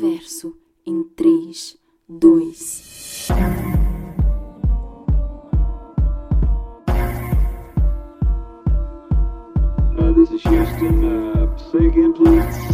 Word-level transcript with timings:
Verso 0.00 0.56
em 0.84 1.04
3, 1.16 1.78
2. 2.08 2.52
Uh, 9.96 10.12
this 10.14 10.30
is 10.32 10.42
Houston. 10.42 11.04
Uh, 11.04 11.56
say 11.70 11.86
again, 11.86 12.12
please. 12.12 12.73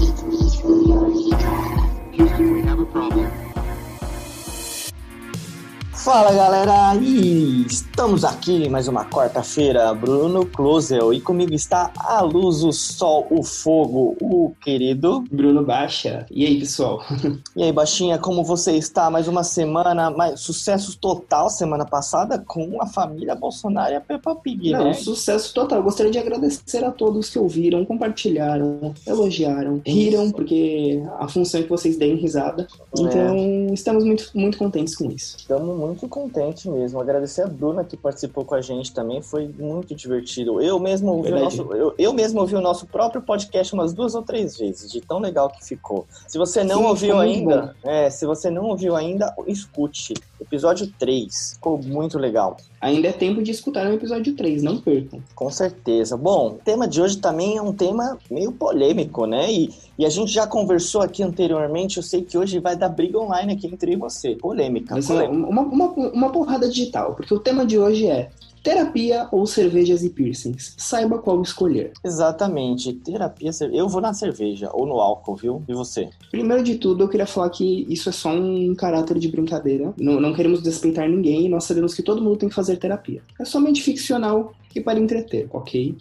Fala 6.10 6.32
galera, 6.32 6.96
e 6.96 7.64
estamos 7.66 8.24
aqui 8.24 8.68
mais 8.68 8.88
uma 8.88 9.04
quarta-feira, 9.04 9.94
Bruno 9.94 10.44
Closel, 10.44 11.14
e 11.14 11.20
comigo 11.20 11.54
está 11.54 11.92
a 11.96 12.20
luz, 12.20 12.64
o 12.64 12.72
sol, 12.72 13.28
o 13.30 13.44
fogo, 13.44 14.16
o 14.20 14.52
querido. 14.60 15.22
Bruno 15.30 15.64
Baixa. 15.64 16.26
E 16.28 16.44
aí, 16.44 16.58
pessoal? 16.58 17.00
E 17.54 17.62
aí, 17.62 17.72
Baixinha, 17.72 18.18
como 18.18 18.42
você 18.42 18.72
está? 18.72 19.10
Mais 19.10 19.28
uma 19.28 19.44
semana, 19.44 20.10
mais 20.10 20.40
sucesso 20.40 20.98
total 20.98 21.48
semana 21.50 21.84
passada 21.84 22.38
com 22.38 22.80
a 22.80 22.86
família 22.86 23.34
Bolsonaro 23.34 23.92
e 23.92 23.96
a 23.96 24.00
Peppa 24.00 24.34
Pig, 24.34 24.72
Não, 24.72 24.84
né? 24.84 24.92
sucesso 24.94 25.52
total. 25.52 25.82
Gostaria 25.82 26.10
de 26.10 26.18
agradecer 26.18 26.84
a 26.84 26.90
todos 26.90 27.28
que 27.28 27.38
ouviram, 27.38 27.84
compartilharam, 27.84 28.94
elogiaram, 29.06 29.80
riram, 29.84 30.30
porque 30.30 31.02
a 31.18 31.28
função 31.28 31.60
é 31.60 31.62
que 31.64 31.68
vocês 31.68 31.96
deem 31.96 32.16
risada. 32.16 32.66
É. 32.98 33.02
Então, 33.02 33.74
estamos 33.74 34.04
muito, 34.04 34.30
muito 34.34 34.56
contentes 34.58 34.96
com 34.96 35.10
isso. 35.10 35.36
Estamos 35.38 35.76
muito 35.76 35.99
contentes 36.08 36.66
mesmo. 36.66 37.00
Agradecer 37.00 37.42
a 37.42 37.46
Bruna 37.46 37.84
que 37.84 37.96
participou 37.96 38.44
com 38.44 38.54
a 38.54 38.60
gente 38.60 38.92
também, 38.92 39.22
foi 39.22 39.48
muito 39.48 39.94
divertido. 39.94 40.60
Eu 40.60 40.78
mesmo 40.78 41.12
ouvi, 41.12 41.32
o 41.32 41.38
nosso, 41.38 41.62
eu, 41.72 41.94
eu 41.98 42.12
mesmo 42.12 42.40
ouvi 42.40 42.54
o 42.54 42.60
nosso 42.60 42.86
próprio 42.86 43.22
podcast 43.22 43.74
umas 43.74 43.92
duas 43.92 44.14
ou 44.14 44.22
três 44.22 44.56
vezes, 44.56 44.90
de 44.90 45.00
tão 45.00 45.18
legal 45.18 45.48
que 45.50 45.64
ficou. 45.64 46.06
Se 46.26 46.38
você 46.38 46.64
não 46.64 46.78
Sim, 46.78 46.86
ouviu 46.86 47.16
muito 47.16 47.30
ainda, 47.30 47.76
é, 47.82 48.10
se 48.10 48.26
você 48.26 48.50
não 48.50 48.64
ouviu 48.66 48.96
ainda, 48.96 49.34
escute. 49.46 50.14
Episódio 50.40 50.90
3, 50.98 51.54
ficou 51.54 51.78
muito 51.78 52.18
legal. 52.18 52.56
Ainda 52.80 53.08
é 53.08 53.12
tempo 53.12 53.42
de 53.42 53.50
escutar 53.50 53.86
o 53.86 53.92
episódio 53.92 54.34
3, 54.34 54.62
não 54.62 54.80
percam. 54.80 55.22
Com 55.34 55.50
certeza. 55.50 56.16
Bom, 56.16 56.52
o 56.52 56.58
tema 56.64 56.88
de 56.88 57.02
hoje 57.02 57.18
também 57.18 57.58
é 57.58 57.62
um 57.62 57.74
tema 57.74 58.18
meio 58.30 58.52
polêmico, 58.52 59.26
né? 59.26 59.52
E, 59.52 59.70
e 59.98 60.06
a 60.06 60.08
gente 60.08 60.32
já 60.32 60.46
conversou 60.46 61.02
aqui 61.02 61.22
anteriormente. 61.22 61.98
Eu 61.98 62.02
sei 62.02 62.22
que 62.22 62.38
hoje 62.38 62.58
vai 62.58 62.74
dar 62.74 62.88
briga 62.88 63.18
online 63.18 63.52
aqui 63.52 63.66
entre 63.66 63.96
você. 63.96 64.34
Polêmica. 64.34 65.00
Ser 65.02 65.12
polêmica. 65.12 65.50
uma, 65.50 65.60
uma, 65.60 65.88
uma 65.90 66.30
porrada 66.30 66.68
digital, 66.68 67.14
porque 67.14 67.34
o 67.34 67.40
tema 67.40 67.64
de 67.64 67.78
hoje 67.78 68.06
é 68.06 68.30
terapia 68.62 69.28
ou 69.32 69.46
cervejas 69.46 70.02
e 70.04 70.10
piercings. 70.10 70.74
Saiba 70.76 71.18
qual 71.18 71.40
escolher. 71.42 71.92
Exatamente. 72.04 72.92
Terapia. 72.92 73.50
Eu 73.72 73.88
vou 73.88 74.00
na 74.00 74.12
cerveja 74.12 74.70
ou 74.72 74.86
no 74.86 75.00
álcool, 75.00 75.36
viu? 75.36 75.62
E 75.68 75.72
você? 75.72 76.10
Primeiro 76.30 76.62
de 76.62 76.76
tudo, 76.76 77.04
eu 77.04 77.08
queria 77.08 77.26
falar 77.26 77.50
que 77.50 77.86
isso 77.88 78.08
é 78.08 78.12
só 78.12 78.30
um 78.30 78.74
caráter 78.74 79.18
de 79.18 79.28
brincadeira. 79.28 79.94
Não, 79.98 80.20
não 80.20 80.34
queremos 80.34 80.62
desrespeitar 80.62 81.08
ninguém. 81.08 81.48
Nós 81.48 81.64
sabemos 81.64 81.94
que 81.94 82.02
todo 82.02 82.22
mundo 82.22 82.36
tem 82.36 82.48
que 82.48 82.54
fazer 82.54 82.76
terapia. 82.76 83.22
É 83.38 83.44
somente 83.44 83.82
ficcional 83.82 84.52
e 84.74 84.80
para 84.80 84.98
entreter, 84.98 85.48
ok? 85.50 85.96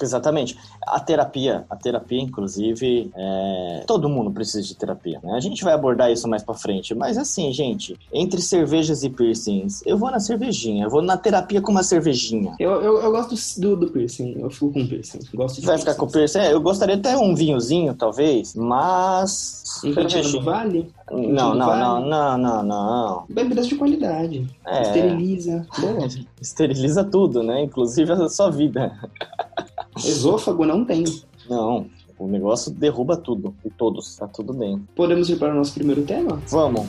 Exatamente. 0.00 0.56
A 0.86 1.00
terapia, 1.00 1.64
a 1.68 1.76
terapia, 1.76 2.20
inclusive, 2.20 3.10
é... 3.14 3.84
todo 3.86 4.08
mundo 4.08 4.30
precisa 4.30 4.62
de 4.62 4.74
terapia, 4.74 5.20
né? 5.22 5.34
A 5.34 5.40
gente 5.40 5.62
vai 5.64 5.74
abordar 5.74 6.10
isso 6.10 6.28
mais 6.28 6.42
pra 6.42 6.54
frente, 6.54 6.94
mas 6.94 7.18
assim, 7.18 7.52
gente, 7.52 7.98
entre 8.12 8.40
cervejas 8.40 9.02
e 9.02 9.10
piercings, 9.10 9.82
eu 9.86 9.96
vou 9.98 10.10
na 10.10 10.20
cervejinha, 10.20 10.84
eu 10.84 10.90
vou 10.90 11.02
na 11.02 11.16
terapia 11.16 11.60
com 11.60 11.70
uma 11.70 11.82
cervejinha. 11.82 12.54
Eu, 12.58 12.72
eu, 12.82 13.00
eu 13.02 13.10
gosto 13.10 13.34
do, 13.60 13.76
do 13.76 13.88
piercing. 13.88 14.36
Eu 14.38 14.50
fico 14.50 14.72
com 14.72 14.86
piercing. 14.86 15.20
Gosto 15.34 15.60
de 15.60 15.66
Vai 15.66 15.78
ficar 15.78 15.94
com 15.94 16.06
piercing? 16.06 16.38
É, 16.38 16.52
eu 16.52 16.60
gostaria 16.60 16.96
até 16.96 17.16
um 17.16 17.34
vinhozinho, 17.34 17.94
talvez, 17.94 18.54
mas. 18.54 19.80
Um 19.84 19.92
do 19.92 20.40
vale. 20.42 20.92
Não, 21.10 21.54
não, 21.54 21.66
Vale. 21.66 21.80
não, 21.80 22.06
não, 22.06 22.38
não, 22.38 22.62
não. 22.62 23.24
Bebidas 23.28 23.66
de 23.66 23.74
qualidade. 23.74 24.46
É. 24.66 24.82
Esteriliza. 24.82 25.66
Esteriliza 26.40 27.04
tudo, 27.04 27.42
né? 27.42 27.62
Inclusive 27.62 28.12
a 28.12 28.28
sua 28.28 28.50
vida. 28.50 28.98
Esôfago 29.96 30.64
não 30.64 30.84
tem. 30.84 31.04
Não, 31.48 31.86
o 32.18 32.26
negócio 32.26 32.70
derruba 32.70 33.16
tudo 33.16 33.54
e 33.64 33.70
todos, 33.70 34.16
tá 34.16 34.26
tudo 34.26 34.52
bem. 34.52 34.78
Podemos 34.94 35.28
ir 35.28 35.38
para 35.38 35.52
o 35.52 35.56
nosso 35.56 35.74
primeiro 35.74 36.02
tema? 36.02 36.40
Vamos. 36.48 36.86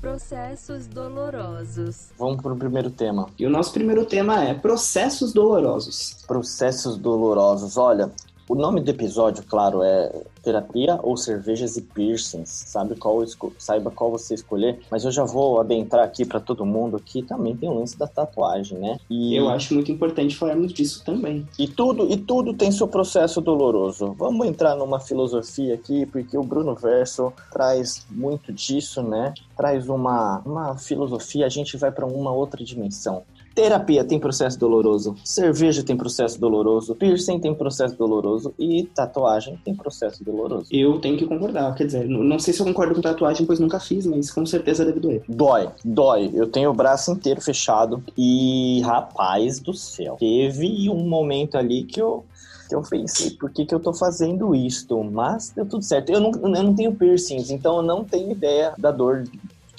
Processos 0.00 0.86
dolorosos. 0.86 2.08
Vamos 2.18 2.40
pro 2.40 2.56
primeiro 2.56 2.90
tema. 2.90 3.28
E 3.38 3.44
o 3.44 3.50
nosso 3.50 3.70
primeiro 3.72 4.06
tema 4.06 4.42
é 4.42 4.54
processos 4.54 5.32
dolorosos. 5.32 6.16
Processos 6.26 6.96
dolorosos. 6.96 7.76
Olha, 7.76 8.10
o 8.50 8.56
nome 8.56 8.80
do 8.80 8.90
episódio, 8.90 9.44
claro, 9.44 9.80
é 9.80 10.10
terapia 10.42 10.98
ou 11.04 11.16
cervejas 11.16 11.76
e 11.76 11.82
piercings. 11.82 12.48
Sabe 12.66 12.96
qual 12.96 13.22
saiba 13.56 13.92
qual 13.92 14.10
você 14.10 14.34
escolher. 14.34 14.80
Mas 14.90 15.04
eu 15.04 15.12
já 15.12 15.22
vou 15.22 15.60
adentrar 15.60 16.04
aqui 16.04 16.24
pra 16.24 16.40
todo 16.40 16.66
mundo 16.66 16.98
que 16.98 17.22
também 17.22 17.56
tem 17.56 17.68
o 17.68 17.74
lance 17.74 17.96
da 17.96 18.08
tatuagem, 18.08 18.76
né? 18.76 18.98
E 19.08 19.36
Eu 19.36 19.48
acho 19.48 19.72
muito 19.72 19.92
importante 19.92 20.36
falarmos 20.36 20.72
disso 20.72 21.04
também. 21.04 21.46
E 21.56 21.68
tudo, 21.68 22.10
e 22.10 22.16
tudo 22.16 22.52
tem 22.52 22.72
seu 22.72 22.88
processo 22.88 23.40
doloroso. 23.40 24.16
Vamos 24.18 24.44
entrar 24.44 24.74
numa 24.74 24.98
filosofia 24.98 25.74
aqui, 25.74 26.04
porque 26.06 26.36
o 26.36 26.42
Bruno 26.42 26.74
Verso 26.74 27.32
traz 27.52 28.04
muito 28.10 28.52
disso, 28.52 29.00
né? 29.00 29.32
Traz 29.56 29.88
uma, 29.88 30.42
uma 30.44 30.76
filosofia, 30.76 31.46
a 31.46 31.50
gente 31.50 31.76
vai 31.76 31.92
para 31.92 32.04
uma 32.04 32.32
outra 32.32 32.64
dimensão. 32.64 33.22
Terapia 33.54 34.04
tem 34.04 34.18
processo 34.18 34.58
doloroso, 34.58 35.14
cerveja 35.24 35.82
tem 35.82 35.96
processo 35.96 36.40
doloroso, 36.40 36.94
piercing 36.94 37.40
tem 37.40 37.54
processo 37.54 37.96
doloroso 37.96 38.54
e 38.58 38.84
tatuagem 38.84 39.58
tem 39.64 39.74
processo 39.74 40.24
doloroso. 40.24 40.66
Eu 40.70 41.00
tenho 41.00 41.16
que 41.16 41.26
concordar. 41.26 41.74
Quer 41.74 41.86
dizer, 41.86 42.08
não 42.08 42.38
sei 42.38 42.54
se 42.54 42.60
eu 42.60 42.66
concordo 42.66 42.94
com 42.94 43.00
tatuagem, 43.00 43.46
pois 43.46 43.58
nunca 43.58 43.80
fiz, 43.80 44.06
mas 44.06 44.30
com 44.30 44.46
certeza 44.46 44.84
deve 44.84 45.00
doer. 45.00 45.22
Dói, 45.28 45.68
dói. 45.84 46.30
Eu 46.32 46.46
tenho 46.46 46.70
o 46.70 46.74
braço 46.74 47.10
inteiro 47.12 47.40
fechado 47.40 48.02
e, 48.16 48.80
rapaz 48.82 49.58
do 49.58 49.74
céu, 49.74 50.16
teve 50.18 50.88
um 50.88 51.08
momento 51.08 51.56
ali 51.56 51.82
que 51.84 52.00
eu, 52.00 52.24
que 52.68 52.74
eu 52.74 52.82
pensei, 52.82 53.30
por 53.32 53.50
que, 53.50 53.66
que 53.66 53.74
eu 53.74 53.80
tô 53.80 53.92
fazendo 53.92 54.54
isto? 54.54 55.02
Mas 55.02 55.50
deu 55.50 55.66
tudo 55.66 55.82
certo. 55.82 56.10
Eu 56.10 56.20
não, 56.20 56.30
eu 56.30 56.48
não 56.48 56.74
tenho 56.74 56.94
piercings, 56.94 57.50
então 57.50 57.78
eu 57.78 57.82
não 57.82 58.04
tenho 58.04 58.30
ideia 58.30 58.72
da 58.78 58.90
dor 58.90 59.24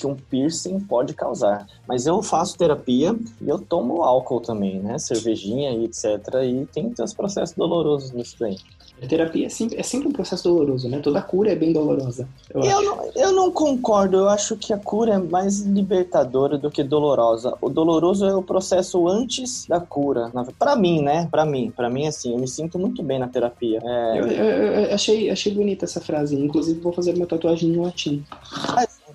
que 0.01 0.07
um 0.07 0.15
piercing 0.15 0.79
pode 0.79 1.13
causar. 1.13 1.67
Mas 1.87 2.05
eu 2.07 2.21
faço 2.23 2.57
terapia 2.57 3.15
e 3.39 3.47
eu 3.47 3.59
tomo 3.59 4.01
álcool 4.01 4.41
também, 4.41 4.79
né? 4.79 4.97
Cervejinha 4.97 5.71
e 5.71 5.85
etc. 5.85 6.03
E 6.43 6.65
tem 6.73 6.93
seus 6.95 7.13
processos 7.13 7.55
dolorosos 7.55 8.11
nisso 8.11 8.35
daí. 8.39 8.57
A 9.03 9.07
terapia 9.07 9.47
é 9.47 9.49
sempre, 9.49 9.79
é 9.79 9.81
sempre 9.83 10.09
um 10.09 10.11
processo 10.11 10.43
doloroso, 10.43 10.87
né? 10.87 10.99
Toda 10.99 11.19
cura 11.23 11.51
é 11.51 11.55
bem 11.55 11.73
dolorosa. 11.73 12.27
Eu, 12.53 12.61
Eu 12.61 12.81
não, 12.83 13.11
eu 13.15 13.31
não 13.31 13.51
concordo, 13.51 14.15
eu 14.17 14.29
acho 14.29 14.55
que 14.55 14.71
a 14.71 14.77
cura 14.77 15.15
é 15.15 15.17
mais 15.17 15.61
libertadora 15.61 16.55
do 16.55 16.69
que 16.69 16.83
dolorosa. 16.83 17.55
O 17.59 17.67
doloroso 17.67 18.25
é 18.27 18.35
o 18.35 18.43
processo 18.43 19.07
antes 19.07 19.65
da 19.65 19.79
cura. 19.79 20.31
Pra 20.59 20.75
mim, 20.75 21.01
né? 21.01 21.27
Pra 21.31 21.45
mim, 21.47 21.73
pra 21.75 21.89
mim, 21.89 22.05
assim, 22.05 22.33
eu 22.33 22.37
me 22.37 22.47
sinto 22.47 22.77
muito 22.77 23.01
bem 23.01 23.17
na 23.17 23.27
terapia. 23.27 23.79
É, 23.83 24.19
Eu, 24.19 24.27
eu- 24.27 24.93
achei, 24.93 25.31
achei 25.31 25.51
bonita 25.51 25.85
essa 25.85 25.99
frase. 25.99 26.35
Inclusive, 26.35 26.79
vou 26.79 26.93
fazer 26.93 27.15
uma 27.15 27.25
tatuagem 27.25 27.71
em 27.71 27.77
latim. 27.77 28.23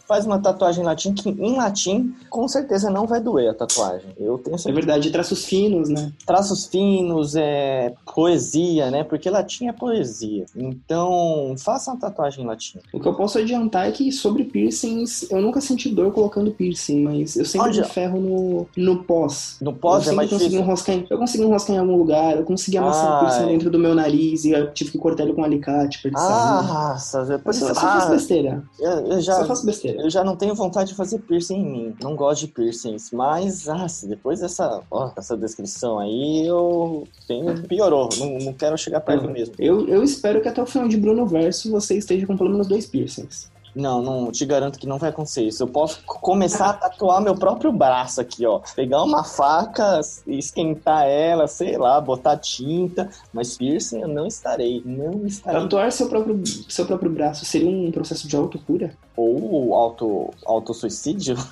Faz 0.07 0.25
uma 0.27 0.39
tatuagem 0.39 0.83
em 0.83 0.87
latim, 0.87 1.13
que 1.15 1.29
em 1.29 1.57
latim, 1.57 2.15
com 2.31 2.47
certeza 2.49 2.91
não 2.91 3.07
vai 3.07 3.21
doer 3.21 3.51
a 3.51 3.55
tatuagem. 3.55 4.11
Eu 4.19 4.39
tenho 4.39 4.55
É 4.55 4.59
certeza. 4.59 4.75
verdade, 4.75 5.11
traços 5.11 5.45
finos, 5.45 5.89
né? 5.89 6.13
Traços 6.27 6.67
finos, 6.67 7.35
é 7.37 7.93
poesia, 8.15 8.91
né? 8.91 9.05
Porque 9.05 9.29
latim 9.31 9.67
é 9.69 9.73
poesia. 9.73 10.47
Então, 10.55 11.55
faça 11.59 11.91
uma 11.91 11.99
tatuagem 12.01 12.45
em 12.45 12.47
latim. 12.47 12.79
O 12.93 13.01
que 13.01 13.07
eu 13.07 13.15
posso 13.15 13.39
adiantar 13.39 13.89
é 13.89 13.93
que 13.93 14.11
sobre 14.13 14.45
piercings, 14.45 15.31
eu 15.31 15.41
nunca 15.41 15.61
senti 15.61 15.89
dor 15.89 16.13
colocando 16.13 16.51
piercing, 16.51 17.03
mas 17.03 17.37
eu 17.37 17.45
sempre 17.45 17.79
me 17.81 17.85
ferro 17.85 18.21
no, 18.21 18.67
no 18.77 19.03
pós. 19.05 19.57
No 19.61 19.73
pós 19.73 20.07
eu 20.07 20.13
é 20.13 20.15
mais 20.17 20.29
sempre 20.31 20.45
consegui 20.45 20.51
difícil. 20.57 20.61
enroscar 20.65 20.95
em, 20.97 21.07
Eu 21.11 21.19
consegui 21.19 21.45
enroscar 21.45 21.77
em 21.77 21.79
algum 21.79 21.97
lugar, 21.97 22.37
eu 22.37 22.45
consegui 22.45 22.79
amassar 22.79 23.11
o 23.11 23.15
Ai. 23.15 23.21
piercing 23.27 23.47
dentro 23.47 23.71
do 23.71 23.79
meu 23.79 23.95
nariz 23.95 24.45
e 24.45 24.51
eu 24.51 24.73
tive 24.73 24.93
que 24.93 24.99
cortar 24.99 25.25
ele 25.25 25.33
com 25.33 25.41
um 25.43 25.45
alicate 25.45 26.01
pra 26.01 26.09
ele 26.11 26.19
sair. 26.19 26.33
Ah, 26.33 26.61
raça, 26.61 27.19
Eu 27.19 27.27
depois 27.27 27.57
só, 27.57 27.69
só 27.69 27.75
faço 27.75 28.07
ah, 28.07 28.11
besteira. 28.11 28.63
eu, 28.79 28.91
eu 29.07 29.21
já, 29.21 29.35
Só 29.41 29.47
faço 29.47 29.67
besteira. 29.67 29.96
Eu 29.99 30.11
já 30.11 30.23
não 30.25 30.37
tenho 30.37 30.55
vontade 30.55 30.91
de 30.91 30.95
fazer 30.95 31.19
piercing 31.21 31.57
em 31.57 31.65
mim. 31.71 31.95
Não 32.03 32.15
gosto 32.17 32.43
de 32.47 32.49
piercings. 32.53 33.11
Mas, 33.13 33.69
ah, 33.69 33.89
se 33.89 34.07
depois 34.07 34.41
dessa, 34.41 34.83
ó, 34.91 35.09
dessa 35.09 35.37
descrição 35.37 35.99
aí, 35.99 36.47
eu 36.47 37.07
tenho. 37.27 37.63
Piorou. 37.67 38.09
Não, 38.19 38.39
não 38.39 38.53
quero 38.53 38.77
chegar 38.77 39.01
perto 39.01 39.27
Uhum. 39.27 39.33
mesmo. 39.33 39.55
Eu, 39.59 39.87
eu 39.89 40.03
espero 40.03 40.41
que 40.41 40.49
até 40.49 40.63
o 40.63 40.67
final 40.67 40.89
de 40.89 40.97
Bruno 40.97 41.27
Verso 41.27 41.71
você 41.71 41.97
esteja 41.97 42.27
com 42.27 42.37
pelo 42.37 42.51
menos 42.51 42.67
dois 42.67 42.87
piercings. 42.87 43.51
Não, 43.77 44.01
não, 44.01 44.33
te 44.33 44.47
garanto 44.47 44.79
que 44.79 44.87
não 44.87 44.97
vai 44.97 45.11
acontecer 45.11 45.43
isso. 45.43 45.63
Eu 45.63 45.69
posso 45.69 46.03
começar 46.07 46.71
a 46.71 46.73
tatuar 46.73 47.21
meu 47.21 47.35
próprio 47.35 47.71
braço 47.71 48.23
aqui, 48.23 48.47
ó. 48.47 48.61
Pegar 48.75 49.03
uma 49.03 49.23
faca, 49.23 50.01
esquentar 50.27 51.05
ela, 51.07 51.47
sei 51.47 51.77
lá, 51.77 52.01
botar 52.01 52.39
tinta. 52.39 53.11
Mas 53.35 53.59
piercing 53.59 54.01
eu 54.01 54.09
não 54.09 54.27
estarei. 54.27 54.83
Não 54.83 55.27
estarei. 55.27 55.61
Tatuar 55.61 55.93
seu 55.93 56.09
próprio, 56.09 56.41
seu 56.47 56.87
próprio 56.87 57.11
braço 57.11 57.45
seria 57.45 57.69
um 57.69 57.93
processo 57.93 58.27
de 58.27 58.35
autocura? 58.35 58.97
Ou 59.15 59.75
auto, 59.75 60.31
auto-suicídio. 60.47 61.37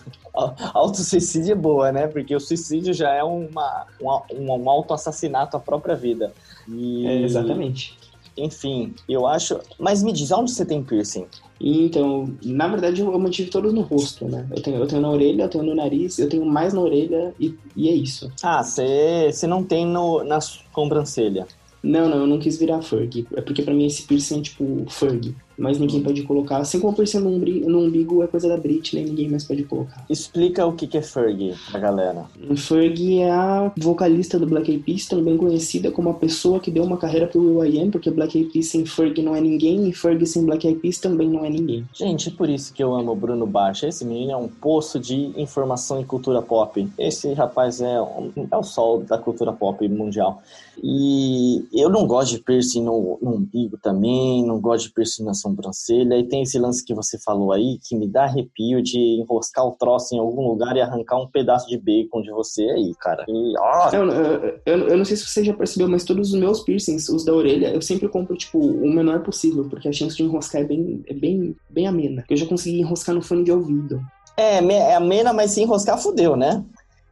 Auto-suicídio 0.74 1.52
é 1.52 1.54
boa, 1.54 1.92
né? 1.92 2.08
Porque 2.08 2.34
o 2.34 2.40
suicídio 2.40 2.92
já 2.92 3.10
é 3.10 3.22
uma, 3.22 3.86
um, 4.00 4.08
um, 4.34 4.62
um 4.64 4.70
auto-assassinato 4.70 5.56
à 5.56 5.60
própria 5.60 5.94
vida. 5.94 6.32
E... 6.66 7.06
É, 7.06 7.22
exatamente. 7.22 7.96
Enfim, 8.36 8.94
eu 9.08 9.26
acho. 9.26 9.58
Mas 9.78 10.02
me 10.02 10.12
diz, 10.12 10.30
onde 10.32 10.50
você 10.50 10.64
tem 10.64 10.82
piercing? 10.82 11.26
E, 11.60 11.84
então, 11.84 12.32
na 12.42 12.68
verdade, 12.68 13.00
eu 13.00 13.18
mantive 13.18 13.50
todos 13.50 13.72
no 13.72 13.82
rosto, 13.82 14.26
né? 14.26 14.46
Eu 14.50 14.62
tenho, 14.62 14.76
eu 14.78 14.86
tenho 14.86 15.02
na 15.02 15.10
orelha, 15.10 15.44
eu 15.44 15.48
tenho 15.48 15.64
no 15.64 15.74
nariz, 15.74 16.18
eu 16.18 16.28
tenho 16.28 16.44
mais 16.44 16.72
na 16.72 16.80
orelha 16.80 17.34
e, 17.38 17.54
e 17.76 17.88
é 17.88 17.92
isso. 17.92 18.30
Ah, 18.42 18.62
você 18.62 19.30
você 19.32 19.46
não 19.46 19.62
tem 19.62 19.86
no, 19.86 20.24
na 20.24 20.40
sobrancelha. 20.40 21.46
Não, 21.82 22.08
não, 22.08 22.18
eu 22.18 22.26
não 22.26 22.38
quis 22.38 22.58
virar 22.58 22.80
Ferg. 22.80 23.26
É 23.34 23.42
porque 23.42 23.62
pra 23.62 23.74
mim 23.74 23.86
esse 23.86 24.02
piercing 24.02 24.38
é 24.38 24.42
tipo 24.42 24.84
Ferg. 24.88 25.34
Mas 25.56 25.78
ninguém 25.78 26.02
pode 26.02 26.22
colocar. 26.22 26.58
Assim 26.58 26.80
como 26.80 26.94
piercing 26.96 27.20
no, 27.20 27.30
umbri- 27.30 27.60
no 27.60 27.80
umbigo 27.80 28.22
é 28.22 28.26
coisa 28.26 28.48
da 28.48 28.56
Britney, 28.56 29.04
ninguém 29.04 29.28
mais 29.28 29.44
pode 29.44 29.62
colocar. 29.64 30.04
Explica 30.10 30.66
o 30.66 30.72
que 30.72 30.86
que 30.86 30.98
é 30.98 31.02
Fergie 31.02 31.54
pra 31.70 31.78
galera. 31.80 32.24
Ferg 32.56 33.20
é 33.20 33.30
a 33.30 33.72
vocalista 33.76 34.38
do 34.38 34.46
Black 34.46 34.70
Eyed 34.70 34.82
Peas, 34.84 35.06
também 35.06 35.36
conhecida 35.36 35.90
como 35.90 36.08
a 36.10 36.14
pessoa 36.14 36.58
que 36.60 36.70
deu 36.70 36.82
uma 36.84 36.96
carreira 36.96 37.26
pro 37.26 37.40
Will.i.am, 37.58 37.90
porque 37.90 38.10
Black 38.10 38.36
Eyed 38.38 38.50
Peas 38.52 38.66
sem 38.66 38.84
Ferg 38.84 39.22
não 39.22 39.34
é 39.36 39.40
ninguém, 39.40 39.88
e 39.88 39.92
Ferg 39.92 40.24
sem 40.26 40.44
Black 40.44 40.66
Eyed 40.66 40.80
Peas 40.80 40.98
também 40.98 41.28
não 41.28 41.44
é 41.44 41.50
ninguém. 41.50 41.84
Gente, 41.94 42.28
é 42.28 42.32
por 42.32 42.48
isso 42.48 42.72
que 42.72 42.82
eu 42.82 42.94
amo 42.94 43.12
o 43.12 43.16
Bruno 43.16 43.46
Baixa. 43.46 43.86
Esse 43.88 44.04
menino 44.04 44.32
é 44.32 44.36
um 44.36 44.48
poço 44.48 44.98
de 44.98 45.32
informação 45.40 46.00
e 46.00 46.04
cultura 46.04 46.42
pop. 46.42 46.86
Esse 46.98 47.32
rapaz 47.34 47.80
é, 47.80 48.00
um- 48.00 48.30
é 48.50 48.56
o 48.56 48.62
sol 48.62 49.00
da 49.02 49.18
cultura 49.18 49.52
pop 49.52 49.86
mundial. 49.88 50.42
E 50.82 51.66
eu 51.72 51.88
não 51.90 52.06
gosto 52.06 52.32
de 52.32 52.42
piercing 52.42 52.82
no, 52.84 53.18
no 53.20 53.34
umbigo 53.36 53.78
também, 53.82 54.44
não 54.44 54.60
gosto 54.60 54.86
de 54.88 54.92
piercing 54.94 55.24
na 55.24 55.34
sobrancelha. 55.34 56.16
E 56.18 56.24
tem 56.28 56.42
esse 56.42 56.58
lance 56.58 56.84
que 56.84 56.94
você 56.94 57.18
falou 57.18 57.52
aí, 57.52 57.78
que 57.86 57.96
me 57.96 58.06
dá 58.08 58.24
arrepio 58.24 58.82
de 58.82 58.98
enroscar 59.20 59.66
o 59.66 59.72
troço 59.72 60.14
em 60.14 60.18
algum 60.18 60.46
lugar 60.48 60.76
e 60.76 60.80
arrancar 60.80 61.18
um 61.20 61.28
pedaço 61.28 61.68
de 61.68 61.78
bacon 61.78 62.22
de 62.22 62.30
você 62.30 62.62
aí, 62.64 62.92
cara. 63.00 63.24
E, 63.28 63.54
ó, 63.58 63.90
Eu, 63.92 64.04
eu, 64.10 64.60
eu- 64.66 64.88
eu 64.88 64.96
não 64.98 65.04
sei 65.04 65.16
se 65.16 65.26
você 65.26 65.44
já 65.44 65.52
percebeu, 65.54 65.88
mas 65.88 66.04
todos 66.04 66.32
os 66.32 66.38
meus 66.38 66.60
piercings, 66.60 67.08
os 67.08 67.24
da 67.24 67.32
orelha, 67.32 67.68
eu 67.74 67.82
sempre 67.82 68.08
compro, 68.08 68.36
tipo, 68.36 68.58
o 68.58 68.92
menor 68.92 69.22
possível, 69.22 69.64
porque 69.68 69.88
a 69.88 69.92
chance 69.92 70.16
de 70.16 70.22
enroscar 70.22 70.62
é 70.62 70.64
bem, 70.64 71.02
é 71.06 71.14
bem, 71.14 71.54
bem 71.70 71.86
amena. 71.86 72.24
Eu 72.28 72.36
já 72.36 72.46
consegui 72.46 72.80
enroscar 72.80 73.14
no 73.14 73.22
fone 73.22 73.44
de 73.44 73.52
ouvido. 73.52 74.00
é, 74.36 74.56
é 74.64 74.94
amena, 74.96 75.32
mas 75.32 75.52
se 75.52 75.62
enroscar, 75.62 75.96
fudeu, 75.98 76.36
né? 76.36 76.64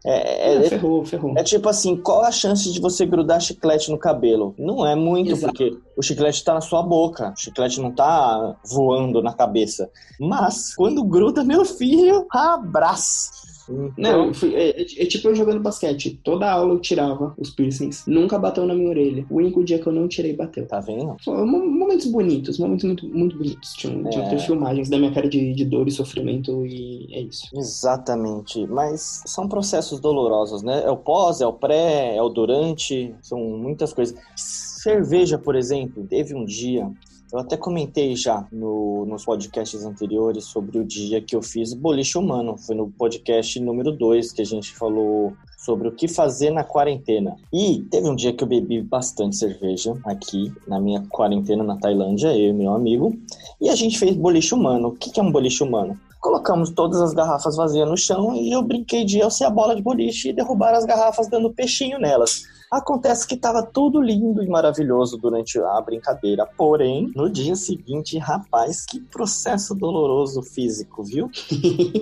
É, 0.05 0.53
É, 0.53 0.57
é- 0.57 0.69
ferrou, 0.69 1.05
ferrou. 1.05 1.35
É 1.37 1.45
tipo 1.45 1.69
assim, 1.69 1.97
qual 1.97 2.23
a 2.23 2.33
chance 2.33 2.73
de 2.73 2.81
você 2.81 3.07
grudar 3.07 3.41
chiclete 3.41 3.91
no 3.91 3.99
cabelo? 3.99 4.55
Não 4.59 4.85
é 4.87 4.95
muito, 4.97 5.31
Exato. 5.31 5.53
porque 5.55 5.77
o 5.97 6.03
chiclete 6.03 6.43
tá 6.43 6.55
na 6.55 6.61
sua 6.61 6.83
boca, 6.83 7.33
o 7.37 7.41
chiclete 7.41 7.81
não 7.81 7.93
tá 7.93 8.57
voando 8.69 9.23
na 9.23 9.33
cabeça. 9.33 9.89
Mas, 10.19 10.75
quando 10.75 11.05
gruda, 11.05 11.45
meu 11.45 11.65
filho, 11.65 12.27
abraço! 12.31 13.31
Então, 13.73 13.93
Não, 13.97 14.27
eu 14.29 14.35
fui- 14.35 14.55
é, 14.55 14.81
é- 14.83 15.03
é 15.03 15.07
tipo 15.07 15.29
eu 15.29 15.35
jogando 15.35 15.61
basquete. 15.61 16.21
Toda 16.23 16.51
aula 16.51 16.75
eu 16.75 16.81
tirava 16.81 17.35
os 17.39 17.51
piercings. 17.51 18.05
Nunca 18.07 18.39
bateu 18.39 18.67
na 18.67 18.75
minha 18.75 18.89
orelha. 18.89 19.27
O 19.31 19.37
único 19.37 19.65
dia 19.65 19.79
que 19.79 19.87
eu 19.87 19.93
não 19.93 20.07
tirei, 20.09 20.33
bateu. 20.35 20.67
tá 20.67 20.81
vendo? 20.81 21.17
Foi 21.25 21.45
mo- 21.45 21.63
Momentos 21.83 22.07
bonitos, 22.07 22.59
momentos 22.59 22.85
muito, 22.85 23.09
muito 23.09 23.37
bonitos. 23.37 23.73
Tinham 23.75 24.07
É. 24.07 24.11
que 24.11 24.31
ter 24.31 24.39
filmagens 24.39 24.89
da 24.89 24.99
minha 24.99 25.13
cara 25.13 25.29
de, 25.29 25.53
de 25.53 25.65
dor 25.65 25.89
e 25.89 25.91
sofrimento 25.91 26.65
e 26.65 27.07
é 27.13 27.21
isso. 27.23 27.49
Exatamente, 27.55 28.67
mas 28.67 29.23
são 29.27 29.49
processos 29.49 29.99
dolorosos, 30.01 30.63
né? 30.63 30.83
É 30.85 30.91
o 30.91 30.97
pós, 30.97 31.41
é 31.41 31.47
o 31.47 31.53
pré, 31.53 32.17
é 32.17 32.23
o 32.23 32.29
durante, 32.29 33.15
são 33.21 33.39
muitas 33.41 33.93
coisas. 33.93 34.17
Cerveja, 34.37 35.39
por 35.39 35.55
exemplo, 35.57 36.05
teve 36.09 36.35
um 36.35 36.45
dia, 36.45 36.91
eu 37.33 37.39
até 37.39 37.57
comentei 37.57 38.15
já 38.15 38.47
no- 38.53 39.07
nos 39.07 39.25
podcasts 39.25 39.85
anteriores 39.85 40.45
sobre 40.45 40.79
o 40.79 40.85
dia 40.85 41.21
que 41.21 41.35
eu 41.35 41.43
fiz 41.43 41.73
boliche 41.75 42.19
humano. 42.19 42.57
Foi 42.59 42.75
no 42.75 42.91
podcast 42.91 43.59
número 43.61 43.91
2 43.93 44.33
que 44.33 44.43
a 44.43 44.47
gente 44.47 44.73
falou 44.75 45.33
sobre 45.59 45.89
o 45.89 45.93
que 45.93 46.09
fazer 46.09 46.51
na 46.51 46.65
quarentena. 46.65 47.37
E 47.53 47.81
teve 47.91 48.09
um 48.09 48.15
dia 48.17 48.33
que 48.33 48.43
eu 48.45 48.49
bebi 48.49 48.83
bastante 48.83 49.37
cerveja 49.37 49.95
aqui 50.05 50.53
na 50.67 50.81
minha 50.81 51.03
quarentena 51.09 51.63
na 51.65 51.77
Tailândia, 51.79 52.37
eu 52.37 52.51
e 52.51 52.53
meu 52.53 52.73
amigo, 52.75 53.17
e 53.61 53.69
a 53.69 53.75
gente 53.75 53.99
fez 53.99 54.15
boliche 54.17 54.55
humano. 54.55 54.89
O 54.89 54.93
que 54.93 55.19
é 55.19 55.23
um 55.23 55.31
boliche 55.33 55.63
humano? 55.63 55.99
Colocamos 56.21 56.71
todas 56.71 57.01
as 57.01 57.13
garrafas 57.15 57.57
vazias 57.57 57.89
no 57.89 57.97
chão 57.97 58.35
e 58.35 58.53
eu 58.53 58.63
brinquei 58.63 59.05
de 59.05 59.19
eu 59.19 59.31
ser 59.31 59.45
a 59.45 59.51
bola 59.51 59.75
de 59.75 59.83
boliche 59.83 60.29
e 60.29 60.33
derrubar 60.33 60.75
as 60.75 60.85
garrafas 60.85 61.29
dando 61.29 61.53
peixinho 61.53 61.99
nelas. 61.99 62.43
Acontece 62.73 63.27
que 63.27 63.35
estava 63.35 63.63
tudo 63.63 64.01
lindo 64.01 64.43
e 64.43 64.49
maravilhoso 64.49 65.19
durante 65.19 65.61
a 65.61 65.79
brincadeira, 65.83 66.47
porém, 66.47 67.13
no 67.15 67.29
dia 67.29 67.55
seguinte, 67.55 68.17
rapaz, 68.17 68.87
que 68.87 68.99
processo 68.99 69.75
doloroso 69.75 70.43
físico, 70.43 71.05
viu? 71.05 71.31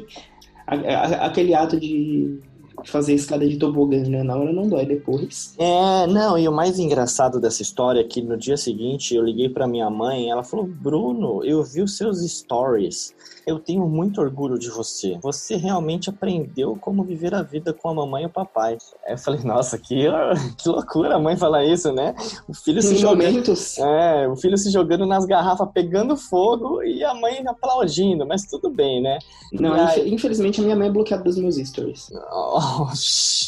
Aquele 1.20 1.55
ato 1.55 1.81
de 1.81 2.40
fazer 2.84 3.14
escada 3.14 3.46
de 3.46 3.56
tobogã, 3.56 4.02
né? 4.04 4.22
Na 4.22 4.36
hora 4.36 4.52
não 4.52 4.68
dói 4.68 4.86
depois. 4.86 5.54
É, 5.58 6.06
não, 6.06 6.38
e 6.38 6.48
o 6.48 6.52
mais 6.52 6.78
engraçado 6.78 7.40
dessa 7.40 7.62
história 7.62 8.00
é 8.00 8.04
que 8.04 8.22
no 8.22 8.36
dia 8.36 8.56
seguinte 8.56 9.14
eu 9.14 9.22
liguei 9.24 9.48
pra 9.48 9.66
minha 9.66 9.88
mãe 9.90 10.30
ela 10.30 10.42
falou: 10.44 10.66
Bruno, 10.66 11.44
eu 11.44 11.62
vi 11.62 11.82
os 11.82 11.96
seus 11.96 12.20
stories. 12.20 13.14
Eu 13.46 13.58
tenho 13.58 13.86
muito 13.88 14.20
orgulho 14.20 14.58
de 14.58 14.68
você. 14.70 15.18
Você 15.22 15.56
realmente 15.56 16.10
aprendeu 16.10 16.76
como 16.80 17.02
viver 17.02 17.34
a 17.34 17.42
vida 17.42 17.72
com 17.72 17.88
a 17.88 17.94
mamãe 17.94 18.22
e 18.24 18.26
o 18.26 18.30
papai. 18.30 18.76
Aí 19.06 19.14
eu 19.14 19.18
falei: 19.18 19.40
Nossa, 19.42 19.78
que, 19.78 20.06
que 20.62 20.68
loucura 20.68 21.16
a 21.16 21.18
mãe 21.18 21.36
falar 21.36 21.64
isso, 21.64 21.92
né? 21.92 22.14
O 22.48 22.54
filho 22.54 22.80
se 22.82 22.94
jogando. 22.96 23.42
É, 23.80 24.28
o 24.28 24.36
filho 24.36 24.56
se 24.58 24.70
jogando 24.70 25.06
nas 25.06 25.24
garrafas, 25.24 25.68
pegando 25.72 26.16
fogo 26.16 26.82
e 26.82 27.02
a 27.02 27.14
mãe 27.14 27.42
aplaudindo, 27.46 28.26
mas 28.26 28.44
tudo 28.46 28.70
bem, 28.70 29.02
né? 29.02 29.18
Não, 29.52 29.72
aí- 29.72 30.00
infe- 30.00 30.08
infelizmente 30.14 30.60
a 30.60 30.64
minha 30.64 30.76
mãe 30.76 30.88
é 30.88 30.90
bloqueada 30.92 31.24
dos 31.24 31.36
meus 31.38 31.56
stories. 31.56 32.10
Oh, 32.30 32.60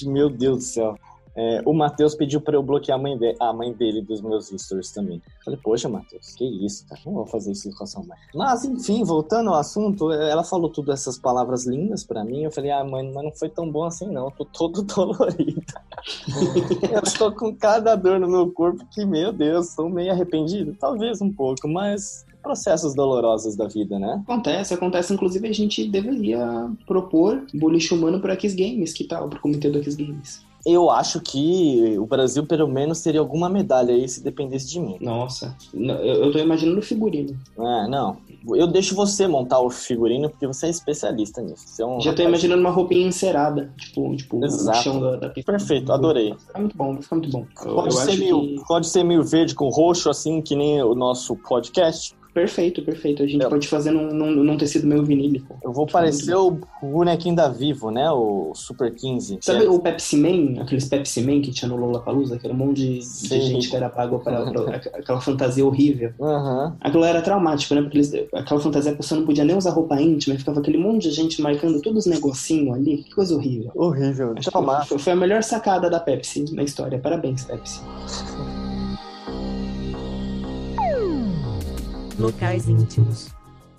meu 0.06 0.28
Deus 0.30 0.58
do 0.58 0.64
céu. 0.64 0.96
É, 1.34 1.62
o 1.64 1.72
Matheus 1.72 2.14
pediu 2.14 2.42
pra 2.42 2.54
eu 2.56 2.62
bloquear 2.62 2.98
a 2.98 3.02
mãe, 3.02 3.16
de- 3.16 3.34
a 3.40 3.54
mãe 3.54 3.72
dele 3.72 4.02
dos 4.02 4.20
meus 4.20 4.48
stories 4.48 4.90
também. 4.92 5.22
Falei, 5.42 5.58
poxa, 5.62 5.88
Matheus, 5.88 6.34
que 6.34 6.44
isso, 6.44 6.86
cara? 6.86 7.00
Não 7.06 7.14
vou 7.14 7.26
fazer 7.26 7.52
isso 7.52 7.70
com 7.74 7.84
a 7.84 7.86
sua 7.86 8.02
mãe. 8.02 8.18
Mas, 8.34 8.66
enfim, 8.66 9.02
voltando 9.02 9.48
ao 9.48 9.56
assunto, 9.56 10.12
ela 10.12 10.44
falou 10.44 10.68
tudo 10.68 10.92
essas 10.92 11.18
palavras 11.18 11.64
lindas 11.64 12.04
pra 12.04 12.22
mim. 12.22 12.42
Eu 12.42 12.50
falei, 12.50 12.70
ah, 12.70 12.84
mãe, 12.84 13.10
mas 13.10 13.24
não 13.24 13.32
foi 13.32 13.48
tão 13.48 13.70
bom 13.70 13.84
assim, 13.84 14.08
não. 14.12 14.26
Eu 14.26 14.30
tô 14.32 14.44
todo 14.44 14.82
dolorido. 14.84 15.62
eu 16.92 17.02
tô 17.16 17.32
com 17.32 17.54
cada 17.56 17.94
dor 17.94 18.20
no 18.20 18.28
meu 18.28 18.50
corpo 18.52 18.84
que, 18.92 19.04
meu 19.06 19.32
Deus, 19.32 19.74
tô 19.74 19.88
meio 19.88 20.12
arrependido. 20.12 20.76
Talvez 20.78 21.22
um 21.22 21.32
pouco, 21.32 21.66
mas 21.66 22.26
processos 22.42 22.94
dolorosos 22.94 23.56
da 23.56 23.66
vida, 23.68 23.98
né? 23.98 24.22
Acontece, 24.24 24.74
acontece. 24.74 25.12
Inclusive, 25.14 25.48
a 25.48 25.52
gente 25.52 25.88
deveria 25.88 26.70
propor 26.86 27.44
boliche 27.54 27.94
humano 27.94 28.20
pro 28.20 28.32
X 28.32 28.54
Games, 28.54 28.92
que 28.92 29.04
tal? 29.04 29.28
Pro 29.28 29.40
comitê 29.40 29.70
do 29.70 29.82
X 29.82 29.94
Games. 29.94 30.42
Eu 30.64 30.90
acho 30.90 31.20
que 31.20 31.96
o 31.98 32.06
Brasil, 32.06 32.46
pelo 32.46 32.68
menos, 32.68 33.02
teria 33.02 33.20
alguma 33.20 33.48
medalha 33.48 33.94
aí 33.94 34.08
se 34.08 34.22
dependesse 34.22 34.70
de 34.70 34.78
mim. 34.78 34.96
Nossa, 35.00 35.56
não, 35.74 35.96
eu, 35.96 36.30
tô 36.30 36.38
imaginando 36.38 36.78
o 36.78 36.82
figurino. 36.82 37.36
É, 37.58 37.88
não. 37.88 38.16
Eu 38.46 38.68
deixo 38.68 38.94
você 38.94 39.26
montar 39.26 39.58
o 39.58 39.70
figurino 39.70 40.30
porque 40.30 40.46
você 40.46 40.66
é 40.66 40.70
especialista 40.70 41.42
nisso. 41.42 41.64
Você 41.66 41.82
é 41.82 41.86
um 41.86 42.00
Já 42.00 42.12
tô 42.12 42.22
rapaz- 42.22 42.28
imaginando 42.28 42.60
uma 42.60 42.70
roupinha 42.70 43.06
encerada, 43.06 43.72
tipo, 43.76 44.14
tipo 44.14 44.44
Exato. 44.44 44.78
o 44.78 44.82
chão 44.82 45.00
da. 45.00 45.30
Perfeito, 45.30 45.92
adorei. 45.92 46.30
Vai 46.30 46.38
ficar 46.38 46.58
muito 46.60 46.76
bom, 46.76 46.92
vai 46.92 47.02
ficar 47.02 47.16
muito 47.16 47.30
bom. 47.30 47.46
Pode 47.56 47.86
eu 47.86 47.90
ser, 47.90 48.10
acho 48.10 48.18
meio, 48.20 48.40
que... 48.40 48.66
pode 48.66 48.88
ser 48.88 49.02
meio 49.02 49.24
verde 49.24 49.56
com 49.56 49.68
roxo, 49.68 50.08
assim, 50.10 50.40
que 50.40 50.54
nem 50.54 50.80
o 50.80 50.94
nosso 50.94 51.34
podcast. 51.36 52.14
Perfeito, 52.32 52.82
perfeito. 52.82 53.22
A 53.22 53.26
gente 53.26 53.42
Eu- 53.42 53.50
pode 53.50 53.68
fazer 53.68 53.90
num, 53.90 54.12
num, 54.12 54.30
num 54.42 54.56
tecido 54.56 54.86
meio 54.86 55.04
vinílico. 55.04 55.54
Eu 55.62 55.72
vou 55.72 55.86
parecer 55.86 56.34
o 56.34 56.58
bonequinho 56.82 57.36
da 57.36 57.48
Vivo, 57.48 57.90
né? 57.90 58.10
O 58.10 58.52
Super 58.54 58.92
15. 58.94 59.38
Sabe 59.42 59.64
É- 59.64 59.68
o 59.68 59.78
Pepsi 59.78 60.16
Man, 60.16 60.62
aqueles 60.62 60.86
Pepsi 60.86 61.20
Man 61.22 61.40
que 61.42 61.50
tinha 61.50 61.68
no 61.68 61.76
Lollapalooza, 61.76 62.38
que 62.38 62.46
era 62.46 62.54
um 62.54 62.56
monte 62.58 62.76
de, 62.76 62.98
de 63.28 63.40
gente 63.42 63.68
que 63.68 63.76
era 63.76 63.90
pago 63.90 64.18
para, 64.20 64.44
para 64.50 64.76
aquela 64.98 65.20
fantasia 65.20 65.64
horrível. 65.66 66.12
Aham. 66.20 66.76
Aquilo 66.80 67.04
era 67.04 67.20
traumático, 67.20 67.74
né? 67.74 67.82
Porque 67.82 67.98
eles, 67.98 68.12
aquela 68.32 68.60
fantasia 68.60 68.92
a 68.92 68.96
pessoa 68.96 69.18
não 69.20 69.26
podia 69.26 69.44
nem 69.44 69.56
usar 69.56 69.70
roupa 69.70 70.00
íntima, 70.00 70.34
e 70.34 70.38
ficava 70.38 70.60
aquele 70.60 70.78
monte 70.78 71.02
de 71.08 71.10
gente 71.10 71.40
marcando 71.42 71.80
todos 71.82 72.06
os 72.06 72.10
negocinhos 72.12 72.74
ali. 72.74 72.98
Que 73.04 73.14
coisa 73.14 73.34
horrível. 73.34 73.70
Horrível. 73.74 74.34
Acho 74.36 74.50
que 74.50 74.86
foi, 74.88 74.98
foi 74.98 75.12
a 75.12 75.16
melhor 75.16 75.42
sacada 75.42 75.90
da 75.90 76.00
Pepsi 76.00 76.44
na 76.54 76.62
história. 76.62 76.98
Parabéns, 76.98 77.44
Pepsi. 77.44 77.80
Locais 82.18 82.68
íntimos. 82.68 83.30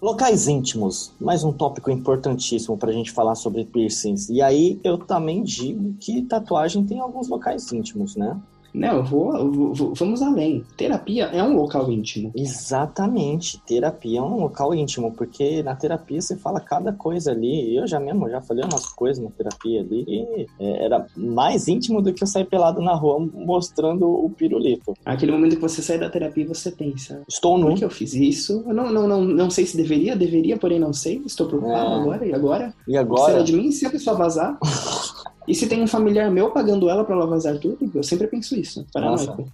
Locais 0.02 0.48
íntimos, 0.48 1.14
mais 1.22 1.44
um 1.44 1.54
tópico 1.54 1.92
importantíssimo 1.92 2.78
pra 2.78 2.92
gente 2.92 3.12
falar 3.12 3.36
sobre 3.36 3.64
piercings. 3.64 4.28
E 4.28 4.42
aí 4.42 4.80
eu 4.84 4.98
também 4.98 5.44
digo 5.44 5.94
que 6.00 6.24
tatuagem 6.24 6.84
tem 6.84 7.00
alguns 7.00 7.30
locais 7.30 7.72
íntimos, 7.72 8.16
né? 8.16 8.38
Não, 8.74 8.98
eu 8.98 9.04
vou, 9.04 9.36
eu 9.38 9.74
vou- 9.74 9.94
vamos 9.94 10.22
além. 10.22 10.64
Terapia 10.76 11.26
é 11.26 11.44
um 11.44 11.56
local 11.56 11.92
íntimo. 11.92 12.32
Exatamente, 12.36 13.60
terapia 13.68 14.20
é 14.20 14.22
um 14.22 14.40
local 14.42 14.74
íntimo, 14.74 15.12
porque 15.12 15.62
na 15.62 15.76
terapia 15.76 16.20
você 16.22 16.36
fala 16.36 16.60
cada 16.60 16.92
coisa 16.92 17.32
ali. 17.32 17.76
Eu 17.76 17.86
já 17.88 18.00
mesmo 18.00 18.30
já 18.30 18.42
falei 18.42 18.64
umas 18.64 18.86
coisas 18.88 19.24
na 19.24 19.30
terapia 19.30 19.82
ali 19.82 20.04
e 20.08 20.48
é, 20.60 20.86
era 20.86 21.06
mais 21.16 21.68
íntimo 21.68 22.02
do 22.02 22.12
que 22.14 22.24
eu 22.24 22.28
sair 22.28 22.46
pelado 22.46 22.82
na 22.82 22.94
rua 22.96 23.20
mostrando 23.34 24.08
o 24.10 24.30
pirulito. 24.30 24.94
Aquele 25.06 25.32
momento 25.32 25.56
que 25.56 25.62
você 25.62 25.82
sai 25.82 26.00
da 26.00 26.10
terapia 26.10 26.48
você 26.48 26.72
pensa, 26.72 27.22
Estou 27.28 27.58
nu. 27.58 27.68
por 27.68 27.78
que 27.78 27.86
eu 27.86 27.90
fiz 27.90 28.14
isso? 28.14 28.64
Eu 28.68 28.74
não, 28.74 28.92
não, 28.92 29.08
não, 29.08 29.22
não 29.24 29.50
sei 29.50 29.66
se 29.66 29.78
deveria, 29.78 30.16
deveria, 30.16 30.58
porém 30.58 30.80
não 30.80 30.94
sei. 30.94 31.22
Estou 31.26 31.48
preocupado 31.48 31.92
É. 31.92 32.00
agora 32.02 32.26
e 32.26 32.34
agora. 32.34 32.74
E 32.88 32.92
Será 32.92 33.02
agora? 33.02 33.44
de 33.44 33.54
mim 33.54 33.72
se 33.72 33.86
a 33.86 33.90
pessoa 33.90 34.16
vazar? 34.16 34.58
E 35.48 35.54
se 35.56 35.68
tem 35.68 35.82
um 35.82 35.88
familiar 35.88 36.30
meu 36.32 36.52
pagando 36.52 36.90
ela 36.90 37.04
pra 37.04 37.16
ela 37.16 37.26
vazar 37.28 37.58
tudo? 37.58 37.90
Eu 37.94 38.04
sempre 38.04 38.28
penso 38.28 38.56
isso. 38.56 38.86
Paranoico. 38.94 39.46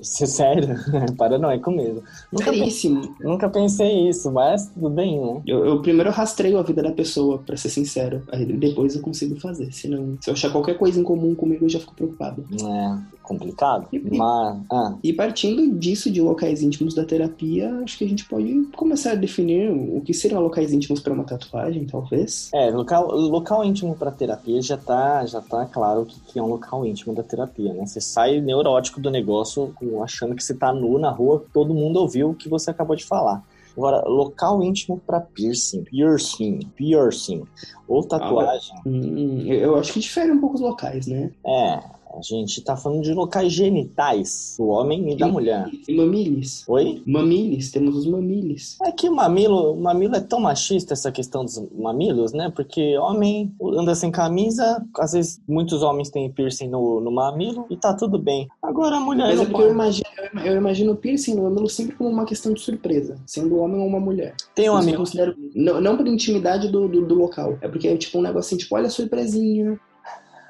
Você- 0.00 0.26
Sério? 0.26 0.76
Paranoico 1.16 1.70
mesmo. 1.70 2.02
Nunca, 2.32 2.50
pe- 2.50 2.58
Seríssimo. 2.58 3.16
nunca 3.20 3.48
pensei 3.48 4.08
isso, 4.08 4.30
mas 4.30 4.68
tudo 4.68 4.90
bem, 4.90 5.20
né? 5.20 5.42
Eu, 5.46 5.64
eu 5.64 5.82
primeiro 5.82 6.10
rastreio 6.10 6.58
a 6.58 6.62
vida 6.62 6.82
da 6.82 6.92
pessoa, 6.92 7.38
pra 7.38 7.56
ser 7.56 7.68
sincero. 7.70 8.22
Aí 8.32 8.44
depois 8.46 8.94
eu 8.94 9.02
consigo 9.02 9.38
fazer. 9.40 9.72
Senão, 9.72 10.16
se 10.20 10.28
eu 10.30 10.34
achar 10.34 10.50
qualquer 10.50 10.78
coisa 10.78 11.00
em 11.00 11.02
comum 11.04 11.34
comigo, 11.34 11.64
eu 11.64 11.68
já 11.68 11.78
fico 11.80 11.94
preocupado. 11.94 12.44
É 12.62 13.12
complicado. 13.22 13.86
E- 13.92 13.96
e- 13.98 14.18
Mas. 14.18 14.58
Ah, 14.70 14.94
E 15.02 15.12
partindo 15.12 15.78
disso, 15.78 16.10
de 16.10 16.20
locais 16.20 16.62
íntimos 16.62 16.94
da 16.94 17.04
terapia, 17.04 17.72
acho 17.84 17.96
que 17.96 18.04
a 18.04 18.08
gente 18.08 18.24
pode 18.28 18.66
começar 18.76 19.12
a 19.12 19.14
definir 19.14 19.70
o 19.70 20.00
que 20.00 20.12
seriam 20.12 20.40
locais 20.42 20.72
íntimos 20.72 21.00
para 21.00 21.12
uma 21.12 21.24
tatuagem, 21.24 21.84
talvez. 21.86 22.50
É, 22.52 22.70
local, 22.70 23.06
local 23.12 23.64
íntimo 23.64 23.94
para 23.94 24.10
terapia 24.10 24.60
já 24.60 24.76
tá, 24.76 25.24
já 25.32 25.40
tá 25.40 25.66
claro 25.66 26.04
que, 26.04 26.20
que 26.20 26.38
é 26.38 26.42
um 26.42 26.46
local 26.46 26.84
íntimo 26.86 27.14
da 27.14 27.22
terapia, 27.22 27.72
né? 27.72 27.86
Você 27.86 28.00
sai 28.00 28.40
neurótico 28.40 29.00
do 29.00 29.10
negócio 29.10 29.74
achando 30.02 30.34
que 30.34 30.44
você 30.44 30.54
tá 30.54 30.72
nu 30.72 30.98
na 30.98 31.10
rua, 31.10 31.44
todo 31.52 31.74
mundo 31.74 31.98
ouviu 31.98 32.30
o 32.30 32.34
que 32.34 32.48
você 32.48 32.70
acabou 32.70 32.94
de 32.94 33.04
falar. 33.04 33.42
Agora, 33.76 34.06
local 34.06 34.62
íntimo 34.62 35.00
para 35.06 35.20
piercing, 35.20 35.84
piercing, 35.84 36.60
piercing 36.76 37.44
ou 37.88 38.02
tatuagem. 38.06 38.76
Hum, 38.84 39.40
eu 39.46 39.60
eu 39.60 39.76
acho 39.76 39.94
que 39.94 40.00
difere 40.00 40.30
um 40.30 40.40
pouco 40.40 40.56
os 40.56 40.60
locais, 40.60 41.06
né? 41.06 41.30
É, 41.46 41.82
a 42.16 42.20
gente 42.22 42.60
tá 42.62 42.76
falando 42.76 43.02
de 43.02 43.12
locais 43.12 43.52
genitais 43.52 44.56
do 44.58 44.66
homem 44.68 45.12
e 45.12 45.16
da 45.16 45.26
mulher. 45.28 45.68
E 45.88 45.94
mamilis. 45.96 46.64
Oi? 46.68 47.02
Mamilis, 47.06 47.70
temos 47.70 47.96
os 47.96 48.06
mamilis. 48.06 48.76
É 48.84 48.92
que 48.92 49.08
o 49.08 49.14
mamilo, 49.14 49.76
mamilo 49.76 50.16
é 50.16 50.20
tão 50.20 50.40
machista 50.40 50.92
essa 50.92 51.10
questão 51.10 51.44
dos 51.44 51.58
mamilos, 51.74 52.32
né? 52.32 52.52
Porque 52.54 52.96
homem 52.98 53.52
anda 53.62 53.94
sem 53.94 54.10
camisa, 54.10 54.84
às 54.98 55.12
vezes 55.12 55.40
muitos 55.48 55.82
homens 55.82 56.10
têm 56.10 56.30
piercing 56.30 56.68
no, 56.68 57.00
no 57.00 57.10
mamilo 57.10 57.66
e 57.70 57.76
tá 57.76 57.94
tudo 57.94 58.18
bem. 58.18 58.48
Agora 58.62 58.96
a 58.96 59.00
mulher 59.00 59.28
Mas 59.28 59.40
é 59.40 59.44
porque 59.46 59.62
eu 59.62 59.70
imagino, 59.70 60.06
eu 60.44 60.56
imagino 60.56 60.92
o 60.92 60.96
piercing 60.96 61.34
no 61.34 61.44
mamilo 61.44 61.68
sempre 61.68 61.96
como 61.96 62.10
uma 62.10 62.24
questão 62.24 62.52
de 62.52 62.60
surpresa, 62.60 63.16
sendo 63.26 63.58
homem 63.58 63.80
ou 63.80 63.86
uma 63.86 64.00
mulher. 64.00 64.34
Tem 64.54 64.68
um 64.68 64.74
Isso 64.74 64.82
amigo. 64.82 64.98
considero- 64.98 65.34
não, 65.54 65.80
não 65.80 65.96
por 65.96 66.06
intimidade 66.06 66.68
do, 66.68 66.88
do, 66.88 67.06
do 67.06 67.14
local. 67.14 67.58
É 67.60 67.68
porque 67.68 67.88
é 67.88 67.96
tipo 67.96 68.18
um 68.18 68.22
negocinho, 68.22 68.58
tipo, 68.60 68.74
olha 68.74 68.86
a 68.86 68.90
surpresinha. 68.90 69.78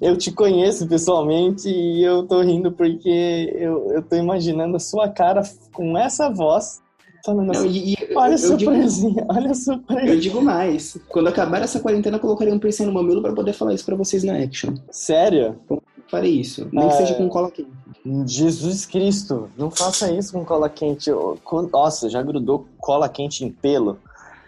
Eu 0.00 0.16
te 0.16 0.32
conheço 0.32 0.86
pessoalmente 0.88 1.68
e 1.68 2.02
eu 2.02 2.26
tô 2.26 2.40
rindo 2.40 2.72
porque 2.72 3.52
eu, 3.54 3.90
eu 3.92 4.02
tô 4.02 4.16
imaginando 4.16 4.76
a 4.76 4.80
sua 4.80 5.08
cara 5.08 5.42
com 5.72 5.96
essa 5.96 6.28
voz 6.28 6.80
falando 7.24 7.52
Não, 7.52 7.60
assim. 7.60 7.68
e, 7.68 7.96
Olha 8.16 8.34
a 8.34 8.38
eu, 8.38 8.56
digo, 8.56 8.70
surpresinha, 8.72 9.26
olha 9.28 9.50
a 9.50 9.54
surpresa. 9.54 10.06
eu 10.14 10.18
digo 10.18 10.42
mais. 10.42 10.98
Quando 11.08 11.28
acabar 11.28 11.62
essa 11.62 11.78
quarentena, 11.78 12.16
eu 12.16 12.20
colocarei 12.20 12.52
um 12.52 12.58
piercing 12.58 12.86
no 12.86 12.92
mamilo 12.92 13.20
pra 13.22 13.32
poder 13.32 13.52
falar 13.52 13.74
isso 13.74 13.84
pra 13.84 13.94
vocês 13.94 14.24
na 14.24 14.34
action. 14.38 14.74
Sério? 14.90 15.56
Farei 16.08 16.32
isso. 16.40 16.66
Nem 16.72 16.88
que 16.88 16.94
Ah, 16.94 16.96
seja 16.96 17.12
é. 17.14 17.16
com 17.16 17.28
cola 17.28 17.50
quente. 17.50 17.70
Jesus 18.26 18.86
Cristo, 18.86 19.50
não 19.58 19.70
faça 19.70 20.10
isso 20.10 20.32
com 20.32 20.44
cola 20.44 20.68
quente. 20.70 21.10
Nossa, 21.70 22.08
já 22.08 22.22
grudou 22.22 22.66
cola 22.78 23.08
quente 23.08 23.44
em 23.44 23.50
pelo. 23.52 23.98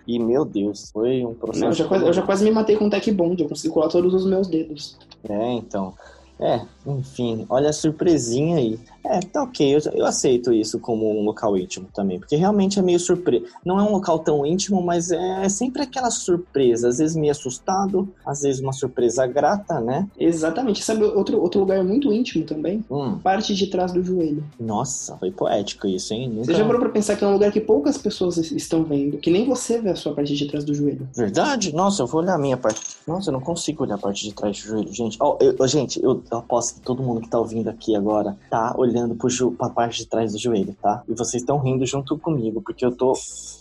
E 0.06 0.18
meu 0.18 0.44
Deus, 0.44 0.90
foi 0.90 1.24
um 1.24 1.34
processo. 1.34 1.60
Não, 1.60 1.68
eu, 1.70 1.74
já 1.74 1.84
quase, 1.86 2.06
eu 2.06 2.12
já 2.12 2.22
quase 2.22 2.44
me 2.44 2.50
matei 2.50 2.76
com 2.76 2.90
Tech 2.90 3.10
Bond. 3.12 3.42
Eu 3.42 3.48
consegui 3.48 3.72
colar 3.72 3.88
todos 3.88 4.12
os 4.14 4.26
meus 4.26 4.48
dedos. 4.48 4.96
É, 5.28 5.52
então. 5.52 5.94
É, 6.40 6.60
enfim, 6.86 7.46
olha 7.48 7.70
a 7.70 7.72
surpresinha 7.72 8.56
aí. 8.56 8.78
É, 9.04 9.20
tá 9.20 9.42
ok, 9.42 9.74
eu, 9.76 9.80
eu 9.94 10.06
aceito 10.06 10.52
isso 10.52 10.78
como 10.80 11.10
um 11.10 11.24
local 11.24 11.56
íntimo 11.56 11.88
também, 11.94 12.18
porque 12.18 12.36
realmente 12.36 12.78
é 12.78 12.82
meio 12.82 12.98
surpresa. 13.00 13.44
Não 13.64 13.78
é 13.78 13.82
um 13.82 13.92
local 13.92 14.18
tão 14.20 14.44
íntimo, 14.46 14.82
mas 14.82 15.10
é 15.10 15.48
sempre 15.48 15.82
aquela 15.82 16.10
surpresa. 16.10 16.88
Às 16.88 16.98
vezes 16.98 17.16
meio 17.16 17.32
assustado, 17.32 18.12
às 18.24 18.42
vezes 18.42 18.60
uma 18.60 18.72
surpresa 18.72 19.26
grata, 19.26 19.80
né? 19.80 20.08
Exatamente. 20.18 20.82
Sabe 20.84 21.04
outro, 21.04 21.40
outro 21.40 21.60
lugar 21.60 21.82
muito 21.84 22.12
íntimo 22.12 22.44
também? 22.44 22.84
Hum, 22.90 23.18
Parte 23.18 23.54
de 23.54 23.66
trás 23.66 23.92
do 23.92 24.02
joelho. 24.02 24.44
nossa, 24.58 25.16
foi 25.18 25.30
poético 25.30 25.86
isso, 25.86 26.14
hein? 26.14 26.28
Nunca... 26.28 26.44
Você 26.46 26.54
já 26.54 26.64
parou 26.64 26.80
pra 26.80 26.90
pensar 26.90 27.16
que 27.16 27.24
é 27.24 27.26
um 27.26 27.32
lugar 27.32 27.50
que 27.52 27.60
poucas 27.60 27.98
pessoas 27.98 28.36
es- 28.36 28.52
estão 28.52 28.84
vendo? 28.84 29.18
Que 29.18 29.30
nem 29.30 29.44
você 29.46 29.80
vê 29.80 29.90
a 29.90 29.96
sua 29.96 30.14
parte 30.14 30.34
de 30.34 30.46
trás 30.46 30.64
do 30.64 30.74
joelho. 30.74 31.08
Verdade? 31.14 31.74
Nossa, 31.74 32.02
eu 32.02 32.06
vou 32.06 32.20
olhar 32.22 32.34
a 32.34 32.38
minha 32.38 32.56
parte. 32.56 32.80
Nossa, 33.06 33.30
eu 33.30 33.32
não 33.32 33.40
consigo 33.40 33.82
olhar 33.82 33.96
a 33.96 33.98
parte 33.98 34.24
de 34.28 34.34
trás 34.34 34.56
do 34.60 34.68
joelho, 34.68 34.92
gente. 34.92 35.16
Ó, 35.20 35.36
eu- 35.40 35.66
gente, 35.68 36.02
eu, 36.02 36.22
eu 36.30 36.38
aposto 36.38 36.71
que 36.72 36.80
todo 36.80 37.02
mundo 37.02 37.20
que 37.20 37.28
tá 37.28 37.38
ouvindo 37.38 37.68
aqui 37.68 37.94
agora 37.96 38.36
tá 38.50 38.74
olhando 38.76 39.14
pro 39.14 39.28
jo- 39.28 39.52
pra 39.52 39.68
parte 39.70 39.98
de 39.98 40.06
trás 40.08 40.32
do 40.32 40.38
joelho, 40.38 40.76
tá? 40.82 41.02
E 41.08 41.12
vocês 41.14 41.42
estão 41.42 41.58
rindo 41.58 41.84
junto 41.86 42.18
comigo, 42.18 42.60
porque 42.62 42.84
eu 42.84 42.92
tô 42.94 43.14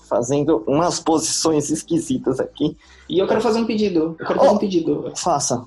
fazendo 0.07 0.63
umas 0.67 0.99
posições 0.99 1.69
esquisitas 1.69 2.39
aqui. 2.39 2.75
E 3.09 3.19
eu 3.19 3.27
quero 3.27 3.41
fazer 3.41 3.59
um 3.59 3.65
pedido. 3.65 4.15
Eu 4.19 4.25
quero 4.25 4.39
fazer 4.39 4.49
Oh. 4.51 4.53
um 4.53 4.57
pedido. 4.57 5.11
Faça. 5.15 5.65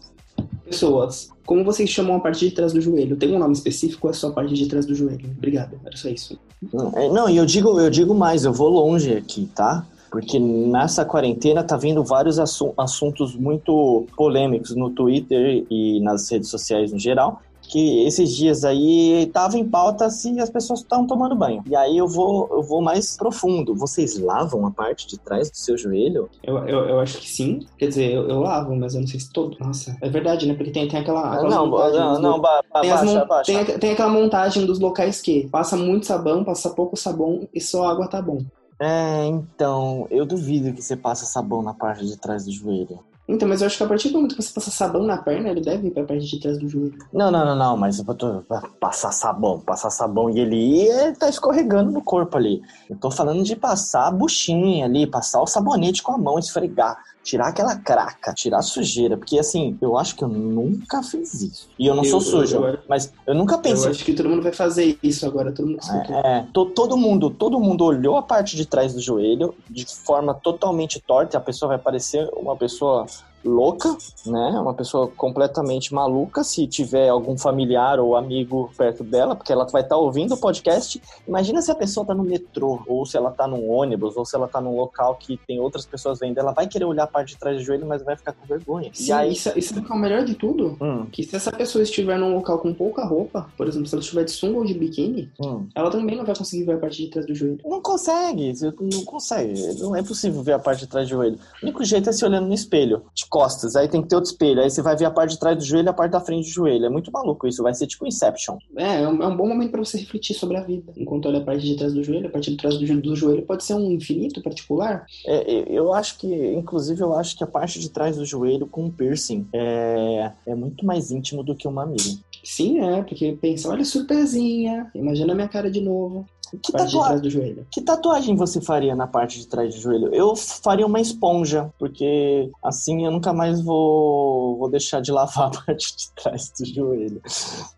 Pessoas, 0.64 1.28
como 1.46 1.62
vocês 1.64 1.88
chamam 1.90 2.16
a 2.16 2.20
parte 2.20 2.48
de 2.48 2.54
trás 2.54 2.72
do 2.72 2.80
joelho? 2.80 3.16
Tem 3.16 3.34
um 3.34 3.38
nome 3.38 3.52
específico 3.52 4.06
ou 4.06 4.10
é 4.10 4.14
só 4.14 4.28
a 4.28 4.32
parte 4.32 4.54
de 4.54 4.66
trás 4.66 4.86
do 4.86 4.94
joelho? 4.94 5.30
Obrigado. 5.36 5.78
Era 5.84 5.96
só 5.96 6.08
isso. 6.08 6.38
Não, 6.72 6.90
é, 6.96 7.08
Não, 7.10 7.28
e 7.28 7.36
eu 7.36 7.44
digo, 7.46 7.78
eu 7.78 7.90
digo 7.90 8.14
mais, 8.14 8.44
eu 8.44 8.52
vou 8.52 8.68
longe 8.68 9.12
aqui, 9.14 9.48
tá? 9.54 9.86
Porque 10.14 10.38
nessa 10.38 11.04
quarentena 11.04 11.64
tá 11.64 11.76
vindo 11.76 12.04
vários 12.04 12.38
assu- 12.38 12.72
assuntos 12.78 13.34
muito 13.34 14.06
polêmicos 14.16 14.72
no 14.76 14.88
Twitter 14.90 15.66
e 15.68 15.98
nas 16.00 16.30
redes 16.30 16.48
sociais 16.50 16.92
no 16.92 16.98
geral. 17.00 17.42
Que 17.62 18.04
esses 18.06 18.32
dias 18.36 18.62
aí 18.64 19.28
tava 19.32 19.58
em 19.58 19.64
pauta 19.68 20.08
se 20.10 20.38
as 20.38 20.50
pessoas 20.50 20.80
estão 20.80 21.04
tomando 21.04 21.34
banho. 21.34 21.64
E 21.66 21.74
aí 21.74 21.98
eu 21.98 22.06
vou, 22.06 22.46
eu 22.52 22.62
vou 22.62 22.80
mais 22.80 23.16
profundo. 23.16 23.74
Vocês 23.74 24.16
lavam 24.20 24.64
a 24.66 24.70
parte 24.70 25.08
de 25.08 25.18
trás 25.18 25.50
do 25.50 25.56
seu 25.56 25.76
joelho? 25.76 26.28
Eu, 26.44 26.58
eu, 26.68 26.88
eu 26.90 27.00
acho 27.00 27.18
que 27.18 27.28
sim. 27.28 27.66
Quer 27.76 27.88
dizer, 27.88 28.12
eu, 28.12 28.28
eu 28.28 28.40
lavo, 28.40 28.76
mas 28.76 28.94
eu 28.94 29.00
não 29.00 29.08
sei 29.08 29.18
se 29.18 29.32
todo. 29.32 29.56
Nossa, 29.58 29.96
é 30.00 30.08
verdade, 30.08 30.46
né? 30.46 30.54
Porque 30.54 30.70
tem, 30.70 30.86
tem 30.86 31.00
aquela. 31.00 31.26
aquela 31.34 31.48
não, 31.50 31.66
montagem 31.66 31.98
não, 32.00 32.20
não, 32.20 32.40
ba- 32.40 32.62
ba- 32.72 32.80
Tem, 32.82 32.90
baixa, 32.90 33.04
mon- 33.06 33.26
baixa. 33.26 33.52
tem, 33.64 33.78
tem 33.78 33.90
aquela 33.92 34.10
montagem 34.12 34.64
dos 34.64 34.78
locais 34.78 35.20
que 35.20 35.48
passa 35.48 35.76
muito 35.76 36.06
sabão, 36.06 36.44
passa 36.44 36.70
pouco 36.70 36.96
sabão 36.96 37.48
e 37.52 37.60
só 37.60 37.84
água 37.88 38.06
tá 38.06 38.22
bom. 38.22 38.42
É, 38.80 39.26
então, 39.26 40.06
eu 40.10 40.26
duvido 40.26 40.72
que 40.72 40.82
você 40.82 40.96
passe 40.96 41.26
sabão 41.26 41.62
na 41.62 41.74
parte 41.74 42.04
de 42.04 42.16
trás 42.16 42.44
do 42.44 42.52
joelho. 42.52 42.98
Então, 43.26 43.48
mas 43.48 43.62
eu 43.62 43.66
acho 43.66 43.78
que 43.78 43.82
a 43.82 43.86
partir 43.86 44.10
do 44.10 44.16
momento 44.16 44.36
que 44.36 44.42
você 44.42 44.52
passa 44.52 44.70
sabão 44.70 45.02
na 45.02 45.16
perna, 45.16 45.48
ele 45.48 45.62
deve 45.62 45.88
ir 45.88 45.90
pra 45.90 46.04
parte 46.04 46.26
de 46.26 46.38
trás 46.38 46.58
do 46.58 46.68
joelho. 46.68 46.98
Não, 47.10 47.30
não, 47.30 47.44
não, 47.44 47.56
não, 47.56 47.76
mas 47.76 47.98
eu 47.98 48.14
tô 48.14 48.42
passar 48.78 49.12
sabão, 49.12 49.60
passar 49.60 49.88
sabão 49.88 50.28
e 50.28 50.38
ele 50.40 50.82
ele 50.82 51.16
tá 51.16 51.28
escorregando 51.28 51.90
no 51.90 52.02
corpo 52.02 52.36
ali. 52.36 52.60
Eu 52.88 52.96
tô 52.96 53.10
falando 53.10 53.42
de 53.42 53.56
passar 53.56 54.08
a 54.08 54.10
buchinha 54.10 54.84
ali, 54.84 55.06
passar 55.06 55.40
o 55.40 55.46
sabonete 55.46 56.02
com 56.02 56.12
a 56.12 56.18
mão, 56.18 56.38
esfregar, 56.38 56.98
tirar 57.24 57.48
aquela 57.48 57.74
craca, 57.76 58.34
tirar 58.34 58.58
a 58.58 58.62
sujeira, 58.62 59.16
porque 59.16 59.38
assim, 59.38 59.76
eu 59.80 59.96
acho 59.96 60.14
que 60.14 60.22
eu 60.22 60.28
nunca 60.28 61.02
fiz 61.02 61.32
isso. 61.40 61.68
E 61.78 61.86
eu 61.86 61.94
não 61.94 62.04
Eu- 62.04 62.10
sou 62.10 62.20
sujo, 62.20 62.56
eu- 62.56 62.66
eu- 62.68 62.78
mas 62.86 63.12
eu 63.26 63.34
nunca 63.34 63.54
Eu 63.54 63.60
pensei. 63.60 63.90
acho 63.90 64.04
que 64.04 64.12
todo 64.12 64.28
mundo 64.28 64.42
vai 64.42 64.52
fazer 64.52 64.98
isso 65.02 65.24
agora, 65.26 65.50
todo 65.50 65.66
mundo 65.66 65.78
que 65.78 65.84
escutou. 65.86 66.16
É, 66.16 66.46
to- 66.52 66.66
todo 66.66 66.96
mundo, 66.98 67.30
todo 67.30 67.58
mundo 67.58 67.82
olhou 67.84 68.16
a 68.16 68.22
parte 68.22 68.54
de 68.56 68.66
trás 68.66 68.92
do 68.92 69.00
joelho 69.00 69.54
de 69.70 69.86
forma 69.86 70.34
totalmente 70.34 71.00
torta, 71.00 71.36
e 71.36 71.38
a 71.38 71.40
pessoa 71.40 71.70
vai 71.70 71.78
parecer 71.78 72.28
uma 72.36 72.54
pessoa 72.56 73.06
louca, 73.44 73.96
né? 74.26 74.50
Uma 74.60 74.74
pessoa 74.74 75.08
completamente 75.08 75.92
maluca, 75.92 76.42
se 76.44 76.66
tiver 76.66 77.08
algum 77.08 77.36
familiar 77.36 77.98
ou 78.00 78.16
amigo 78.16 78.70
perto 78.76 79.04
dela, 79.04 79.34
porque 79.34 79.52
ela 79.52 79.64
vai 79.66 79.82
estar 79.82 79.96
ouvindo 79.96 80.34
o 80.34 80.36
podcast. 80.38 81.00
Imagina 81.26 81.60
se 81.62 81.70
a 81.70 81.74
pessoa 81.74 82.06
tá 82.06 82.14
no 82.14 82.24
metrô, 82.24 82.80
ou 82.86 83.04
se 83.06 83.16
ela 83.16 83.30
tá 83.30 83.46
num 83.46 83.70
ônibus, 83.70 84.16
ou 84.16 84.24
se 84.24 84.34
ela 84.36 84.48
tá 84.48 84.60
num 84.60 84.76
local 84.76 85.16
que 85.16 85.38
tem 85.46 85.60
outras 85.60 85.84
pessoas 85.84 86.18
vendo, 86.18 86.38
ela 86.38 86.52
vai 86.52 86.66
querer 86.66 86.84
olhar 86.84 87.04
a 87.04 87.06
parte 87.06 87.34
de 87.34 87.38
trás 87.38 87.56
do 87.56 87.62
joelho, 87.62 87.86
mas 87.86 88.02
vai 88.02 88.16
ficar 88.16 88.32
com 88.32 88.46
vergonha. 88.46 88.90
Sim, 88.92 89.08
e 89.08 89.12
aí, 89.12 89.32
isso, 89.32 89.50
isso 89.56 89.74
é 89.78 89.92
o 89.92 89.98
melhor 89.98 90.24
de 90.24 90.34
tudo. 90.34 90.76
hum, 90.80 91.06
Que 91.10 91.22
se 91.22 91.36
essa 91.36 91.52
pessoa 91.52 91.82
estiver 91.82 92.18
num 92.18 92.34
local 92.34 92.58
com 92.58 92.72
pouca 92.72 93.04
roupa, 93.04 93.46
por 93.56 93.66
exemplo, 93.68 93.86
se 93.86 93.94
ela 93.94 94.02
estiver 94.02 94.24
de 94.24 94.30
sunga 94.30 94.58
ou 94.58 94.64
de 94.64 94.74
biquíni, 94.74 95.30
hum. 95.40 95.66
ela 95.74 95.90
também 95.90 96.16
não 96.16 96.24
vai 96.24 96.34
conseguir 96.36 96.64
ver 96.64 96.72
a 96.74 96.78
parte 96.78 97.02
de 97.02 97.08
trás 97.10 97.26
do 97.26 97.34
joelho. 97.34 97.58
Não 97.64 97.80
consegue, 97.80 98.52
não 98.80 99.04
consegue. 99.04 99.54
Não 99.78 99.94
é 99.94 100.02
possível 100.02 100.42
ver 100.42 100.52
a 100.52 100.58
parte 100.58 100.80
de 100.80 100.86
trás 100.86 101.06
do 101.08 101.10
joelho. 101.10 101.38
O 101.62 101.66
único 101.66 101.84
jeito 101.84 102.08
é 102.08 102.12
se 102.12 102.24
olhando 102.24 102.46
no 102.46 102.54
espelho, 102.54 103.02
de 103.14 103.26
costas. 103.34 103.74
Aí 103.74 103.88
tem 103.88 104.00
que 104.00 104.06
ter 104.08 104.14
outro 104.14 104.30
espelho. 104.30 104.60
Aí 104.62 104.70
você 104.70 104.80
vai 104.80 104.96
ver 104.96 105.06
a 105.06 105.10
parte 105.10 105.32
de 105.32 105.40
trás 105.40 105.58
do 105.58 105.64
joelho 105.64 105.86
e 105.86 105.90
a 105.90 105.92
parte 105.92 106.12
da 106.12 106.20
frente 106.20 106.44
do 106.46 106.52
joelho. 106.52 106.84
É 106.86 106.88
muito 106.88 107.10
maluco 107.10 107.48
isso. 107.48 107.64
Vai 107.64 107.74
ser 107.74 107.88
tipo 107.88 108.06
Inception. 108.06 108.56
É, 108.76 109.02
é 109.02 109.08
um, 109.08 109.20
é 109.22 109.26
um 109.26 109.36
bom 109.36 109.48
momento 109.48 109.72
pra 109.72 109.84
você 109.84 109.98
refletir 109.98 110.34
sobre 110.34 110.56
a 110.56 110.62
vida. 110.62 110.92
Enquanto 110.96 111.26
olha 111.26 111.38
a 111.38 111.44
parte 111.44 111.64
de 111.64 111.76
trás 111.76 111.92
do 111.92 112.04
joelho, 112.04 112.28
a 112.28 112.30
parte 112.30 112.52
de 112.52 112.56
trás 112.56 112.78
do 112.78 112.86
joelho, 112.86 113.02
do 113.02 113.16
joelho 113.16 113.42
pode 113.42 113.64
ser 113.64 113.74
um 113.74 113.90
infinito 113.90 114.40
particular. 114.40 115.04
É, 115.26 115.64
eu- 115.68 115.92
acho 115.94 116.18
que, 116.18 116.26
inclusive, 116.54 117.00
eu 117.02 117.12
acho 117.14 117.36
que 117.36 117.42
a 117.44 117.46
parte 117.46 117.78
de 117.80 117.88
trás 117.88 118.16
do 118.16 118.24
joelho 118.24 118.66
com 118.66 118.88
piercing 118.90 119.46
é, 119.52 120.30
é 120.46 120.54
muito 120.54 120.84
mais 120.86 121.10
íntimo 121.10 121.42
do 121.42 121.54
que 121.56 121.66
o 121.66 121.72
mamilo. 121.72 122.18
Sim, 122.44 122.80
é, 122.80 123.02
porque 123.02 123.32
pensa, 123.40 123.68
olha 123.70 123.82
a 123.82 123.84
surpresinha, 123.84 124.90
imagina 124.94 125.32
a 125.32 125.36
minha 125.36 125.48
cara 125.48 125.70
de 125.70 125.80
novo, 125.80 126.26
Que 126.62 126.72
trás 126.72 126.90
joelho. 126.90 127.66
que 127.70 127.80
tatuagem 127.80 128.36
você 128.36 128.60
faria 128.60 128.94
na 128.94 129.06
parte 129.06 129.38
de 129.38 129.46
trás 129.46 129.74
do 129.74 129.80
joelho? 129.80 130.14
Eu 130.14 130.34
faria 130.36 130.86
uma 130.86 131.00
esponja, 131.00 131.72
porque 131.78 132.50
assim 132.62 133.04
eu 133.04 133.10
nunca 133.10 133.32
mais 133.32 133.60
vou, 133.60 134.56
vou 134.58 134.70
deixar 134.70 135.00
de 135.00 135.12
lavar 135.12 135.48
a 135.54 135.62
parte 135.64 135.96
de 135.96 136.10
trás 136.12 136.52
do 136.58 136.66
joelho. 136.66 137.20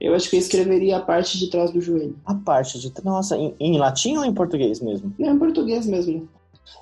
Eu 0.00 0.14
acho 0.14 0.28
que 0.28 0.36
eu 0.36 0.40
escreveria 0.40 0.96
a 0.96 1.00
parte 1.00 1.38
de 1.38 1.48
trás 1.48 1.70
do 1.70 1.80
joelho. 1.80 2.16
A 2.24 2.34
parte 2.34 2.78
de. 2.78 2.92
Nossa, 3.04 3.36
em, 3.36 3.54
em 3.60 3.78
latim 3.78 4.16
ou 4.16 4.24
em 4.24 4.32
português 4.32 4.80
mesmo? 4.80 5.12
Não, 5.18 5.34
em 5.34 5.38
português 5.38 5.86
mesmo. 5.86 6.28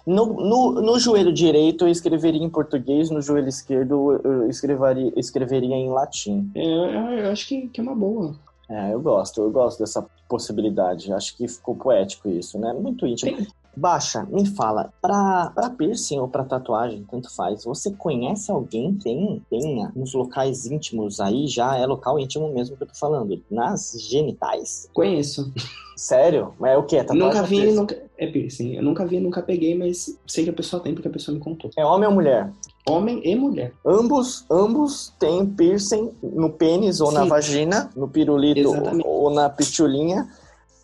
No, 0.07 0.27
no, 0.27 0.83
no 0.83 0.99
joelho 0.99 1.33
direito 1.33 1.85
eu 1.85 1.89
escreveria 1.89 2.43
em 2.43 2.51
português, 2.51 3.11
no 3.11 3.21
joelho 3.21 3.49
esquerdo 3.49 4.21
eu 4.25 4.49
escreveria, 4.49 5.13
escreveria 5.17 5.75
em 5.75 5.91
latim. 5.91 6.51
É, 6.55 6.63
eu, 6.63 7.25
eu 7.25 7.31
acho 7.31 7.47
que, 7.47 7.69
que 7.69 7.81
é 7.81 7.83
uma 7.83 7.95
boa. 7.95 8.35
É, 8.69 8.95
eu 8.95 9.01
gosto, 9.01 9.43
eu 9.43 9.51
gosto 9.51 9.79
dessa 9.79 10.05
possibilidade. 10.29 11.13
Acho 11.13 11.37
que 11.37 11.47
ficou 11.49 11.75
poético 11.75 12.29
isso, 12.29 12.59
né? 12.59 12.73
Muito 12.73 13.07
íntimo. 13.07 13.37
Tem- 13.37 13.47
Baixa, 13.77 14.25
me 14.31 14.47
fala, 14.47 14.93
pra, 15.03 15.51
pra 15.53 15.69
piercing 15.69 16.21
ou 16.21 16.29
pra 16.29 16.45
tatuagem, 16.45 17.05
tanto 17.11 17.29
faz, 17.35 17.65
você 17.65 17.91
conhece 17.91 18.49
alguém 18.53 18.95
que 18.95 19.03
tem, 19.03 19.43
tenha 19.51 19.91
nos 19.97 20.15
locais 20.15 20.65
íntimos 20.65 21.19
aí, 21.19 21.49
já 21.49 21.77
é 21.77 21.85
local 21.85 22.17
íntimo 22.21 22.55
mesmo 22.55 22.77
que 22.77 22.85
eu 22.85 22.87
tô 22.87 22.95
falando, 22.95 23.43
nas 23.51 23.97
genitais? 24.09 24.89
Conheço. 24.95 25.53
Sério? 25.97 26.55
Mas 26.61 26.71
é 26.73 26.77
o 26.77 26.85
que? 26.85 26.99
Tatuagem 27.03 27.19
nunca 27.27 27.43
vi, 27.43 27.57
piercing? 27.57 27.75
nunca. 27.77 28.03
É 28.17 28.27
piercing. 28.29 28.73
Eu 28.75 28.83
nunca 28.85 29.05
vi, 29.05 29.19
nunca 29.19 29.43
peguei, 29.43 29.77
mas 29.77 30.17
sei 30.25 30.45
que 30.45 30.51
a 30.51 30.55
pessoa 30.55 30.81
tem 30.81 30.95
porque 30.95 31.09
a 31.09 31.11
pessoa 31.11 31.35
me 31.37 31.41
contou. 31.43 31.69
É 31.77 31.85
homem 31.85 32.09
ou 32.09 32.15
mulher? 32.15 32.53
Homem 32.87 33.21
e 33.25 33.35
mulher. 33.35 33.73
Ambos, 33.85 34.45
ambos 34.51 35.13
têm 35.19 35.47
piercing 35.47 36.11
no 36.23 36.51
pênis 36.51 37.01
ou 37.01 37.11
na 37.11 37.23
Sim. 37.23 37.29
vagina, 37.29 37.91
no 37.97 38.09
pirulito 38.09 38.61
Exatamente. 38.61 39.07
ou 39.07 39.31
na 39.31 39.49
pitulinha, 39.49 40.29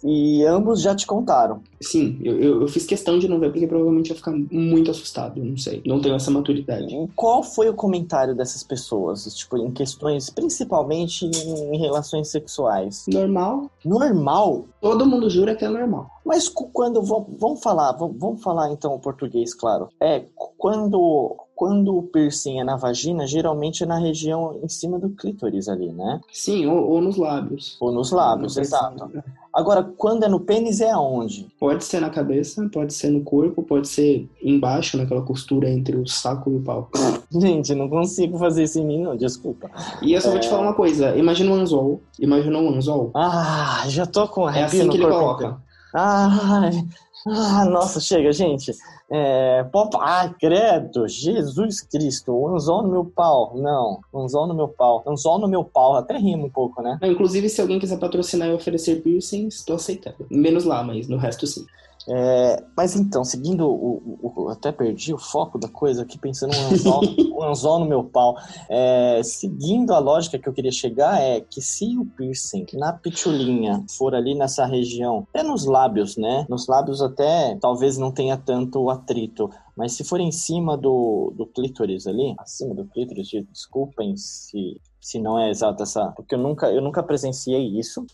e 0.03 0.45
ambos 0.45 0.81
já 0.81 0.95
te 0.95 1.07
contaram. 1.07 1.61
Sim, 1.81 2.19
eu, 2.23 2.41
eu, 2.41 2.61
eu 2.63 2.69
fiz 2.69 2.87
questão 2.87 3.19
de 3.19 3.29
não 3.29 3.39
ver 3.39 3.51
porque 3.51 3.67
provavelmente 3.67 4.09
ia 4.09 4.17
ficar 4.17 4.33
muito 4.51 4.91
assustado. 4.91 5.43
Não 5.43 5.57
sei. 5.57 5.83
Não 5.85 6.01
tenho 6.01 6.15
essa 6.15 6.31
maturidade. 6.31 6.87
Qual 7.15 7.43
foi 7.43 7.69
o 7.69 7.75
comentário 7.75 8.35
dessas 8.35 8.63
pessoas, 8.63 9.25
tipo, 9.35 9.57
em 9.59 9.71
questões, 9.71 10.31
principalmente 10.31 11.27
em, 11.27 11.75
em 11.75 11.79
relações 11.79 12.29
sexuais? 12.29 13.05
Normal. 13.09 13.71
Normal? 13.85 14.65
Todo 14.81 15.07
mundo 15.07 15.29
jura 15.29 15.55
que 15.55 15.65
é 15.65 15.69
normal. 15.69 16.11
Mas 16.25 16.49
quando 16.49 17.03
vamos, 17.03 17.63
falar, 17.63 17.93
vamos, 17.93 18.43
falar 18.43 18.71
então 18.73 18.95
o 18.95 19.01
português, 19.01 19.53
claro. 19.53 19.89
É 20.01 20.25
quando 20.57 21.37
quando 21.61 21.95
o 21.95 22.03
piercing 22.05 22.59
é 22.59 22.65
na 22.65 22.75
vagina, 22.75 23.27
geralmente 23.27 23.83
é 23.83 23.87
na 23.87 23.99
região 23.99 24.59
em 24.63 24.69
cima 24.71 24.99
do 24.99 25.11
clítoris 25.11 25.69
ali, 25.69 25.93
né? 25.93 26.19
Sim, 26.33 26.67
ou, 26.67 26.89
ou 26.89 27.03
nos 27.03 27.19
lábios. 27.19 27.77
Ou 27.79 27.93
nos 27.93 28.11
lábios, 28.11 28.55
sei 28.55 28.63
exato. 28.63 29.11
Agora, 29.53 29.83
quando 29.83 30.25
é 30.25 30.29
no 30.29 30.41
pênis, 30.41 30.81
é 30.81 30.91
aonde? 30.91 31.49
Pode 31.61 31.85
ser 31.85 32.01
na 32.01 32.09
cabeça, 32.09 32.67
pode 32.73 32.95
ser 32.95 33.11
no 33.11 33.21
corpo, 33.23 33.63
pode 33.63 33.89
ser 33.89 34.27
embaixo, 34.43 34.97
naquela 34.97 35.21
costura 35.21 35.69
entre 35.69 35.99
o 35.99 36.07
saco 36.07 36.51
e 36.51 36.57
o 36.57 36.63
pau. 36.63 36.89
Gente, 37.31 37.75
não 37.75 37.91
consigo 37.91 38.39
fazer 38.39 38.63
isso 38.63 38.79
em 38.79 38.87
mim, 38.87 39.03
não, 39.03 39.15
desculpa. 39.15 39.71
E 40.01 40.15
eu 40.15 40.21
só 40.23 40.31
vou 40.31 40.41
te 40.41 40.49
falar 40.49 40.63
uma 40.63 40.75
coisa. 40.75 41.15
Imagina 41.15 41.51
um 41.51 41.57
anzol. 41.57 42.01
Imagina 42.19 42.57
um 42.57 42.75
anzol. 42.75 43.11
Ah, 43.15 43.85
já 43.87 44.07
tô 44.07 44.27
com 44.27 44.49
É 44.49 44.63
arrepio 44.63 44.67
assim 44.67 44.83
no 44.85 44.93
que 44.93 44.97
ele 44.97 45.05
coloca. 45.05 45.45
inteiro. 45.45 45.63
Ai, 45.93 46.89
ah, 47.27 47.67
nossa, 47.67 48.01
chega, 48.01 48.33
gente. 48.33 48.73
É, 49.13 49.65
pop, 49.65 49.97
ah, 50.01 50.33
credo, 50.39 51.09
Jesus 51.09 51.81
Cristo, 51.81 52.47
anzol 52.49 52.83
no 52.83 52.91
meu 52.91 53.05
pau. 53.05 53.53
Não, 53.57 54.01
anzol 54.15 54.47
no 54.47 54.55
meu 54.55 54.69
pau. 54.69 55.03
Anzol 55.07 55.39
no 55.41 55.49
meu 55.49 55.65
pau, 55.65 55.97
até 55.97 56.17
rima 56.17 56.45
um 56.45 56.51
pouco, 56.51 56.81
né? 56.81 56.99
Ah, 57.03 57.09
Inclusive, 57.09 57.49
se 57.49 57.61
alguém 57.61 57.81
quiser 57.81 57.99
patrocinar 57.99 58.49
e 58.49 58.53
oferecer 58.53 59.03
piercings, 59.03 59.57
estou 59.57 59.77
aceitando. 59.77 60.27
Menos 60.31 60.65
lá, 60.65 60.83
mas 60.85 61.09
no 61.09 61.17
resto 61.17 61.47
sim. 61.47 61.67
É, 62.09 62.65
mas 62.77 62.97
então, 62.97 63.23
seguindo 63.25 63.69
o, 63.69 64.19
o- 64.23 64.45
o- 64.45 64.49
Até 64.49 64.73
perdi 64.73 65.13
o 65.13 65.19
foco 65.19 65.59
da 65.59 65.69
coisa 65.69 66.03
aqui, 66.03 66.19
pensando 66.19 66.55
um 66.57 66.73
anzol, 66.73 67.01
um 67.39 67.43
anzol 67.45 67.79
no 67.81 67.85
meu 67.87 68.03
pau. 68.05 68.37
É, 68.69 69.21
seguindo 69.23 69.93
a 69.93 69.99
lógica 69.99 70.39
que 70.39 70.49
eu 70.49 70.53
queria 70.53 70.73
chegar, 70.73 71.21
é 71.21 71.41
que 71.41 71.61
se 71.61 71.97
o 71.99 72.05
piercing 72.07 72.67
na 72.75 72.93
pitulinha 72.93 73.85
for 73.97 74.15
ali 74.15 74.35
nessa 74.35 74.65
região, 74.67 75.27
até 75.33 75.43
nos 75.43 75.67
lábios, 75.67 76.17
né? 76.17 76.47
Nos 76.49 76.67
lábios 76.67 77.03
até 77.03 77.57
talvez 77.61 77.99
não 77.99 78.11
tenha 78.11 78.37
tanto 78.37 78.89
atrito. 78.91 79.51
Mas 79.77 79.93
se 79.93 80.03
for 80.05 80.21
em 80.21 80.33
cima 80.33 80.77
do, 80.77 81.33
do 81.37 81.47
clítoris 81.47 82.07
ali, 82.07 82.35
acima 82.39 82.75
do 82.75 82.85
clítoris, 82.87 83.29
desculpem 83.51 84.17
se, 84.17 84.81
se 85.01 85.19
não 85.19 85.39
é 85.39 85.49
exato 85.51 85.83
essa. 85.83 86.13
Porque 86.17 86.35
eu 86.35 86.39
nunca, 86.39 86.71
eu 86.71 86.83
nunca 86.83 87.03
presenciei 87.03 87.79
isso. 87.79 88.05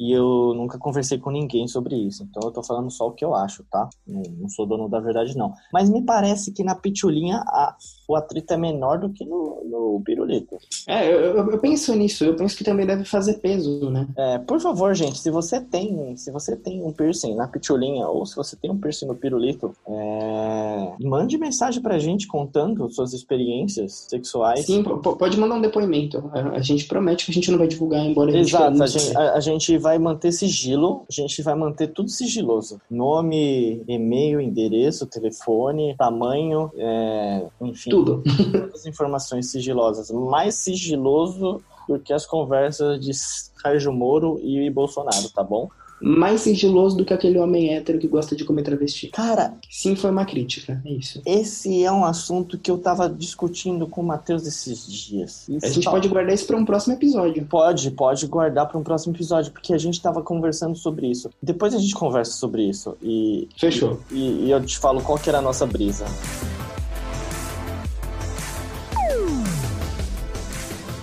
E 0.00 0.12
eu 0.12 0.54
nunca 0.54 0.78
conversei 0.78 1.18
com 1.18 1.28
ninguém 1.30 1.66
sobre 1.66 1.96
isso. 1.96 2.22
Então 2.22 2.40
eu 2.48 2.52
tô 2.52 2.62
falando 2.62 2.88
só 2.88 3.08
o 3.08 3.10
que 3.12 3.24
eu 3.24 3.34
acho, 3.34 3.64
tá? 3.68 3.88
Não, 4.06 4.22
não 4.38 4.48
sou 4.48 4.64
dono 4.64 4.88
da 4.88 5.00
verdade, 5.00 5.36
não. 5.36 5.52
Mas 5.72 5.90
me 5.90 6.02
parece 6.02 6.52
que 6.52 6.62
na 6.62 6.76
pitulinha 6.76 7.38
a- 7.46 7.74
o 8.08 8.14
atrito 8.14 8.54
é 8.54 8.56
menor 8.56 9.00
do 9.00 9.10
que 9.10 9.24
no, 9.24 9.60
no 9.68 10.00
pirulito. 10.04 10.56
É, 10.86 11.12
eu, 11.12 11.36
eu- 11.50 11.58
penso 11.58 11.92
nisso. 11.96 12.24
Eu 12.24 12.36
penso 12.36 12.56
que 12.56 12.62
também 12.62 12.86
deve 12.86 13.04
fazer 13.04 13.34
peso, 13.40 13.90
né? 13.90 14.06
É, 14.16 14.38
por 14.38 14.60
favor, 14.60 14.94
gente, 14.94 15.18
se 15.18 15.30
você 15.32 15.60
tem, 15.60 16.16
se 16.16 16.30
você 16.30 16.54
tem 16.56 16.80
um 16.82 16.92
piercing 16.92 17.34
na 17.34 17.48
pitulinha 17.48 18.06
ou 18.06 18.24
se 18.24 18.36
você 18.36 18.54
tem 18.56 18.70
um 18.70 18.78
piercing 18.78 19.06
no 19.06 19.16
pirulito, 19.16 19.74
é, 19.88 20.92
mande 21.00 21.36
mensagem 21.38 21.82
pra 21.82 21.98
gente 21.98 22.28
contando 22.28 22.88
suas 22.90 23.12
experiências 23.12 24.06
sexuais. 24.08 24.64
Sim, 24.64 24.82
po- 24.84 25.16
pode 25.16 25.36
mandar 25.38 25.56
um 25.56 25.60
depoimento. 25.60 26.30
A, 26.32 26.60
gente 26.60 26.86
promete 26.86 27.24
que 27.26 27.32
a 27.32 27.34
gente 27.34 27.50
não 27.50 27.58
vai 27.58 27.66
divulgar, 27.66 28.04
embora 28.04 28.30
a 28.30 28.32
gente 28.32 28.46
Exato, 28.48 28.80
a 28.82 28.86
gente, 28.86 29.16
a, 29.16 29.32
a 29.34 29.40
gente 29.40 29.78
vai 29.88 29.98
manter 29.98 30.32
sigilo, 30.32 31.06
a 31.08 31.12
gente 31.12 31.42
vai 31.42 31.54
manter 31.54 31.88
tudo 31.88 32.10
sigiloso. 32.10 32.78
Nome, 32.90 33.82
e-mail, 33.88 34.38
endereço, 34.38 35.06
telefone, 35.06 35.96
tamanho, 35.96 36.70
é, 36.76 37.46
enfim, 37.62 37.88
Tudo. 37.88 38.22
todas 38.52 38.74
as 38.74 38.86
informações 38.86 39.50
sigilosas. 39.50 40.10
Mais 40.10 40.56
sigiloso 40.56 41.62
do 41.88 41.98
que 41.98 42.12
as 42.12 42.26
conversas 42.26 43.00
de 43.00 43.14
Sérgio 43.14 43.90
Moro 43.90 44.38
e 44.42 44.68
Bolsonaro, 44.68 45.30
tá 45.34 45.42
bom? 45.42 45.70
Mais 46.00 46.42
sigiloso 46.42 46.96
do 46.96 47.04
que 47.04 47.12
aquele 47.12 47.38
homem 47.38 47.74
hétero 47.74 47.98
que 47.98 48.06
gosta 48.06 48.36
de 48.36 48.44
comer 48.44 48.62
travesti. 48.62 49.08
Cara, 49.08 49.54
Sim, 49.68 49.96
foi 49.96 50.10
uma 50.10 50.24
crítica. 50.24 50.80
É 50.84 50.92
isso. 50.92 51.20
esse 51.26 51.84
é 51.84 51.90
um 51.90 52.04
assunto 52.04 52.58
que 52.58 52.70
eu 52.70 52.78
tava 52.78 53.08
discutindo 53.08 53.86
com 53.86 54.00
o 54.00 54.04
Matheus 54.04 54.46
esses 54.46 54.86
dias. 54.86 55.46
A 55.62 55.68
gente 55.68 55.84
pode 55.84 56.08
guardar 56.08 56.34
isso 56.34 56.46
para 56.46 56.56
um 56.56 56.64
próximo 56.64 56.94
episódio. 56.94 57.44
Pode, 57.46 57.90
pode 57.90 58.26
guardar 58.26 58.66
para 58.68 58.78
um 58.78 58.82
próximo 58.82 59.14
episódio, 59.14 59.52
porque 59.52 59.74
a 59.74 59.78
gente 59.78 60.00
tava 60.00 60.22
conversando 60.22 60.76
sobre 60.76 61.10
isso. 61.10 61.30
Depois 61.42 61.74
a 61.74 61.78
gente 61.78 61.94
conversa 61.94 62.32
sobre 62.32 62.68
isso 62.68 62.96
e, 63.02 63.48
Fechou. 63.56 64.00
e, 64.10 64.46
e 64.46 64.50
eu 64.50 64.64
te 64.64 64.78
falo 64.78 65.00
qual 65.00 65.18
que 65.18 65.28
era 65.28 65.38
a 65.38 65.42
nossa 65.42 65.66
brisa. 65.66 66.04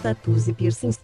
Tatus 0.01 0.47
e 0.47 0.53
piercings. 0.53 0.99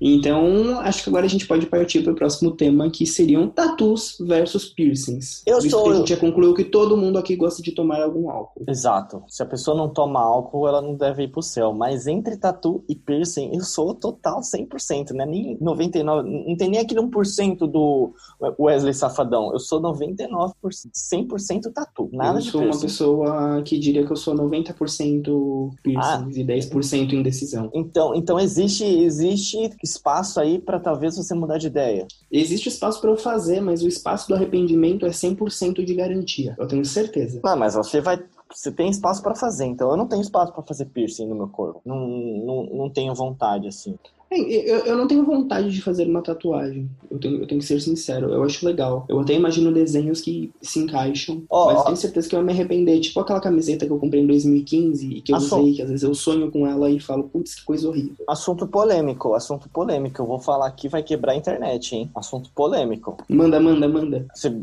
Então, 0.00 0.78
acho 0.80 1.02
que 1.02 1.08
agora 1.08 1.26
a 1.26 1.28
gente 1.28 1.46
pode 1.46 1.66
partir 1.66 2.02
para 2.02 2.12
o 2.12 2.16
próximo 2.16 2.52
tema, 2.52 2.88
que 2.90 3.04
seriam 3.06 3.48
tatus 3.48 4.16
versus 4.20 4.66
piercings. 4.66 5.42
Eu 5.46 5.60
Visto 5.60 5.70
sou- 5.70 5.84
que 5.84 5.90
a 5.90 5.94
gente 5.96 6.08
já 6.10 6.16
concluiu 6.16 6.54
que 6.54 6.64
todo 6.64 6.96
mundo 6.96 7.18
aqui 7.18 7.34
gosta 7.36 7.62
de 7.62 7.72
tomar 7.72 8.02
algum 8.02 8.30
álcool. 8.30 8.64
Exato. 8.68 9.22
Se 9.28 9.42
a 9.42 9.46
pessoa 9.46 9.76
não 9.76 9.88
toma 9.88 10.20
álcool, 10.20 10.68
ela 10.68 10.80
não 10.80 10.94
deve 10.94 11.24
ir 11.24 11.28
pro 11.28 11.42
céu. 11.42 11.72
Mas 11.72 12.06
entre 12.06 12.36
tatu 12.36 12.84
e 12.88 12.94
piercing, 12.94 13.50
eu 13.54 13.62
sou 13.62 13.94
total 13.94 14.40
100%, 14.42 15.12
né? 15.12 15.26
Nem 15.26 15.56
99%, 15.58 16.22
não 16.46 16.56
tem 16.56 16.70
nem 16.70 16.80
aquele 16.80 17.00
1% 17.00 17.66
do 17.66 18.12
Wesley 18.58 18.94
Safadão. 18.94 19.52
Eu 19.52 19.58
sou 19.58 19.80
99%, 19.80 20.90
100% 20.94 21.72
tatu. 21.72 22.08
Nada 22.12 22.38
eu 22.38 22.42
de 22.42 22.50
sou 22.50 22.60
uma 22.60 22.68
piercing. 22.70 22.86
pessoa 22.86 23.62
que 23.64 23.78
diria 23.78 24.04
que 24.06 24.12
eu 24.12 24.16
sou 24.16 24.34
90% 24.34 25.70
piercings 25.82 26.36
e 26.36 26.44
10% 26.44 27.12
indecisão. 27.14 27.70
Então, 27.74 28.14
então 28.14 28.38
existe, 28.38 28.84
existe 28.84 29.70
espaço 29.88 30.40
aí 30.40 30.58
pra 30.58 30.78
talvez 30.78 31.16
você 31.16 31.34
mudar 31.34 31.58
de 31.58 31.66
ideia. 31.66 32.06
Existe 32.30 32.68
espaço 32.68 33.00
para 33.00 33.10
eu 33.10 33.16
fazer, 33.16 33.60
mas 33.60 33.82
o 33.82 33.88
espaço 33.88 34.28
do 34.28 34.34
arrependimento 34.34 35.06
é 35.06 35.10
100% 35.10 35.84
de 35.84 35.94
garantia. 35.94 36.54
Eu 36.58 36.66
tenho 36.66 36.84
certeza. 36.84 37.40
Não, 37.42 37.56
mas 37.56 37.74
você 37.74 38.00
vai. 38.00 38.22
Você 38.50 38.72
tem 38.72 38.88
espaço 38.88 39.22
pra 39.22 39.34
fazer, 39.34 39.66
então 39.66 39.90
eu 39.90 39.96
não 39.96 40.06
tenho 40.06 40.22
espaço 40.22 40.52
pra 40.52 40.62
fazer 40.62 40.86
piercing 40.86 41.26
no 41.26 41.34
meu 41.34 41.48
corpo. 41.48 41.82
Não, 41.84 41.98
não, 41.98 42.64
não 42.64 42.90
tenho 42.90 43.14
vontade, 43.14 43.68
assim. 43.68 43.98
Eu, 44.30 44.78
eu 44.80 44.96
não 44.96 45.06
tenho 45.06 45.24
vontade 45.24 45.70
de 45.70 45.80
fazer 45.80 46.06
uma 46.06 46.22
tatuagem. 46.22 46.88
Eu 47.10 47.18
tenho, 47.18 47.40
eu 47.40 47.46
tenho 47.46 47.60
que 47.60 47.66
ser 47.66 47.80
sincero. 47.80 48.30
Eu 48.30 48.42
acho 48.42 48.64
legal. 48.66 49.06
Eu 49.08 49.20
até 49.20 49.32
imagino 49.34 49.72
desenhos 49.72 50.20
que 50.20 50.52
se 50.60 50.80
encaixam. 50.80 51.42
Ó, 51.48 51.66
mas 51.66 51.78
eu 51.78 51.84
tenho 51.84 51.96
certeza 51.96 52.28
que 52.28 52.34
eu 52.34 52.40
ia 52.40 52.44
me 52.44 52.52
arrepender. 52.52 53.00
Tipo 53.00 53.20
aquela 53.20 53.40
camiseta 53.40 53.86
que 53.86 53.92
eu 53.92 53.98
comprei 53.98 54.22
em 54.22 54.26
2015 54.26 55.06
e 55.06 55.22
que 55.22 55.32
eu 55.32 55.40
só. 55.40 55.60
usei, 55.60 55.74
que 55.74 55.82
às 55.82 55.88
vezes 55.88 56.02
eu 56.02 56.14
sonho 56.14 56.50
com 56.50 56.66
ela 56.66 56.90
e 56.90 57.00
falo, 57.00 57.24
putz, 57.24 57.54
que 57.54 57.64
coisa 57.64 57.88
horrível. 57.88 58.16
Assunto 58.28 58.66
polêmico, 58.66 59.34
assunto 59.34 59.68
polêmico. 59.68 60.20
Eu 60.20 60.26
vou 60.26 60.38
falar 60.38 60.66
aqui, 60.66 60.88
vai 60.88 61.02
quebrar 61.02 61.32
a 61.32 61.36
internet, 61.36 61.96
hein? 61.96 62.10
Assunto 62.14 62.50
polêmico. 62.54 63.16
Manda, 63.28 63.58
manda, 63.58 63.88
manda. 63.88 64.26
Você 64.34 64.54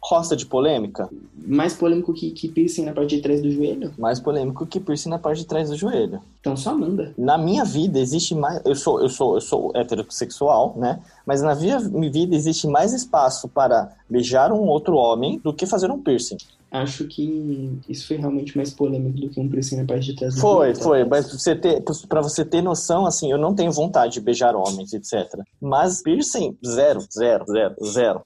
gosta 0.00 0.34
de 0.34 0.46
polêmica? 0.46 1.08
Mais 1.46 1.74
polêmico 1.74 2.12
que, 2.12 2.30
que 2.30 2.48
piercing 2.48 2.84
na 2.84 2.92
parte 2.92 3.16
de 3.16 3.22
trás 3.22 3.40
do 3.42 3.50
joelho? 3.50 3.92
Mais 3.98 4.18
polêmico 4.18 4.66
que 4.66 4.80
piercing 4.80 5.10
na 5.10 5.18
parte 5.18 5.38
de 5.40 5.46
trás 5.46 5.68
do 5.68 5.76
joelho. 5.76 6.20
Então 6.40 6.56
só 6.56 6.76
manda. 6.76 7.12
Na 7.18 7.36
minha 7.36 7.64
vida 7.64 7.98
existe 7.98 8.34
mais. 8.34 8.60
Eu 8.64 8.74
sou, 8.74 9.00
eu 9.00 9.08
sou, 9.08 9.34
eu 9.34 9.40
sou 9.40 9.72
heterossexual, 9.74 10.74
né? 10.76 11.00
Mas 11.26 11.42
na 11.42 11.54
minha 11.54 11.78
vida 11.78 12.34
existe 12.34 12.66
mais 12.66 12.92
espaço 12.92 13.48
para 13.48 13.92
beijar 14.08 14.52
um 14.52 14.66
outro 14.66 14.94
homem 14.96 15.38
do 15.42 15.52
que 15.52 15.66
fazer 15.66 15.90
um 15.90 16.00
piercing. 16.00 16.38
Acho 16.72 17.04
que 17.08 17.68
isso 17.88 18.06
foi 18.06 18.16
realmente 18.16 18.56
mais 18.56 18.70
polêmico 18.72 19.18
do 19.18 19.28
que 19.28 19.40
um 19.40 19.48
piercing 19.48 19.76
na 19.76 19.84
parte 19.84 20.06
de 20.06 20.14
trás 20.14 20.34
do 20.36 20.40
Foi, 20.40 20.68
joelho. 20.68 20.76
foi. 20.82 21.04
Mas 21.04 21.26
pra 21.28 21.36
você 21.38 21.56
ter, 21.56 21.82
para 22.08 22.20
você 22.20 22.44
ter 22.44 22.62
noção, 22.62 23.04
assim, 23.06 23.30
eu 23.30 23.38
não 23.38 23.54
tenho 23.54 23.72
vontade 23.72 24.12
de 24.14 24.20
beijar 24.20 24.54
homens, 24.54 24.92
etc. 24.92 25.40
Mas 25.60 26.00
piercing, 26.00 26.56
zero, 26.64 27.00
zero, 27.12 27.44
zero, 27.46 27.74
zero. 27.84 28.20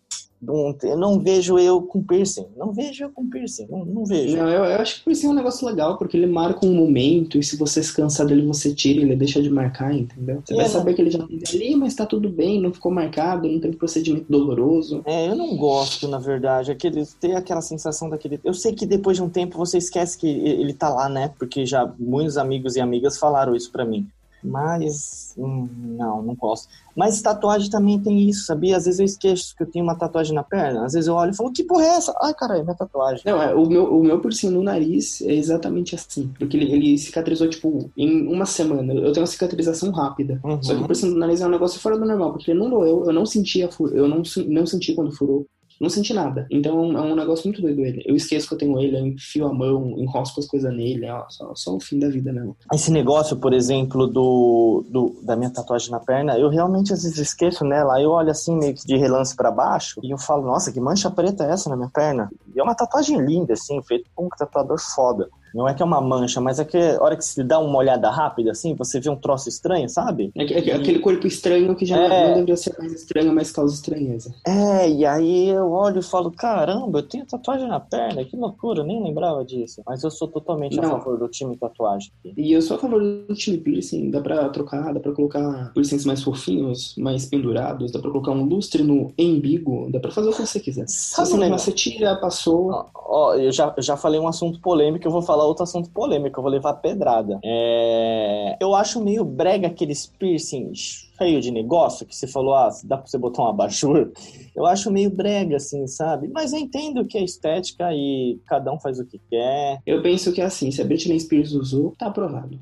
Não- 0.46 0.76
Eu 0.82 0.96
não 0.96 1.18
vejo 1.20 1.58
eu 1.58 1.82
com 1.82 2.02
piercing. 2.02 2.46
Não 2.56 2.72
vejo 2.72 3.04
eu 3.04 3.10
com 3.10 3.28
piercing. 3.28 3.66
Não, 3.70 3.84
não 3.84 4.04
vejo. 4.04 4.36
Não, 4.36 4.48
eu, 4.48 4.64
eu 4.64 4.80
acho 4.80 4.96
que 4.96 5.00
o 5.02 5.04
piercing 5.04 5.26
é 5.26 5.30
um 5.30 5.34
negócio 5.34 5.66
legal, 5.66 5.96
porque 5.98 6.16
ele 6.16 6.26
marca 6.26 6.64
um 6.66 6.74
momento, 6.74 7.38
e 7.38 7.42
se 7.42 7.56
você 7.56 7.82
se 7.82 7.94
cansar 7.94 8.26
dele, 8.26 8.46
você 8.46 8.74
tira, 8.74 9.00
ele 9.00 9.16
deixa 9.16 9.42
de 9.42 9.50
marcar, 9.50 9.94
entendeu? 9.94 10.42
Você 10.44 10.54
É, 10.54 10.56
vai 10.56 10.68
saber 10.68 10.94
que 10.94 11.02
ele 11.02 11.10
já 11.10 11.26
teve 11.26 11.44
ali, 11.52 11.76
mas 11.76 11.94
tá 11.94 12.06
tudo 12.06 12.28
bem, 12.28 12.60
não 12.60 12.72
ficou 12.72 12.92
marcado, 12.92 13.48
não 13.48 13.60
teve 13.60 13.76
procedimento 13.76 14.26
doloroso. 14.30 15.02
É, 15.04 15.28
eu 15.28 15.34
não 15.34 15.56
gosto, 15.56 16.06
na 16.08 16.18
verdade. 16.18 16.70
Aquele, 16.70 17.04
ter 17.20 17.34
aquela 17.34 17.60
sensação 17.60 18.08
daquele. 18.10 18.38
Eu 18.44 18.54
sei 18.54 18.72
que 18.74 18.86
depois 18.86 19.16
de 19.16 19.22
um 19.22 19.28
tempo 19.28 19.56
você 19.58 19.78
esquece 19.78 20.18
que 20.18 20.26
ele 20.28 20.72
tá 20.72 20.88
lá, 20.88 21.08
né? 21.08 21.32
Porque 21.38 21.64
já 21.66 21.92
muitos 21.98 22.36
amigos 22.36 22.76
e 22.76 22.80
amigas 22.80 23.18
falaram 23.18 23.54
isso 23.54 23.70
pra 23.72 23.84
mim. 23.84 24.06
Mas. 24.44 25.34
hum, 25.38 25.68
não, 25.98 26.22
não 26.22 26.34
gosto. 26.34 26.68
Mas 26.94 27.20
tatuagem 27.20 27.70
também 27.70 27.98
tem 27.98 28.28
isso, 28.28 28.46
sabia? 28.46 28.76
Às 28.76 28.84
vezes 28.84 29.00
eu 29.00 29.06
esqueço 29.06 29.56
que 29.56 29.62
eu 29.62 29.66
tenho 29.66 29.84
uma 29.84 29.96
tatuagem 29.96 30.34
na 30.34 30.44
perna. 30.44 30.84
Às 30.84 30.92
vezes 30.92 31.08
eu 31.08 31.14
olho 31.14 31.32
e 31.32 31.36
falo, 31.36 31.52
que 31.52 31.64
porra 31.64 31.84
é 31.84 31.88
essa? 31.88 32.14
Ai, 32.22 32.34
caralho, 32.34 32.62
minha 32.62 32.76
tatuagem. 32.76 33.22
Não, 33.24 33.42
é, 33.42 33.54
o 33.54 33.66
meu, 33.66 33.98
o 33.98 34.04
meu 34.04 34.20
piercing 34.20 34.50
no 34.50 34.62
nariz 34.62 35.20
é 35.22 35.32
exatamente 35.32 35.94
assim. 35.94 36.30
Porque 36.38 36.56
ele, 36.56 36.70
ele 36.70 36.98
cicatrizou, 36.98 37.48
tipo, 37.48 37.90
em 37.96 38.28
uma 38.28 38.46
semana. 38.46 38.92
Eu 38.92 39.12
tenho 39.12 39.22
uma 39.22 39.26
cicatrização 39.26 39.90
rápida. 39.90 40.40
Uhum. 40.44 40.62
Só 40.62 40.74
que 40.74 40.82
o 40.82 40.86
piercing 40.86 41.10
do 41.10 41.18
nariz 41.18 41.40
é 41.40 41.46
um 41.46 41.50
negócio 41.50 41.80
fora 41.80 41.98
do 41.98 42.04
normal, 42.04 42.32
porque 42.32 42.50
ele 42.50 42.60
não 42.60 42.70
doeu, 42.70 43.04
eu 43.06 43.12
não 43.12 43.26
sentia 43.26 43.70
furo, 43.70 43.96
eu 43.96 44.06
não, 44.06 44.22
não 44.46 44.66
senti 44.66 44.94
quando 44.94 45.10
furou. 45.12 45.46
Não 45.80 45.90
senti 45.90 46.14
nada. 46.14 46.46
Então 46.50 46.96
é 46.96 47.00
um 47.00 47.14
negócio 47.16 47.46
muito 47.46 47.60
doido 47.60 47.80
ele. 47.80 48.02
Eu 48.06 48.14
esqueço 48.14 48.46
que 48.48 48.54
eu 48.54 48.58
tenho 48.58 48.78
ele, 48.80 48.96
eu 48.96 49.06
enfio 49.06 49.46
a 49.46 49.52
mão, 49.52 49.98
enrosco 49.98 50.38
as 50.40 50.46
coisas 50.46 50.72
nele, 50.72 51.08
ó, 51.10 51.24
só, 51.28 51.52
só 51.54 51.74
o 51.76 51.80
fim 51.80 51.98
da 51.98 52.08
vida 52.08 52.32
mesmo. 52.32 52.56
Esse 52.72 52.90
negócio, 52.90 53.36
por 53.36 53.52
exemplo, 53.52 54.06
do, 54.06 54.84
do- 54.88 55.16
da 55.22 55.34
minha 55.36 55.50
tatuagem 55.50 55.90
na 55.90 55.98
perna, 56.00 56.38
eu 56.38 56.48
realmente 56.48 56.92
às 56.92 57.02
vezes 57.02 57.18
esqueço 57.18 57.64
nela. 57.64 58.00
Eu 58.00 58.10
olho 58.10 58.30
assim, 58.30 58.56
meio 58.56 58.74
que 58.74 58.86
de 58.86 58.96
relance 58.96 59.34
pra 59.34 59.50
baixo, 59.50 60.00
e 60.02 60.10
eu 60.12 60.18
falo, 60.18 60.44
nossa, 60.46 60.70
que 60.72 60.80
mancha 60.80 61.10
preta 61.10 61.44
é 61.44 61.50
essa 61.50 61.68
na 61.68 61.76
minha 61.76 61.90
perna? 61.90 62.30
E 62.54 62.60
é 62.60 62.62
uma 62.62 62.74
tatuagem 62.74 63.20
linda, 63.24 63.54
assim, 63.54 63.82
feita 63.82 64.04
por 64.14 64.24
um 64.24 64.28
tatuador 64.28 64.78
foda. 64.80 65.28
Não 65.54 65.68
é 65.68 65.72
que 65.74 65.82
é 65.82 65.84
uma 65.84 66.00
mancha, 66.00 66.40
mas 66.40 66.58
é 66.58 66.64
que 66.64 66.76
a 66.76 67.00
hora 67.02 67.16
que 67.16 67.24
se 67.24 67.42
dá 67.44 67.58
uma 67.60 67.78
olhada 67.78 68.10
rápida, 68.10 68.50
assim, 68.50 68.74
você 68.74 68.98
vê 68.98 69.08
um 69.08 69.16
troço 69.16 69.48
estranho, 69.48 69.88
sabe? 69.88 70.32
É, 70.36 70.42
é 70.42 70.62
que- 70.62 70.70
aquele 70.72 70.98
corpo 70.98 71.26
estranho 71.26 71.74
que 71.76 71.86
já 71.86 71.96
É. 71.96 72.08
não 72.28 72.34
deveria 72.34 72.56
ser 72.56 72.74
mais 72.78 72.92
estranho, 72.92 73.32
mas 73.34 73.52
causa 73.52 73.74
estranheza. 73.74 74.34
É, 74.46 74.90
e 74.90 75.06
aí 75.06 75.48
eu 75.50 75.70
olho 75.70 76.00
e 76.00 76.02
falo, 76.02 76.30
caramba, 76.30 76.98
eu 76.98 77.02
tenho 77.04 77.24
tatuagem 77.24 77.68
na 77.68 77.78
perna, 77.78 78.24
que 78.24 78.36
loucura, 78.36 78.80
eu 78.80 78.84
nem 78.84 79.02
lembrava 79.02 79.44
disso. 79.44 79.80
Mas 79.86 80.02
eu 80.02 80.10
sou 80.10 80.26
totalmente 80.28 80.78
a 80.78 80.82
Não. 80.82 80.90
favor 80.90 81.18
do 81.18 81.28
time 81.28 81.56
tatuagem. 81.56 82.10
E 82.36 82.52
eu 82.52 82.60
sou 82.60 82.76
a 82.76 82.80
favor 82.80 83.00
do 83.00 83.34
time 83.34 83.56
piercing, 83.58 84.10
dá 84.10 84.20
pra 84.20 84.48
trocar, 84.48 84.92
dá 84.92 84.98
pra 84.98 85.12
colocar 85.12 85.70
piercings 85.72 86.04
mais 86.04 86.22
fofinhos, 86.22 86.94
mais 86.98 87.26
pendurados, 87.26 87.92
dá 87.92 88.00
pra 88.00 88.10
colocar 88.10 88.32
um 88.32 88.44
lustre 88.44 88.82
no 88.82 89.12
embigo, 89.16 89.88
dá 89.92 90.00
pra 90.00 90.10
fazer 90.10 90.30
o 90.30 90.32
que 90.32 90.44
você 90.44 90.58
quiser. 90.58 90.88
Se 90.88 91.14
Sabe 91.14 91.28
você 91.28 91.34
não 91.34 91.40
negócio? 91.44 91.66
você 91.70 91.72
tira, 91.76 92.16
passou. 92.16 92.70
Ó, 92.72 92.86
ó, 92.94 93.34
eu 93.34 93.52
já, 93.52 93.72
eu 93.76 93.82
já 93.82 93.96
falei 93.96 94.18
um 94.18 94.26
assunto 94.26 94.58
polêmico, 94.60 95.06
eu 95.06 95.12
vou 95.12 95.22
falar 95.22 95.43
outro 95.46 95.64
assunto 95.64 95.90
polêmico, 95.90 96.38
eu 96.38 96.42
vou 96.42 96.50
levar 96.50 96.74
pedrada. 96.74 97.38
É, 97.44 98.56
Eu 98.60 98.74
acho 98.74 99.02
meio 99.02 99.24
brega 99.24 99.66
aqueles 99.68 100.06
piercings 100.06 101.04
feio 101.16 101.40
de 101.40 101.50
negócio, 101.50 102.06
que 102.06 102.14
você 102.14 102.26
falou, 102.26 102.54
ah, 102.54 102.68
dá 102.84 102.96
pra 102.96 103.06
você 103.06 103.16
botar 103.18 103.42
um 103.42 103.48
abajur. 103.48 104.12
Eu 104.54 104.66
acho 104.66 104.90
meio 104.90 105.10
brega, 105.10 105.56
assim, 105.56 105.86
sabe? 105.86 106.28
Mas 106.28 106.52
eu 106.52 106.58
entendo 106.58 107.04
que 107.04 107.18
é 107.18 107.24
estética 107.24 107.92
e 107.92 108.40
cada 108.46 108.72
um 108.72 108.78
faz 108.80 108.98
o 108.98 109.06
que 109.06 109.20
quer, 109.30 109.80
Eu 109.86 110.02
penso 110.02 110.32
que 110.32 110.40
é 110.40 110.44
assim, 110.44 110.70
se 110.70 110.80
a 110.82 110.84
Britney 110.84 111.18
Spears 111.18 111.52
usou, 111.52 111.92
tá 111.98 112.06
aprovado. 112.06 112.58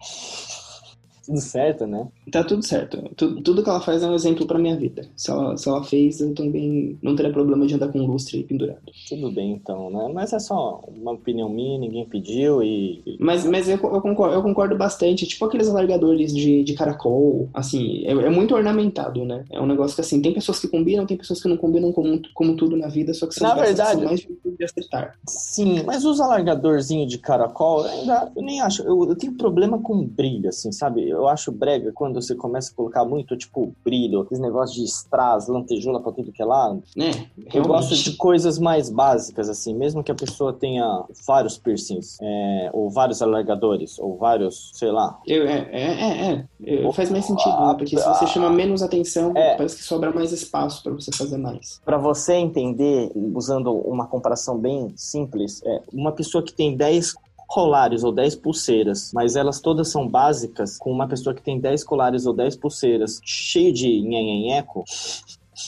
Tudo 1.24 1.40
certo, 1.40 1.86
né? 1.86 2.06
Tá 2.30 2.42
tudo 2.44 2.64
certo. 2.64 3.10
Tu- 3.16 3.40
Tudo 3.42 3.62
que 3.62 3.68
ela 3.68 3.80
faz 3.80 4.02
é 4.02 4.06
um 4.06 4.14
exemplo 4.14 4.46
pra 4.46 4.58
minha 4.58 4.76
vida. 4.76 5.08
Se 5.16 5.30
ela, 5.30 5.56
se 5.56 5.68
ela 5.68 5.82
fez, 5.84 6.20
eu 6.20 6.34
também 6.34 6.98
não 7.02 7.14
teria 7.16 7.32
problema 7.32 7.66
de 7.66 7.74
andar 7.74 7.88
com 7.88 8.04
lustre 8.06 8.42
pendurado. 8.44 8.80
Tudo 9.08 9.30
bem, 9.30 9.52
então, 9.52 9.90
né? 9.90 10.10
Mas 10.12 10.32
é 10.32 10.38
só 10.38 10.80
uma 10.88 11.12
opinião 11.12 11.48
minha, 11.48 11.78
ninguém 11.78 12.04
pediu 12.08 12.62
e... 12.62 13.02
Mas, 13.20 13.44
mas 13.46 13.68
eu, 13.68 13.76
eu 13.76 14.00
concordo, 14.00 14.34
eu 14.34 14.42
concordo 14.42 14.76
bastante. 14.76 15.26
Tipo 15.26 15.44
aqueles 15.44 15.68
alargadores 15.68 16.34
de, 16.34 16.64
de 16.64 16.74
caracol, 16.74 17.48
assim, 17.54 18.04
é, 18.06 18.10
é 18.12 18.30
muito 18.30 18.54
ornamentado, 18.54 19.24
né? 19.24 19.44
É 19.50 19.60
um 19.60 19.66
negócio 19.66 19.94
que, 19.94 20.00
assim, 20.00 20.20
tem 20.20 20.32
pessoas 20.32 20.58
que 20.60 20.68
combinam, 20.68 21.06
tem 21.06 21.16
pessoas 21.16 21.40
que 21.42 21.48
não 21.48 21.56
combinam 21.56 21.92
como, 21.92 22.20
como 22.34 22.56
tudo 22.56 22.76
na 22.76 22.88
vida, 22.88 23.12
só 23.14 23.26
que 23.26 23.34
são 23.34 23.48
Na 23.48 23.54
verdade- 23.54 23.92
são 24.00 24.04
mais 24.04 24.20
difíceis 24.20 24.56
de 24.56 24.64
acertar. 24.64 25.14
Sim, 25.28 25.82
mas 25.84 26.04
os 26.04 26.20
alargadorzinhos 26.20 27.08
de 27.10 27.18
caracol, 27.18 27.84
eu 27.86 27.90
ainda, 27.92 28.32
eu 28.36 28.42
nem 28.42 28.60
acho. 28.60 28.82
Eu, 28.82 29.08
eu 29.08 29.16
tenho 29.16 29.34
problema 29.36 29.78
com 29.80 30.04
brilho, 30.06 30.48
assim, 30.48 30.72
sabe? 30.72 31.11
Eu 31.12 31.28
acho 31.28 31.52
brega 31.52 31.92
quando 31.92 32.20
você 32.20 32.34
começa 32.34 32.72
a 32.72 32.74
colocar 32.74 33.04
muito, 33.04 33.36
tipo, 33.36 33.74
brilho, 33.84 34.26
esse 34.30 34.40
negócio 34.40 34.76
de 34.76 34.84
strass, 34.84 35.48
lantejoula 35.48 36.00
pra 36.00 36.12
tudo 36.12 36.32
que 36.32 36.42
é 36.42 36.44
lado. 36.44 36.82
É, 36.98 37.10
Eu 37.58 37.64
gosto 37.64 37.94
de 37.94 38.16
coisas 38.16 38.58
mais 38.58 38.88
básicas, 38.90 39.48
assim, 39.48 39.74
mesmo 39.74 40.02
que 40.02 40.10
a 40.10 40.14
pessoa 40.14 40.52
tenha 40.52 41.04
vários 41.26 41.58
piercings, 41.58 42.18
é, 42.20 42.70
ou 42.72 42.90
vários 42.90 43.20
alargadores, 43.22 43.98
ou 43.98 44.16
vários, 44.16 44.70
sei 44.74 44.90
lá. 44.90 45.18
Eu- 45.26 45.46
é, 45.46 45.68
é, 45.72 45.82
é, 45.82 46.46
é. 46.86 46.92
Faz 46.92 47.10
mais 47.10 47.24
sentido, 47.24 47.54
Ah, 47.56 47.68
né? 47.68 47.74
Porque 47.78 47.96
se 47.98 48.04
você 48.08 48.26
chama 48.26 48.50
menos 48.50 48.82
atenção, 48.82 49.32
É. 49.36 49.56
parece 49.56 49.76
que 49.76 49.82
sobra 49.82 50.10
mais 50.12 50.32
espaço 50.32 50.82
pra 50.82 50.92
você 50.92 51.10
fazer 51.12 51.36
mais. 51.38 51.80
Pra 51.84 51.98
você 51.98 52.34
entender, 52.34 53.10
usando 53.34 53.72
uma 53.72 54.06
comparação 54.06 54.58
bem 54.58 54.92
simples, 54.96 55.62
é 55.64 55.82
uma 55.92 56.12
pessoa 56.12 56.42
que 56.42 56.52
tem 56.52 56.76
10 56.76 57.14
colares 57.52 58.02
ou 58.02 58.10
10 58.10 58.36
pulseiras, 58.36 59.10
mas 59.12 59.36
elas 59.36 59.60
todas 59.60 59.88
são 59.88 60.08
básicas, 60.08 60.78
com 60.78 60.90
uma 60.90 61.06
pessoa 61.06 61.34
que 61.34 61.42
tem 61.42 61.60
10 61.60 61.84
colares 61.84 62.24
ou 62.24 62.32
10 62.32 62.56
pulseiras, 62.56 63.20
cheio 63.22 63.70
de 63.74 64.00
nhenhenheco, 64.00 64.82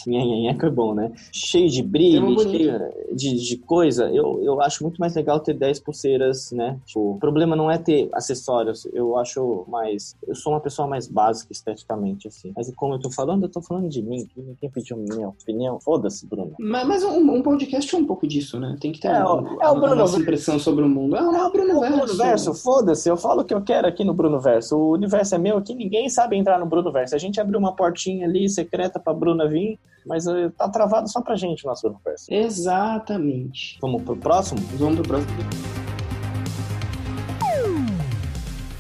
nhenhenheco 0.06 0.66
é 0.66 0.70
bom, 0.70 0.94
né? 0.94 1.12
Cheio 1.32 1.68
de 1.68 1.82
brilho, 1.82 2.34
É 2.34 2.38
cheio 2.48 2.80
de, 3.12 3.34
de 3.48 3.56
coisa, 3.58 4.10
eu, 4.10 4.40
eu 4.42 4.60
acho 4.60 4.82
muito 4.82 4.98
mais 4.98 5.14
legal 5.14 5.40
ter 5.40 5.54
10 5.54 5.80
pulseiras, 5.80 6.50
né? 6.52 6.78
Tipo, 6.86 7.12
o 7.12 7.18
problema 7.18 7.54
não 7.56 7.70
é 7.70 7.78
ter 7.78 8.08
acessórios, 8.12 8.86
eu 8.92 9.16
acho 9.16 9.64
mais... 9.68 10.16
Eu 10.26 10.34
sou 10.34 10.52
uma 10.52 10.60
pessoa 10.60 10.88
mais 10.88 11.06
básica 11.06 11.52
esteticamente, 11.52 12.28
assim. 12.28 12.52
Mas 12.56 12.72
como 12.74 12.94
eu 12.94 12.98
tô 12.98 13.10
falando, 13.10 13.44
eu 13.44 13.48
tô 13.48 13.60
falando 13.62 13.88
de 13.88 14.02
mim, 14.02 14.26
ninguém 14.36 14.70
pediu 14.70 14.96
minha 14.96 15.28
opinião. 15.28 15.78
Foda-se, 15.80 16.26
Bruno. 16.26 16.52
Mas, 16.58 16.86
mas 16.86 17.04
um, 17.04 17.18
um 17.18 17.42
podcast 17.42 17.94
é 17.94 17.98
um 17.98 18.04
pouco 18.06 18.26
disso, 18.26 18.58
né? 18.58 18.76
Tem 18.80 18.92
que 18.92 19.00
ter 19.00 19.08
É, 19.08 19.18
uma, 19.24 19.42
o- 19.42 19.62
é 19.62 19.68
o 19.70 19.74
Bruno 19.74 19.94
nossa 19.94 20.18
impressão 20.18 20.58
sobre 20.58 20.84
o 20.84 20.88
mundo. 20.88 21.16
É 21.16 21.22
o 21.22 21.50
Bruno 21.52 21.76
O 21.76 21.80
Verso. 21.80 21.96
Bruno 21.98 22.14
Verso, 22.16 22.54
foda-se, 22.54 23.08
eu 23.08 23.16
falo 23.16 23.42
o 23.42 23.44
que 23.44 23.54
eu 23.54 23.62
quero 23.62 23.86
aqui 23.86 24.04
no 24.04 24.14
Bruno 24.14 24.40
Verso. 24.40 24.76
O 24.76 24.92
universo 24.92 25.34
é 25.34 25.38
meu 25.38 25.56
aqui, 25.58 25.74
ninguém 25.74 26.08
sabe 26.08 26.36
entrar 26.36 26.58
no 26.58 26.66
Bruno 26.66 26.90
Verso. 26.92 27.14
A 27.14 27.18
gente 27.18 27.40
abriu 27.40 27.58
uma 27.58 27.72
portinha 27.74 28.26
ali 28.26 28.48
secreta 28.48 28.98
pra 28.98 29.12
Bruna 29.12 29.46
vir, 29.48 29.78
mas 30.04 30.26
eh, 30.26 30.50
tá 30.56 30.68
travado 30.68 31.08
só 31.10 31.22
pra 31.22 31.36
gente 31.36 31.64
o 31.64 31.68
nosso 31.68 31.82
Bruno 31.82 32.00
Verso. 32.04 32.32
Exatamente. 32.32 33.78
Vamos 33.80 34.02
pro 34.02 34.16
próximo? 34.16 34.60
Vamos 34.78 34.96
pro 34.96 35.08
próximo. 35.08 35.34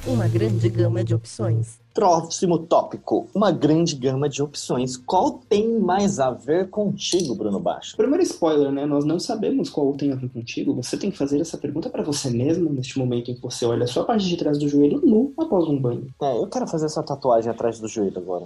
Uma 0.06 0.28
grande 0.28 0.68
gama 0.68 1.02
de 1.02 1.14
opções. 1.14 1.80
Próximo 1.94 2.58
tópico. 2.58 3.26
Uma 3.34 3.50
grande 3.50 3.96
gama 3.96 4.28
de 4.28 4.42
opções. 4.42 4.98
Qual 4.98 5.40
tem 5.48 5.78
mais 5.78 6.20
a 6.20 6.30
ver 6.30 6.68
contigo, 6.68 7.34
Bruno 7.34 7.58
Baixo? 7.58 7.96
Primeiro 7.96 8.22
spoiler, 8.22 8.70
né? 8.70 8.84
Nós 8.84 9.06
não 9.06 9.18
sabemos 9.18 9.70
qual 9.70 9.94
tem 9.94 10.12
a 10.12 10.14
ver 10.14 10.28
contigo. 10.28 10.74
Você 10.74 10.98
tem 10.98 11.10
que 11.10 11.16
fazer 11.16 11.40
essa 11.40 11.56
pergunta 11.56 11.88
pra 11.88 12.02
você 12.02 12.28
mesmo 12.28 12.68
neste 12.68 12.98
momento 12.98 13.30
em 13.30 13.34
que 13.34 13.40
você 13.40 13.64
olha 13.64 13.86
só 13.86 14.02
a 14.02 14.04
parte 14.04 14.28
de 14.28 14.36
trás 14.36 14.58
do 14.58 14.68
joelho 14.68 15.00
nu 15.02 15.32
após 15.38 15.66
um 15.68 15.80
banho. 15.80 16.06
É, 16.20 16.36
eu 16.36 16.48
quero 16.48 16.66
fazer 16.66 16.84
essa 16.84 17.02
tatuagem 17.02 17.50
atrás 17.50 17.80
do 17.80 17.88
joelho 17.88 18.18
agora. 18.18 18.44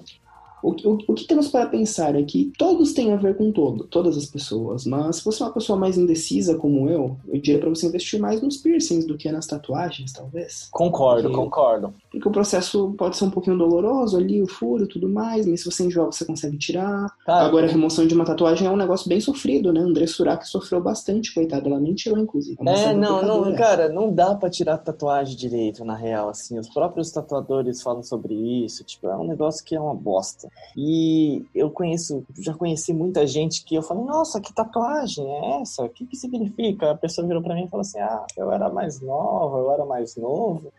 O, 0.62 0.72
que- 0.72 0.86
o, 0.86 0.98
o 1.08 1.14
que 1.14 1.26
temos 1.26 1.48
para 1.48 1.66
pensar 1.68 2.14
é 2.14 2.22
que 2.22 2.52
todos 2.58 2.92
têm 2.92 3.12
a 3.12 3.16
ver 3.16 3.36
com 3.36 3.52
todo, 3.52 3.84
todas 3.84 4.16
as 4.16 4.26
pessoas, 4.26 4.84
mas 4.84 5.16
se 5.16 5.24
você 5.24 5.42
é 5.42 5.46
uma 5.46 5.52
pessoa 5.52 5.78
mais 5.78 5.96
indecisa 5.96 6.56
como 6.56 6.88
eu, 6.88 7.16
eu 7.28 7.40
diria 7.40 7.60
para 7.60 7.68
você 7.68 7.86
investir 7.86 8.20
mais 8.20 8.42
nos 8.42 8.56
piercings 8.56 9.06
do 9.06 9.16
que 9.16 9.30
nas 9.30 9.46
tatuagens, 9.46 10.12
talvez. 10.12 10.68
Concordo, 10.70 11.28
Ok. 11.28 11.38
concordo. 11.38 11.94
Porque 12.10 12.28
o 12.28 12.32
processo 12.32 12.94
pode 12.98 13.16
ser 13.16 13.24
um 13.24 13.30
pouquinho 13.30 13.56
doloroso 13.58 14.16
ali, 14.16 14.42
o 14.42 14.48
furo 14.48 14.84
e 14.84 14.88
tudo 14.88 15.08
mais, 15.08 15.46
mas 15.46 15.60
se 15.62 15.70
você 15.70 15.84
enjoar, 15.84 16.06
você 16.06 16.24
consegue 16.24 16.58
tirar. 16.58 17.06
Cara, 17.24 17.46
Agora, 17.46 17.66
a 17.66 17.70
remoção 17.70 18.06
de 18.06 18.14
uma 18.14 18.24
tatuagem 18.24 18.66
é 18.66 18.70
um 18.70 18.76
negócio 18.76 19.08
bem 19.08 19.20
sofrido, 19.20 19.72
né? 19.72 19.80
André 19.80 20.06
Surak 20.06 20.46
sofreu 20.48 20.80
bastante, 20.82 21.32
coitada. 21.34 21.68
Ela 21.68 21.78
nem 21.80 21.94
tirou, 21.94 22.18
inclusive. 22.18 22.56
É, 22.66 22.76
cena 22.76 22.94
não, 22.94 23.22
não, 23.22 23.54
cara, 23.54 23.88
não 23.88 24.12
dá 24.12 24.34
pra 24.34 24.50
tirar 24.50 24.78
tatuagem 24.78 25.36
direito, 25.36 25.84
na 25.84 25.94
real, 25.94 26.28
assim, 26.28 26.58
os 26.58 26.68
próprios 26.68 27.10
tatuadores 27.10 27.82
falam 27.82 28.02
sobre 28.02 28.34
isso, 28.64 28.84
tipo, 28.84 29.06
é 29.08 29.16
um 29.16 29.26
negócio 29.26 29.64
que 29.64 29.74
é 29.74 29.80
uma 29.80 29.94
bosta. 29.94 30.47
E 30.76 31.44
eu 31.54 31.70
conheço, 31.70 32.24
já 32.38 32.54
conheci 32.54 32.92
muita 32.92 33.26
gente 33.26 33.64
que 33.64 33.74
eu 33.74 33.82
falo, 33.82 34.04
nossa, 34.04 34.40
que 34.40 34.52
tatuagem 34.52 35.26
é 35.26 35.60
essa? 35.60 35.84
O 35.84 35.88
que 35.88 36.06
que 36.06 36.16
significa? 36.16 36.90
A 36.90 36.96
pessoa 36.96 37.26
virou 37.26 37.42
pra 37.42 37.54
mim 37.54 37.64
e 37.64 37.68
falou 37.68 37.82
assim, 37.82 37.98
ah, 37.98 38.24
eu 38.36 38.52
era 38.52 38.68
mais 38.68 39.00
nova, 39.00 39.58
eu 39.58 39.72
era 39.72 39.84
mais 39.84 40.16
novo. 40.16 40.72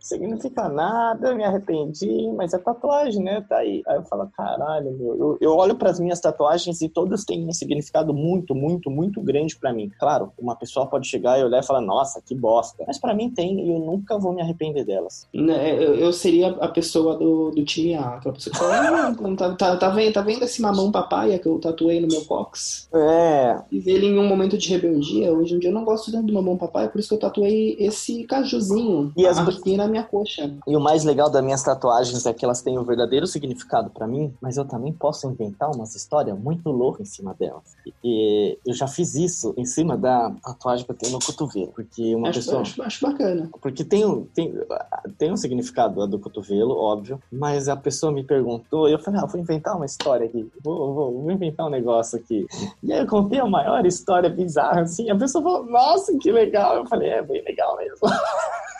Significa 0.00 0.68
nada, 0.68 1.34
me 1.34 1.44
arrependi, 1.44 2.28
mas 2.36 2.52
é 2.52 2.58
tatuagem, 2.58 3.22
né? 3.22 3.44
Tá 3.48 3.58
aí. 3.58 3.82
Aí 3.86 3.96
eu 3.96 4.04
falo, 4.04 4.28
caralho, 4.36 4.92
meu. 4.92 5.16
Eu, 5.16 5.38
eu 5.40 5.56
olho 5.56 5.74
para 5.76 5.90
as 5.90 6.00
minhas 6.00 6.20
tatuagens 6.20 6.80
e 6.80 6.88
todas 6.88 7.24
têm 7.24 7.46
um 7.46 7.52
significado 7.52 8.12
muito, 8.12 8.54
muito, 8.54 8.90
muito 8.90 9.20
grande 9.20 9.56
para 9.56 9.72
mim. 9.72 9.90
Claro, 9.98 10.32
uma 10.38 10.56
pessoa 10.56 10.86
pode 10.86 11.08
chegar 11.08 11.38
e 11.38 11.44
olhar 11.44 11.62
e 11.62 11.66
falar, 11.66 11.80
nossa, 11.80 12.20
que 12.20 12.34
bosta. 12.34 12.84
Mas 12.86 12.98
para 12.98 13.14
mim 13.14 13.30
tem 13.30 13.60
e 13.60 13.70
eu 13.70 13.78
nunca 13.78 14.18
vou 14.18 14.32
me 14.32 14.42
arrepender 14.42 14.84
delas. 14.84 15.26
Né, 15.32 15.74
Eu, 15.74 15.94
eu 15.94 16.12
seria 16.12 16.48
a 16.48 16.68
pessoa 16.68 17.16
do, 17.16 17.50
do 17.50 17.64
time 17.64 17.94
A, 17.94 18.16
aquela 18.16 18.34
pessoa 18.34 18.52
que 18.52 18.58
fala, 18.58 19.08
ah, 19.08 19.36
tá, 19.36 19.54
tá, 19.54 19.76
tá, 19.76 19.88
vendo, 19.90 20.12
tá 20.12 20.20
vendo 20.20 20.44
esse 20.44 20.60
mamão 20.60 20.90
papaya 20.90 21.38
que 21.38 21.48
eu 21.48 21.58
tatuei 21.58 22.00
no 22.00 22.08
meu 22.08 22.24
cox? 22.24 22.88
É, 22.94 23.62
E 23.70 23.82
ele 23.88 24.06
em 24.06 24.18
um 24.18 24.26
momento 24.26 24.56
de 24.56 24.68
rebeldia. 24.68 25.32
Hoje 25.32 25.54
em 25.54 25.58
dia 25.58 25.70
eu 25.70 25.74
não 25.74 25.84
gosto 25.84 26.10
tanto 26.10 26.26
do 26.26 26.32
mamão 26.32 26.56
papaya, 26.56 26.88
por 26.88 26.98
isso 26.98 27.08
que 27.08 27.14
eu 27.14 27.18
tatuei 27.18 27.76
esse 27.78 28.24
cajuzinho 28.24 29.12
E 29.16 29.26
as- 29.38 29.58
aqui 29.58 29.76
na 29.76 29.86
minha 29.86 30.02
coxa. 30.04 30.52
E 30.66 30.76
o 30.76 30.80
mais 30.80 31.04
legal 31.04 31.28
das 31.30 31.42
minhas 31.44 31.62
tatuagens 31.62 32.24
é 32.26 32.32
que 32.32 32.44
elas 32.44 32.62
têm 32.62 32.78
o 32.78 32.84
verdadeiro 32.84 33.26
significado 33.26 33.90
pra 33.90 34.06
mim, 34.06 34.34
mas 34.40 34.56
eu 34.56 34.64
também 34.64 34.92
posso 34.92 35.26
inventar 35.28 35.70
umas 35.70 35.94
histórias 35.94 36.38
muito 36.38 36.70
loucas 36.70 37.08
em 37.08 37.10
cima 37.10 37.34
delas. 37.34 37.62
E 38.02 38.58
eu 38.66 38.74
já 38.74 38.86
fiz 38.86 39.14
isso 39.14 39.54
em 39.56 39.64
cima 39.64 39.96
da 39.96 40.30
tatuagem 40.42 40.84
que 40.84 40.92
eu 40.92 40.96
tenho 40.96 41.12
no 41.12 41.18
cotovelo, 41.18 41.72
porque 41.74 42.14
uma 42.14 42.28
Acho, 42.28 42.38
pessoa 42.40 42.62
acho, 42.62 42.82
acho 42.82 43.06
bacana. 43.06 43.50
porque 43.60 43.84
tem 43.84 44.04
um, 44.04 44.24
tem, 44.26 44.52
tem 45.18 45.32
um 45.32 45.36
significado 45.36 46.02
a 46.02 46.06
do 46.06 46.18
cotovelo, 46.18 46.76
óbvio, 46.76 47.20
mas 47.30 47.68
a 47.68 47.76
pessoa 47.76 48.12
me 48.12 48.24
perguntou 48.24 48.88
e 48.88 48.92
eu 48.92 48.98
falei, 48.98 49.20
ah, 49.22 49.26
vou 49.26 49.40
inventar 49.40 49.76
uma 49.76 49.86
história 49.86 50.26
aqui, 50.26 50.50
vou, 50.62 50.94
vou, 50.94 51.22
vou 51.22 51.30
inventar 51.30 51.66
um 51.66 51.70
negócio 51.70 52.18
aqui. 52.18 52.46
E 52.82 52.92
aí 52.92 53.00
eu 53.00 53.06
contei 53.06 53.38
a 53.40 53.46
maior 53.46 53.84
história 53.86 54.28
bizarra, 54.30 54.82
assim, 54.82 55.08
a 55.10 55.16
pessoa 55.16 55.42
falou, 55.42 55.64
nossa, 55.66 56.16
que 56.18 56.30
legal. 56.30 56.76
Eu 56.76 56.86
falei, 56.86 57.08
é 57.10 57.22
bem 57.22 57.42
legal 57.44 57.76
mesmo. 57.76 57.96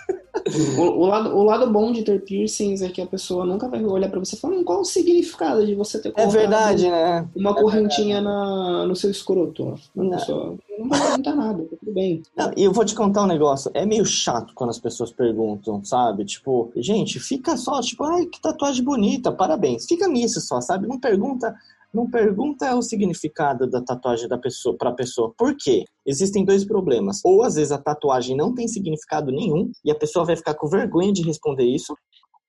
O, 0.78 0.82
o 0.82 1.06
lado, 1.06 1.36
o 1.36 1.42
lado 1.42 1.70
bom 1.70 1.90
de 1.90 2.02
ter 2.02 2.22
piercings 2.22 2.80
é 2.82 2.88
que 2.88 3.00
a 3.02 3.06
pessoa 3.06 3.44
nunca 3.44 3.68
vai 3.68 3.84
olhar 3.84 4.08
pra 4.08 4.20
você 4.20 4.36
falar, 4.36 4.54
"Hum, 4.54 4.62
qual 4.64 4.80
o 4.80 4.84
significado 4.84 5.66
de 5.66 5.74
você 5.74 6.00
ter 6.00 6.12
É 6.14 6.26
verdade, 6.26 6.88
né? 6.88 7.26
uma 7.34 7.54
correntinha 7.54 8.20
na, 8.20 8.86
no 8.86 8.94
seu 8.94 9.10
escroto? 9.10 9.74
Não. 9.94 10.10
pessoa 10.10 10.56
não 10.78 10.88
vai 10.88 11.00
perguntar 11.00 11.34
nada, 11.34 11.64
tá 11.64 11.76
tudo 11.80 11.92
bem. 11.92 12.22
Não, 12.36 12.52
E 12.56 12.62
eu 12.62 12.72
vou 12.72 12.84
te 12.84 12.94
contar 12.94 13.24
um 13.24 13.26
negócio. 13.26 13.70
É 13.74 13.84
meio 13.84 14.04
chato 14.04 14.52
quando 14.54 14.70
as 14.70 14.78
pessoas 14.78 15.10
perguntam, 15.10 15.82
sabe? 15.84 16.24
Tipo, 16.24 16.70
gente, 16.76 17.18
fica 17.18 17.56
só, 17.56 17.80
tipo, 17.80 18.04
ai, 18.04 18.26
que 18.26 18.40
tatuagem 18.40 18.84
bonita, 18.84 19.32
parabéns. 19.32 19.86
Fica 19.86 20.06
nisso 20.06 20.40
só, 20.40 20.60
sabe? 20.60 20.86
Não 20.86 21.00
pergunta. 21.00 21.54
Não 21.96 22.10
pergunta 22.10 22.76
o 22.76 22.82
significado 22.82 23.66
da 23.66 23.80
tatuagem 23.80 24.28
da 24.28 24.36
pessoa 24.36 24.76
para 24.76 24.90
a 24.90 24.94
pessoa. 24.94 25.32
Por 25.34 25.56
quê? 25.56 25.82
Existem 26.04 26.44
dois 26.44 26.62
problemas. 26.62 27.22
Ou 27.24 27.42
às 27.42 27.54
vezes 27.54 27.72
a 27.72 27.78
tatuagem 27.78 28.36
não 28.36 28.54
tem 28.54 28.68
significado 28.68 29.32
nenhum 29.32 29.70
e 29.82 29.90
a 29.90 29.94
pessoa 29.94 30.26
vai 30.26 30.36
ficar 30.36 30.52
com 30.52 30.68
vergonha 30.68 31.10
de 31.10 31.22
responder 31.22 31.64
isso. 31.64 31.96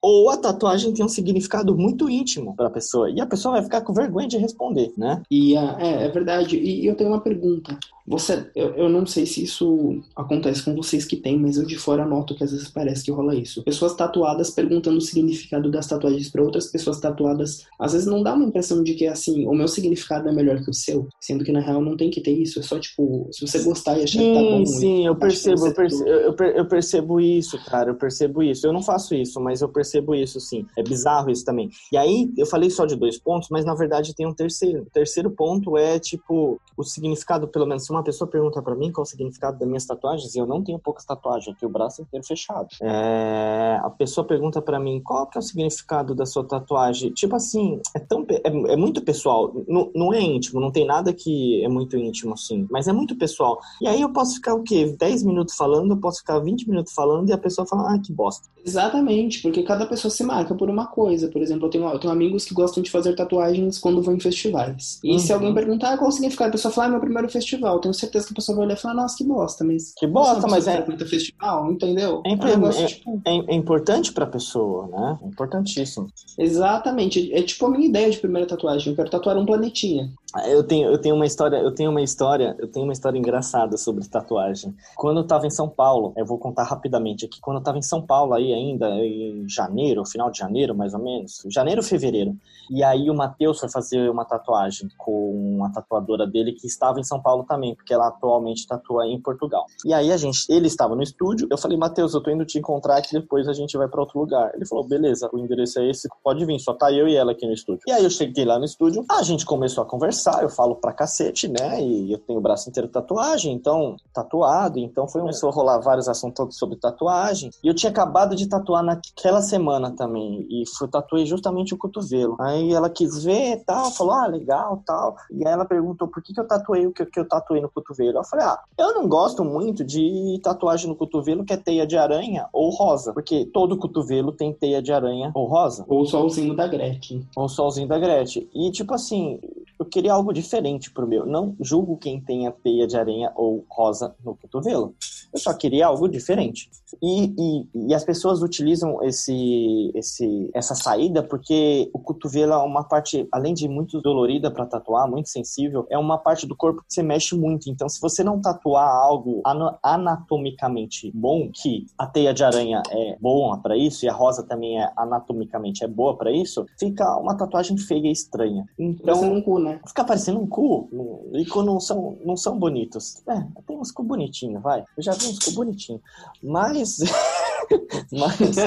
Ou 0.01 0.29
a 0.29 0.35
tatuagem 0.35 0.93
tem 0.93 1.05
um 1.05 1.07
significado 1.07 1.77
muito 1.77 2.09
íntimo 2.09 2.57
para 2.57 2.67
a 2.67 2.69
pessoa 2.69 3.09
e 3.09 3.21
a 3.21 3.25
pessoa 3.25 3.53
vai 3.53 3.63
ficar 3.63 3.79
com 3.83 3.93
vergonha 3.93 4.27
de 4.27 4.37
responder, 4.37 4.91
né? 4.97 5.23
E 5.31 5.55
ah, 5.55 5.77
é, 5.79 6.03
é 6.03 6.09
verdade. 6.09 6.57
E 6.57 6.85
eu 6.85 6.93
tenho 6.93 7.09
uma 7.09 7.21
pergunta. 7.21 7.79
Você, 8.07 8.49
eu, 8.55 8.69
eu 8.75 8.89
não 8.89 9.05
sei 9.05 9.25
se 9.25 9.43
isso 9.43 10.01
acontece 10.15 10.63
com 10.63 10.73
vocês 10.73 11.03
que 11.03 11.17
tem, 11.17 11.37
mas 11.37 11.57
eu 11.57 11.65
de 11.65 11.77
fora 11.77 12.05
noto 12.05 12.35
que 12.35 12.43
às 12.43 12.51
vezes 12.51 12.69
parece 12.69 13.03
que 13.03 13.11
rola 13.11 13.35
isso. 13.35 13.63
Pessoas 13.63 13.95
tatuadas 13.95 14.49
perguntando 14.49 14.97
o 14.97 15.01
significado 15.01 15.69
das 15.69 15.87
tatuagens 15.87 16.29
para 16.29 16.41
outras 16.41 16.67
pessoas 16.67 17.01
tatuadas. 17.01 17.65
Às 17.77 17.91
vezes 17.91 18.07
não 18.07 18.23
dá 18.23 18.33
uma 18.33 18.45
impressão 18.45 18.81
de 18.81 18.93
que 18.93 19.05
assim, 19.05 19.45
o 19.45 19.53
meu 19.53 19.67
significado 19.67 20.29
é 20.29 20.31
melhor 20.31 20.63
que 20.63 20.69
o 20.69 20.73
seu, 20.73 21.07
sendo 21.19 21.43
que 21.43 21.51
na 21.51 21.59
real 21.59 21.81
não 21.81 21.97
tem 21.97 22.09
que 22.09 22.21
ter 22.21 22.31
isso. 22.31 22.59
É 22.59 22.63
só 22.63 22.79
tipo, 22.79 23.27
se 23.31 23.45
você 23.45 23.61
gostar 23.63 23.99
e 23.99 24.03
achar 24.03 24.19
que 24.19 24.33
tá 24.33 24.41
bom. 24.41 24.65
Sim, 24.65 24.79
sim, 24.79 25.07
eu 25.07 25.15
percebo, 25.15 25.67
eu 25.67 25.73
percebo, 25.73 26.09
eu, 26.09 26.35
eu 26.55 26.65
percebo 26.65 27.19
isso, 27.19 27.59
cara, 27.65 27.89
eu 27.89 27.95
percebo 27.95 28.41
isso. 28.41 28.65
Eu 28.65 28.71
não 28.71 28.81
faço 28.81 29.15
isso, 29.15 29.41
mas 29.41 29.61
eu 29.61 29.67
percebo 29.67 30.15
isso, 30.15 30.39
sim. 30.39 30.65
É 30.77 30.83
bizarro 30.83 31.29
isso 31.29 31.43
também. 31.43 31.69
E 31.91 31.97
aí, 31.97 32.31
eu 32.37 32.45
falei 32.45 32.69
só 32.69 32.85
de 32.85 32.95
dois 32.95 33.19
pontos, 33.19 33.49
mas 33.51 33.65
na 33.65 33.75
verdade 33.75 34.15
tem 34.15 34.25
um 34.25 34.33
terceiro. 34.33 34.83
O 34.83 34.89
terceiro 34.89 35.29
ponto 35.29 35.75
é, 35.77 35.99
tipo, 35.99 36.59
o 36.77 36.83
significado, 36.83 37.47
pelo 37.47 37.65
menos, 37.65 37.85
se 37.85 37.91
uma 37.91 37.96
pessoa 38.03 38.29
pergunta 38.29 38.61
pra 38.61 38.75
mim 38.75 38.91
qual 38.91 39.03
o 39.03 39.05
significado 39.05 39.57
das 39.59 39.67
minhas 39.67 39.85
tatuagens, 39.85 40.35
e 40.35 40.39
eu 40.39 40.45
não 40.45 40.63
tenho 40.63 40.79
poucas 40.79 41.05
tatuagens, 41.05 41.47
eu 41.47 41.55
tenho 41.55 41.69
o 41.69 41.73
braço 41.73 42.01
inteiro 42.01 42.25
fechado. 42.25 42.67
É, 42.81 43.79
a 43.83 43.89
pessoa 43.89 44.25
pergunta 44.25 44.61
pra 44.61 44.79
mim 44.79 45.01
qual 45.03 45.27
que 45.27 45.37
é 45.37 45.39
o 45.39 45.43
significado 45.43 46.13
da 46.15 46.25
sua 46.25 46.43
tatuagem. 46.43 47.11
Tipo 47.11 47.35
assim, 47.35 47.79
é 47.95 47.99
tão 47.99 48.25
é, 48.29 48.73
é 48.73 48.75
muito 48.75 49.01
pessoal. 49.01 49.53
Não, 49.67 49.91
não 49.95 50.13
é 50.13 50.21
íntimo, 50.21 50.59
não 50.59 50.71
tem 50.71 50.85
nada 50.85 51.13
que 51.13 51.63
é 51.63 51.67
muito 51.69 51.97
íntimo 51.97 52.33
assim, 52.33 52.67
mas 52.69 52.87
é 52.87 52.93
muito 52.93 53.15
pessoal. 53.15 53.59
E 53.81 53.87
aí 53.87 54.01
eu 54.01 54.09
posso 54.11 54.35
ficar 54.35 54.55
o 54.55 54.63
quê? 54.63 54.95
10 54.97 55.23
minutos 55.23 55.55
falando, 55.55 55.91
eu 55.91 55.97
posso 55.97 56.19
ficar 56.19 56.39
20 56.39 56.67
minutos 56.69 56.93
falando 56.93 57.29
e 57.29 57.33
a 57.33 57.37
pessoa 57.37 57.65
fala, 57.67 57.93
ah, 57.93 57.99
que 57.99 58.11
bosta. 58.11 58.47
Exatamente, 58.65 59.41
porque 59.41 59.63
cada 59.63 59.85
pessoa 59.85 60.11
se 60.11 60.23
marca 60.23 60.53
por 60.53 60.69
uma 60.69 60.87
coisa. 60.87 61.29
Por 61.29 61.41
exemplo, 61.41 61.67
eu 61.67 61.69
tenho, 61.69 61.87
eu 61.87 61.99
tenho 61.99 62.11
amigos 62.13 62.45
que 62.45 62.53
gostam 62.53 62.83
de 62.83 62.91
fazer 62.91 63.15
tatuagens 63.15 63.79
quando 63.79 64.01
vão 64.01 64.15
em 64.15 64.19
festivais. 64.19 64.99
E 65.03 65.19
se 65.19 65.27
Uhum. 65.31 65.35
alguém 65.39 65.53
perguntar 65.53 65.93
ah, 65.93 65.97
qual 65.97 66.09
o 66.09 66.11
significado, 66.11 66.49
a 66.49 66.51
pessoa 66.51 66.71
fala, 66.73 66.87
ah, 66.87 66.91
meu 66.91 66.99
primeiro 66.99 67.29
festival. 67.29 67.79
Tenho 67.87 67.93
certeza 67.93 68.27
que 68.27 68.33
a 68.33 68.35
pessoa 68.35 68.57
vai 68.57 68.65
olhar 68.65 68.75
e 68.75 68.81
falar, 68.81 68.95
nossa, 68.95 69.15
que 69.17 69.23
bosta, 69.23 69.63
mas. 69.63 69.93
Que 69.95 70.05
bosta, 70.05 70.45
mas 70.45 70.67
é, 70.67 70.75
frequenta 70.75 71.05
festival, 71.05 71.71
entendeu? 71.71 72.21
É 72.25 72.33
um 72.33 72.37
negócio, 72.37 72.83
é- 72.83 72.87
tipo, 72.87 73.21
é, 73.25 73.37
é 73.37 73.55
importante 73.55 74.11
pra 74.11 74.25
pessoa, 74.25 74.87
né? 74.87 75.17
É 75.23 75.27
importantíssimo. 75.27 76.07
Exatamente. 76.37 77.31
É 77.33 77.41
tipo 77.41 77.65
a 77.65 77.69
minha 77.69 77.87
ideia 77.87 78.09
de 78.11 78.17
primeira 78.17 78.45
tatuagem. 78.45 78.91
Eu 78.91 78.95
quero 78.97 79.09
tatuar 79.09 79.37
um 79.37 79.45
planetinha. 79.45 80.11
Eu 80.45 80.61
tenho, 80.63 80.89
eu 80.89 80.97
tenho 80.97 81.15
uma 81.15 81.25
história, 81.25 81.57
eu 81.57 81.73
tenho 81.73 81.89
uma 81.89 82.01
história, 82.01 82.55
eu 82.59 82.67
tenho 82.67 82.85
uma 82.85 82.91
história 82.91 83.17
engraçada 83.17 83.77
sobre 83.77 84.05
tatuagem. 84.07 84.75
Quando 84.95 85.21
eu 85.21 85.27
tava 85.27 85.47
em 85.47 85.49
São 85.49 85.69
Paulo, 85.69 86.13
eu 86.17 86.25
vou 86.25 86.37
contar 86.37 86.63
rapidamente 86.63 87.25
aqui. 87.25 87.39
Quando 87.39 87.57
eu 87.57 87.63
tava 87.63 87.77
em 87.77 87.81
São 87.81 88.01
Paulo 88.01 88.33
aí 88.33 88.53
ainda, 88.53 88.89
em 88.89 89.47
janeiro, 89.47 90.05
final 90.05 90.29
de 90.29 90.37
janeiro, 90.37 90.75
mais 90.75 90.93
ou 90.93 90.99
menos, 90.99 91.43
janeiro, 91.49 91.81
fevereiro. 91.81 92.35
E 92.69 92.83
aí 92.83 93.09
o 93.09 93.15
Matheus 93.15 93.59
foi 93.59 93.69
fazer 93.69 94.09
uma 94.09 94.25
tatuagem 94.25 94.89
com 94.97 95.55
uma 95.55 95.71
tatuadora 95.71 96.27
dele 96.27 96.51
que 96.51 96.67
estava 96.67 96.99
em 96.99 97.03
São 97.03 97.21
Paulo 97.21 97.45
também, 97.45 97.73
porque 97.73 97.93
ela 97.93 98.07
atualmente 98.07 98.67
tatua 98.67 99.07
em 99.07 99.19
Portugal. 99.21 99.65
E 99.85 99.93
aí 99.93 100.11
a 100.11 100.17
gente, 100.17 100.45
ele 100.49 100.67
estava 100.67 100.93
no 100.93 101.01
estúdio, 101.01 101.47
eu 101.49 101.57
falei, 101.57 101.77
Matheus, 101.77 102.13
eu 102.13 102.21
tô 102.21 102.29
indo 102.29 102.45
te 102.45 102.59
encontrar 102.59 103.01
que 103.01 103.13
depois 103.13 103.47
a 103.47 103.53
gente 103.53 103.77
vai 103.77 103.87
pra 103.87 104.01
outro 104.01 104.19
lugar. 104.19 104.51
Ele 104.53 104.65
falou, 104.65 104.85
beleza, 104.85 105.29
o 105.31 105.39
endereço 105.39 105.79
é 105.79 105.89
esse, 105.89 106.09
pode 106.21 106.45
vir, 106.45 106.59
só 106.59 106.73
tá 106.73 106.91
eu 106.91 107.07
e 107.07 107.15
ela 107.15 107.31
aqui 107.31 107.45
no 107.45 107.53
estúdio. 107.53 107.81
E 107.87 107.91
aí 107.91 108.03
eu 108.03 108.09
cheguei 108.09 108.43
lá 108.43 108.59
no 108.59 108.65
estúdio, 108.65 109.05
a 109.09 109.23
gente 109.23 109.45
começou 109.45 109.83
a 109.83 109.87
conversar, 109.87 110.16
eu 110.41 110.49
falo 110.49 110.75
pra 110.75 110.93
cacete, 110.93 111.47
né? 111.47 111.81
E 111.81 112.11
eu 112.11 112.19
tenho 112.19 112.39
o 112.39 112.41
braço 112.41 112.69
inteiro 112.69 112.87
tatuagem, 112.87 113.53
então, 113.53 113.95
tatuado, 114.13 114.79
então 114.79 115.07
foi 115.07 115.21
começou 115.21 115.49
a 115.49 115.51
rolar 115.51 115.79
vários 115.79 116.07
assuntos 116.07 116.57
sobre 116.57 116.77
tatuagem. 116.77 117.51
E 117.63 117.67
eu 117.67 117.73
tinha 117.73 117.89
acabado 117.89 118.35
de 118.35 118.47
tatuar 118.47 118.83
naquela 118.83 119.41
semana 119.41 119.91
também, 119.91 120.45
e 120.49 120.63
fui 120.77 120.87
tatuei 120.87 121.25
justamente 121.25 121.73
o 121.73 121.77
cotovelo. 121.77 122.37
Aí 122.39 122.73
ela 122.73 122.89
quis 122.89 123.23
ver 123.23 123.53
e 123.53 123.57
tal, 123.57 123.91
falou, 123.91 124.13
ah, 124.13 124.27
legal, 124.27 124.81
tal. 124.85 125.15
E 125.31 125.45
aí 125.45 125.53
ela 125.53 125.65
perguntou 125.65 126.07
por 126.07 126.23
que, 126.23 126.33
que 126.33 126.39
eu 126.39 126.47
tatuei 126.47 126.87
o 126.87 126.93
que, 126.93 127.05
que 127.05 127.19
eu 127.19 127.27
tatuei 127.27 127.61
no 127.61 127.69
cotovelo. 127.69 128.17
Eu 128.17 128.23
falei, 128.23 128.45
ah, 128.45 128.59
eu 128.77 128.93
não 128.93 129.07
gosto 129.07 129.43
muito 129.43 129.83
de 129.83 130.39
tatuagem 130.43 130.89
no 130.89 130.95
cotovelo 130.95 131.43
que 131.43 131.53
é 131.53 131.57
teia 131.57 131.85
de 131.85 131.97
aranha 131.97 132.47
ou 132.53 132.69
rosa, 132.69 133.13
porque 133.13 133.45
todo 133.45 133.77
cotovelo 133.77 134.31
tem 134.31 134.53
teia 134.53 134.81
de 134.81 134.91
aranha 134.91 135.31
ou 135.33 135.47
rosa. 135.47 135.85
Ou 135.87 136.05
só 136.05 136.25
o 136.25 136.29
símbolo 136.29 136.55
da 136.55 136.67
Gretchen. 136.67 137.27
O 137.35 137.47
solzinho 137.47 137.87
da 137.87 137.99
Gretchen. 137.99 138.47
E, 138.53 138.71
tipo 138.71 138.93
assim, 138.93 139.39
eu 139.79 139.85
queria 139.85 140.06
algo 140.09 140.33
diferente 140.33 140.91
pro 140.91 141.07
meu. 141.07 141.25
Não 141.25 141.55
julgo 141.59 141.97
quem 141.97 142.19
tenha 142.19 142.51
teia 142.51 142.87
de 142.87 142.97
aranha 142.97 143.31
ou 143.35 143.65
rosa 143.69 144.15
no 144.23 144.35
cotovelo. 144.35 144.95
Eu 145.33 145.39
só 145.39 145.53
queria 145.53 145.87
algo 145.87 146.07
diferente. 146.07 146.69
E, 147.01 147.33
e, 147.37 147.87
e 147.89 147.93
as 147.93 148.03
pessoas 148.03 148.41
utilizam 148.41 149.03
esse, 149.03 149.91
esse, 149.93 150.49
essa 150.53 150.73
saída 150.73 151.21
porque 151.21 151.89
o 151.93 151.99
cotovelo 151.99 152.53
é 152.53 152.57
uma 152.57 152.83
parte, 152.83 153.27
além 153.31 153.53
de 153.53 153.67
muito 153.67 154.01
dolorida 154.01 154.49
para 154.49 154.65
tatuar, 154.65 155.09
muito 155.09 155.29
sensível, 155.29 155.85
é 155.89 155.97
uma 155.97 156.17
parte 156.17 156.47
do 156.47 156.55
corpo 156.55 156.81
que 156.81 156.93
você 156.93 157.03
mexe 157.03 157.35
muito. 157.35 157.69
Então, 157.69 157.89
se 157.89 157.99
você 157.99 158.23
não 158.23 158.39
tatuar 158.39 158.89
algo 158.89 159.41
ana- 159.45 159.77
anatomicamente 159.83 161.11
bom, 161.13 161.49
que 161.53 161.85
a 161.97 162.07
teia 162.07 162.33
de 162.33 162.43
aranha 162.43 162.81
é 162.89 163.17
boa 163.19 163.57
para 163.57 163.75
isso 163.75 164.05
e 164.05 164.09
a 164.09 164.13
rosa 164.13 164.43
também 164.43 164.81
é 164.81 164.89
anatomicamente 164.95 165.83
é 165.83 165.87
boa 165.87 166.17
para 166.17 166.31
isso, 166.31 166.65
fica 166.79 167.17
uma 167.17 167.35
tatuagem 167.35 167.77
feia 167.77 168.07
e 168.07 168.11
estranha. 168.11 168.65
Então, 168.77 169.21
um 169.33 169.41
cu, 169.41 169.59
né? 169.59 169.79
fica 169.85 170.03
parecendo 170.03 170.39
um 170.39 170.47
cu. 170.47 170.89
E 171.33 171.45
cu 171.45 171.63
não 171.63 171.79
são, 171.79 172.17
não 172.23 172.37
são 172.37 172.57
bonitos. 172.57 173.21
É, 173.27 173.45
tem 173.65 173.77
uns 173.77 173.91
cu 173.91 174.03
bonitinhos, 174.03 174.61
vai. 174.61 174.83
Eu 174.95 175.03
já 175.03 175.11
vi 175.13 175.27
uns 175.27 175.39
cu 175.39 175.51
bonitinhos. 175.51 176.01
Mas. 176.41 176.76
Mas. 178.11 178.57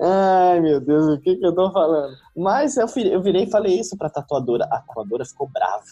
Ai, 0.00 0.60
meu 0.60 0.80
Deus, 0.80 1.18
o 1.18 1.20
que, 1.20 1.36
que 1.36 1.46
eu 1.46 1.54
tô 1.54 1.70
falando? 1.72 2.14
Mas 2.36 2.76
eu, 2.76 2.86
virei 2.88 3.44
e 3.44 3.50
falei 3.50 3.78
isso 3.78 3.96
pra 3.96 4.10
tatuadora. 4.10 4.64
A 4.66 4.78
tatuadora 4.78 5.24
ficou 5.24 5.48
brava. 5.48 5.82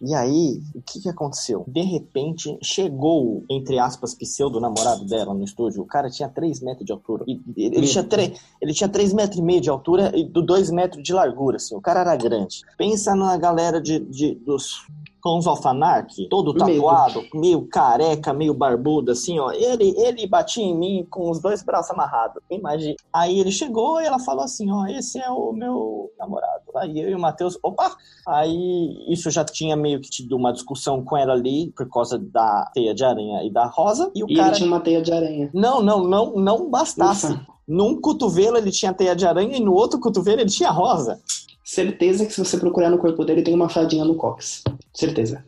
E 0.00 0.14
aí, 0.14 0.62
o 0.76 0.80
que, 0.80 1.00
que 1.00 1.08
aconteceu? 1.08 1.64
De 1.66 1.82
repente, 1.82 2.56
chegou, 2.62 3.44
entre 3.50 3.80
aspas, 3.80 4.14
pseudo 4.14 4.60
namorado 4.60 5.04
dela 5.04 5.34
no 5.34 5.42
estúdio. 5.42 5.82
O 5.82 5.86
cara 5.86 6.08
tinha 6.08 6.28
3 6.28 6.60
metros 6.60 6.86
de 6.86 6.92
altura. 6.92 7.24
E 7.26 7.40
ele, 7.56 7.86
tinha 7.86 8.04
3, 8.04 8.40
ele 8.62 8.72
tinha 8.72 8.88
3 8.88 9.12
metros 9.12 9.38
e 9.38 9.42
meio 9.42 9.60
de 9.60 9.68
altura 9.68 10.12
e 10.16 10.24
do 10.24 10.40
2 10.40 10.70
metros 10.70 11.02
de 11.02 11.12
largura, 11.12 11.56
assim. 11.56 11.74
O 11.74 11.80
cara 11.80 12.00
era 12.00 12.14
grande. 12.16 12.62
Pensa 12.76 13.14
na 13.16 13.36
galera 13.36 13.80
de, 13.80 13.98
de- 13.98 14.36
dos 14.36 14.86
Sons 15.28 15.46
of 15.46 15.68
Anarchy, 15.68 16.26
todo 16.30 16.54
tatuado, 16.54 17.22
meio 17.34 17.68
careca, 17.68 18.32
meio 18.32 18.54
barbudo, 18.54 19.12
assim, 19.12 19.38
ó. 19.38 19.52
Ele, 19.52 19.94
ele 19.98 20.26
batia 20.26 20.64
em 20.64 20.74
mim 20.74 21.06
com 21.10 21.30
os 21.30 21.38
dois 21.38 21.62
braços 21.62 21.90
amarrados. 21.90 22.42
Imagina. 22.50 22.94
Aí 23.12 23.38
ele 23.38 23.50
chegou 23.50 24.00
e 24.00 24.06
ela 24.06 24.18
falou 24.18 24.42
assim, 24.42 24.70
ó, 24.72 24.86
esse 24.86 25.20
é 25.20 25.28
o 25.30 25.52
meu 25.52 26.10
namorado. 26.18 26.62
Aí 26.76 26.98
eu 26.98 27.10
e 27.10 27.14
o 27.14 27.20
Matheus, 27.20 27.58
opa! 27.62 27.94
Aí 28.26 29.04
isso 29.12 29.30
já 29.30 29.44
tinha 29.44 29.76
meio 29.76 30.00
que 30.00 30.08
tido 30.08 30.34
uma 30.34 30.50
discussão 30.50 31.04
com 31.04 31.14
ela 31.14 31.34
ali, 31.34 31.70
por 31.76 31.86
causa 31.90 32.18
da 32.18 32.70
teia 32.72 32.94
de 32.94 33.04
aranha 33.04 33.44
e 33.44 33.50
da 33.52 33.66
rosa. 33.66 34.10
E 34.14 34.24
o 34.24 34.30
E 34.30 34.34
cara. 34.34 34.48
ele 34.48 34.56
tinha 34.56 34.68
uma 34.68 34.80
teia 34.80 35.02
de 35.02 35.12
aranha. 35.12 35.50
Não, 35.52 35.82
não, 35.82 36.04
não, 36.04 36.36
não 36.36 36.70
bastasse. 36.70 37.26
Ufa. 37.26 37.46
Num 37.68 38.00
cotovelo 38.00 38.56
ele 38.56 38.70
tinha 38.70 38.94
teia 38.94 39.14
de 39.14 39.26
aranha 39.26 39.58
e 39.58 39.60
no 39.60 39.74
outro 39.74 40.00
cotovelo 40.00 40.40
ele 40.40 40.48
tinha 40.48 40.70
rosa. 40.70 41.20
Certeza 41.70 42.24
que 42.24 42.32
se 42.32 42.38
você 42.38 42.56
procurar 42.56 42.88
no 42.88 42.96
corpo 42.96 43.26
dele 43.26 43.42
tem 43.42 43.52
uma 43.52 43.68
fadinha 43.68 44.02
no 44.02 44.14
cox. 44.14 44.62
Certeza. 44.90 45.44